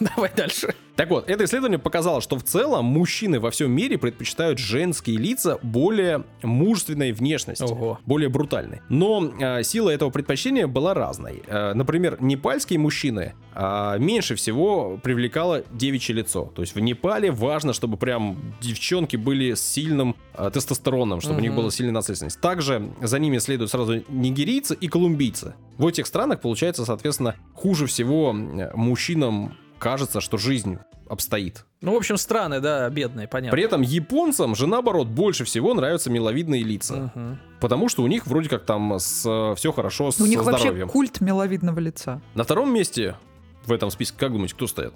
Давай 0.00 0.30
дальше. 0.34 0.74
Так 0.96 1.10
вот, 1.10 1.28
это 1.28 1.44
исследование 1.44 1.78
показало, 1.78 2.20
что 2.20 2.38
в 2.38 2.44
целом 2.44 2.84
мужчины 2.84 3.40
во 3.40 3.50
всем 3.50 3.72
мире 3.72 3.98
предпочитают 3.98 4.58
женские 4.60 5.16
лица 5.18 5.58
более 5.62 6.24
мужественной 6.42 7.12
внешности, 7.12 7.64
Ого. 7.64 7.98
более 8.06 8.28
брутальной. 8.28 8.80
Но 8.88 9.32
э, 9.40 9.64
сила 9.64 9.90
этого 9.90 10.10
предпочтения 10.10 10.68
была 10.68 10.94
разной. 10.94 11.42
Э, 11.46 11.74
например, 11.74 12.18
непальские 12.20 12.78
мужчины 12.78 13.34
э, 13.54 13.96
меньше 13.98 14.36
всего 14.36 15.00
привлекало 15.02 15.64
девичье 15.72 16.14
лицо. 16.14 16.52
То 16.54 16.62
есть 16.62 16.76
в 16.76 16.80
Непале 16.80 17.32
важно, 17.32 17.72
чтобы 17.72 17.96
прям 17.96 18.54
девчонки 18.60 19.16
были 19.16 19.54
с 19.54 19.62
сильным 19.62 20.14
э, 20.34 20.50
тестостероном, 20.52 21.20
чтобы 21.20 21.38
у 21.38 21.42
них 21.42 21.54
была 21.54 21.72
сильная 21.72 21.94
наследственность. 21.94 22.40
Также 22.40 22.90
за 23.02 23.18
ними 23.18 23.38
следуют 23.38 23.72
сразу 23.72 24.04
нигерийцы 24.08 24.76
и 24.80 24.86
колумбийцы. 24.86 25.54
В 25.76 25.88
этих 25.88 26.06
странах, 26.06 26.40
получается, 26.40 26.84
соответственно, 26.84 27.34
хуже 27.52 27.86
всего 27.86 28.32
мужчинам 28.32 29.56
кажется, 29.84 30.22
что 30.22 30.38
жизнь 30.38 30.78
обстоит. 31.10 31.66
Ну, 31.82 31.92
в 31.92 31.96
общем, 31.96 32.16
страны, 32.16 32.60
да, 32.60 32.88
бедные, 32.88 33.28
понятно. 33.28 33.54
При 33.54 33.62
этом 33.62 33.82
японцам 33.82 34.54
же 34.54 34.66
наоборот 34.66 35.08
больше 35.08 35.44
всего 35.44 35.74
нравятся 35.74 36.08
миловидные 36.08 36.62
лица. 36.62 37.12
Мгм. 37.14 37.38
Потому 37.60 37.90
что 37.90 38.02
у 38.02 38.06
них 38.06 38.26
вроде 38.26 38.48
как 38.48 38.64
там 38.64 38.98
с, 38.98 39.54
все 39.56 39.72
хорошо 39.72 40.10
с 40.10 40.18
У 40.20 40.24
них 40.24 40.42
вообще 40.42 40.60
здоровьем. 40.62 40.88
культ 40.88 41.20
миловидного 41.20 41.78
лица. 41.80 42.22
На 42.34 42.44
втором 42.44 42.72
месте 42.72 43.16
в 43.66 43.72
этом 43.72 43.90
списке, 43.90 44.16
как 44.18 44.32
думаете, 44.32 44.54
кто 44.54 44.66
стоит? 44.66 44.94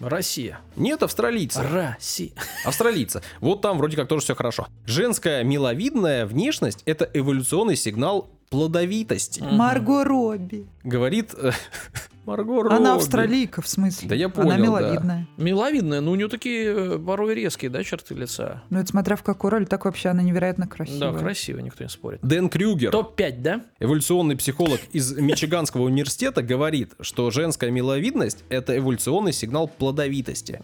Россия. 0.00 0.60
Нет, 0.76 1.02
австралийцы. 1.02 1.62
Россия. 1.62 2.32
Австралийцы. 2.64 3.20
Вот 3.40 3.60
там 3.60 3.76
вроде 3.76 3.98
как 3.98 4.08
тоже 4.08 4.22
все 4.24 4.34
хорошо. 4.34 4.66
Женская 4.86 5.44
миловидная 5.44 6.24
внешность 6.24 6.82
это 6.86 7.06
эволюционный 7.12 7.76
сигнал 7.76 8.30
плодовитости. 8.48 9.42
Марго 9.42 10.04
Робби. 10.04 10.66
Говорит 10.84 11.34
Марго 12.24 12.62
Робби. 12.62 12.74
Она 12.74 12.94
австралийка, 12.94 13.62
в 13.62 13.68
смысле. 13.68 14.08
Да 14.08 14.14
я 14.14 14.28
понял, 14.28 14.50
Она 14.50 14.58
да. 14.58 14.62
миловидная. 14.62 15.28
Миловидная, 15.36 16.00
но 16.00 16.12
у 16.12 16.14
нее 16.14 16.28
такие 16.28 16.94
э, 16.94 16.98
порой 16.98 17.34
резкие, 17.34 17.70
да, 17.70 17.82
черты 17.82 18.14
лица. 18.14 18.62
Ну, 18.70 18.78
это 18.78 18.88
смотря 18.88 19.16
в 19.16 19.22
какую 19.22 19.50
роль, 19.50 19.66
так 19.66 19.84
вообще 19.84 20.10
она 20.10 20.22
невероятно 20.22 20.66
красивая. 20.66 21.12
Да, 21.12 21.18
красиво, 21.18 21.58
никто 21.58 21.82
не 21.82 21.90
спорит. 21.90 22.20
Дэн 22.22 22.48
Крюгер. 22.48 22.90
Топ-5, 22.92 23.40
да? 23.40 23.64
Эволюционный 23.80 24.36
психолог 24.36 24.80
из 24.92 25.16
Мичиганского 25.16 25.82
университета 25.82 26.42
говорит, 26.42 26.92
что 27.00 27.30
женская 27.30 27.70
миловидность– 27.70 28.44
это 28.48 28.76
эволюционный 28.76 29.32
сигнал 29.32 29.68
плодовитости. 29.68 30.60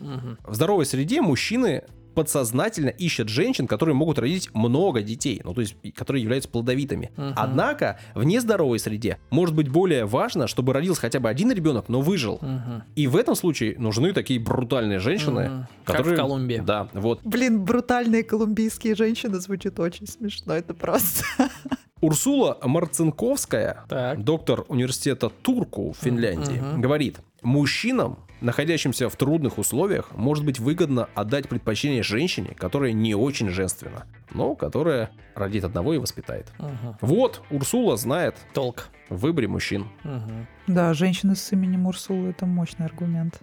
В 0.47 0.55
здоровой 0.55 0.87
среде 0.87 1.21
мужчины 1.23 1.85
подсознательно 2.19 2.89
ищут 2.89 3.29
женщин, 3.29 3.69
которые 3.69 3.95
могут 3.95 4.19
родить 4.19 4.51
много 4.53 5.03
детей, 5.03 5.41
ну 5.45 5.55
то 5.55 5.61
есть 5.61 5.77
которые 5.95 6.21
являются 6.21 6.51
плодовитыми. 6.51 7.13
Мгм. 7.17 7.35
Однако 7.37 8.01
в 8.17 8.25
нездоровой 8.25 8.81
среде 8.81 9.19
может 9.31 9.55
быть 9.55 9.69
более 9.69 10.05
важно, 10.05 10.49
чтобы 10.49 10.73
родился 10.73 11.01
хотя 11.01 11.21
бы 11.21 11.29
один 11.29 11.53
ребенок, 11.53 11.89
но 11.89 12.01
выжил. 12.01 12.41
Мгм. 12.43 12.83
И 12.97 13.07
в 13.07 13.15
этом 13.15 13.37
случае 13.37 13.79
нужны 13.79 14.13
такие 14.13 14.41
брутальные 14.41 14.99
женщины. 14.99 15.69
Как 15.85 15.99
которые... 15.99 16.17
в 16.17 16.21
Колумбии. 16.21 16.61
Да, 16.67 16.89
вот. 16.93 17.21
Блин, 17.23 17.65
брутальные 17.65 18.25
колумбийские 18.25 18.97
женщины 18.97 19.39
звучит 19.39 19.79
очень 19.79 20.09
смешно, 20.09 20.55
это 20.55 20.75
просто. 20.75 21.25
Урсула 22.01 22.59
Марцинковская, 22.65 23.85
Так. 23.89 24.25
доктор 24.25 24.65
университета 24.67 25.29
Турку 25.29 25.93
в 25.93 26.05
Финляндии, 26.05 26.59
Мгм. 26.59 26.81
говорит, 26.81 27.19
мужчинам, 27.43 28.19
находящимся 28.41 29.09
в 29.09 29.17
трудных 29.17 29.59
условиях, 29.59 30.11
может 30.15 30.45
быть 30.45 30.59
выгодно 30.59 31.09
отдать 31.15 31.49
предпочтение 31.49 32.03
женщине, 32.03 32.55
которая 32.57 32.93
не 32.93 33.15
очень 33.15 33.49
женственна, 33.51 34.07
но 34.33 34.55
которая 34.55 35.11
родит 35.35 35.65
одного 35.65 35.95
и 35.95 35.99
воспитает. 35.99 36.47
Мгм. 36.59 36.97
Вот, 37.01 37.43
Урсула 37.51 37.97
знает 37.97 38.37
Толк. 38.55 38.89
в 39.09 39.17
выборе 39.21 39.49
мужчин. 39.49 39.89
Мгм. 40.05 40.47
Да, 40.67 40.93
женщина 40.95 41.35
с 41.35 41.51
именем 41.53 41.87
Урсула 41.87 42.29
это 42.29 42.45
мощный 42.47 42.87
аргумент. 42.87 43.41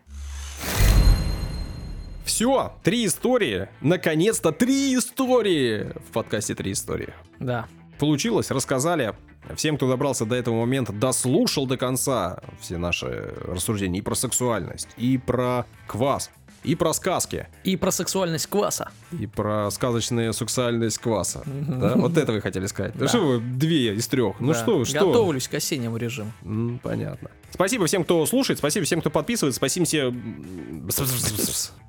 Все, 2.23 2.73
три 2.83 3.05
истории. 3.05 3.67
Наконец-то 3.81 4.51
три 4.51 4.95
истории 4.95 5.93
в 6.07 6.11
подкасте 6.11 6.55
«Три 6.55 6.71
истории». 6.71 7.13
Да. 7.39 7.67
Получилось, 7.99 8.51
рассказали. 8.51 9.13
Всем, 9.55 9.77
кто 9.77 9.87
добрался 9.89 10.25
до 10.25 10.35
этого 10.35 10.59
момента, 10.59 10.91
дослушал 10.93 11.67
до 11.67 11.77
конца 11.77 12.39
все 12.59 12.77
наши 12.77 13.33
рассуждения 13.47 13.99
и 13.99 14.01
про 14.01 14.15
сексуальность, 14.15 14.87
и 14.97 15.17
про 15.17 15.65
квас, 15.87 16.31
и 16.63 16.73
про 16.75 16.93
сказки, 16.93 17.47
И 17.63 17.77
про 17.77 17.91
сексуальность 17.91 18.47
кваса. 18.47 18.91
и 19.11 19.27
про 19.27 19.69
сказочную 19.69 20.33
сексуальность 20.33 20.97
кваса. 20.97 21.43
Да? 21.45 21.93
Вот 21.95 22.17
это 22.17 22.31
вы 22.31 22.41
хотели 22.41 22.65
сказать. 22.65 22.93
Да 22.95 23.01
Да. 23.01 23.07
что 23.07 23.19
вы 23.25 23.39
две 23.39 23.93
из 23.93 24.07
трех? 24.07 24.39
Ну 24.39 24.53
Да. 24.53 24.59
что, 24.63 24.83
что? 24.85 25.07
Готовлюсь 25.07 25.47
к 25.47 25.53
осеннему 25.53 25.97
режиму. 25.97 26.31
М, 26.43 26.79
Понятно. 26.81 27.29
Спасибо 27.51 27.85
всем, 27.85 28.03
кто 28.03 28.25
слушает, 28.25 28.57
спасибо 28.59 28.85
всем, 28.85 28.99
кто 28.99 29.09
подписывается, 29.11 29.57
спасибо 29.57 29.85
всем... 29.85 30.89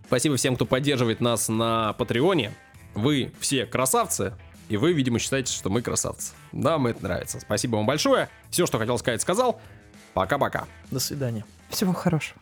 Спасибо 0.07 0.37
всем, 0.37 0.55
кто 0.55 0.67
поддерживает 0.67 1.21
нас 1.21 1.49
на 1.49 1.93
Патреоне. 1.95 2.53
Вы 2.95 3.33
все 3.41 3.67
красавцы, 3.67 4.35
и 4.69 4.77
вы, 4.77 4.93
видимо, 4.93 5.19
считаете, 5.19 5.53
что 5.53 5.71
мы 5.71 5.83
красавцы. 5.83 6.33
Нам 6.53 6.87
это 6.87 7.03
нравится. 7.03 7.41
Спасибо 7.41 7.77
вам 7.77 7.87
большое. 7.87 8.29
Все, 8.51 8.67
что 8.67 8.79
хотел 8.79 8.99
сказать, 8.99 9.21
сказал. 9.21 9.61
Пока-пока. 10.15 10.67
До 10.91 10.99
свидания. 10.99 11.45
Всего 11.69 11.93
хорошего. 11.93 12.41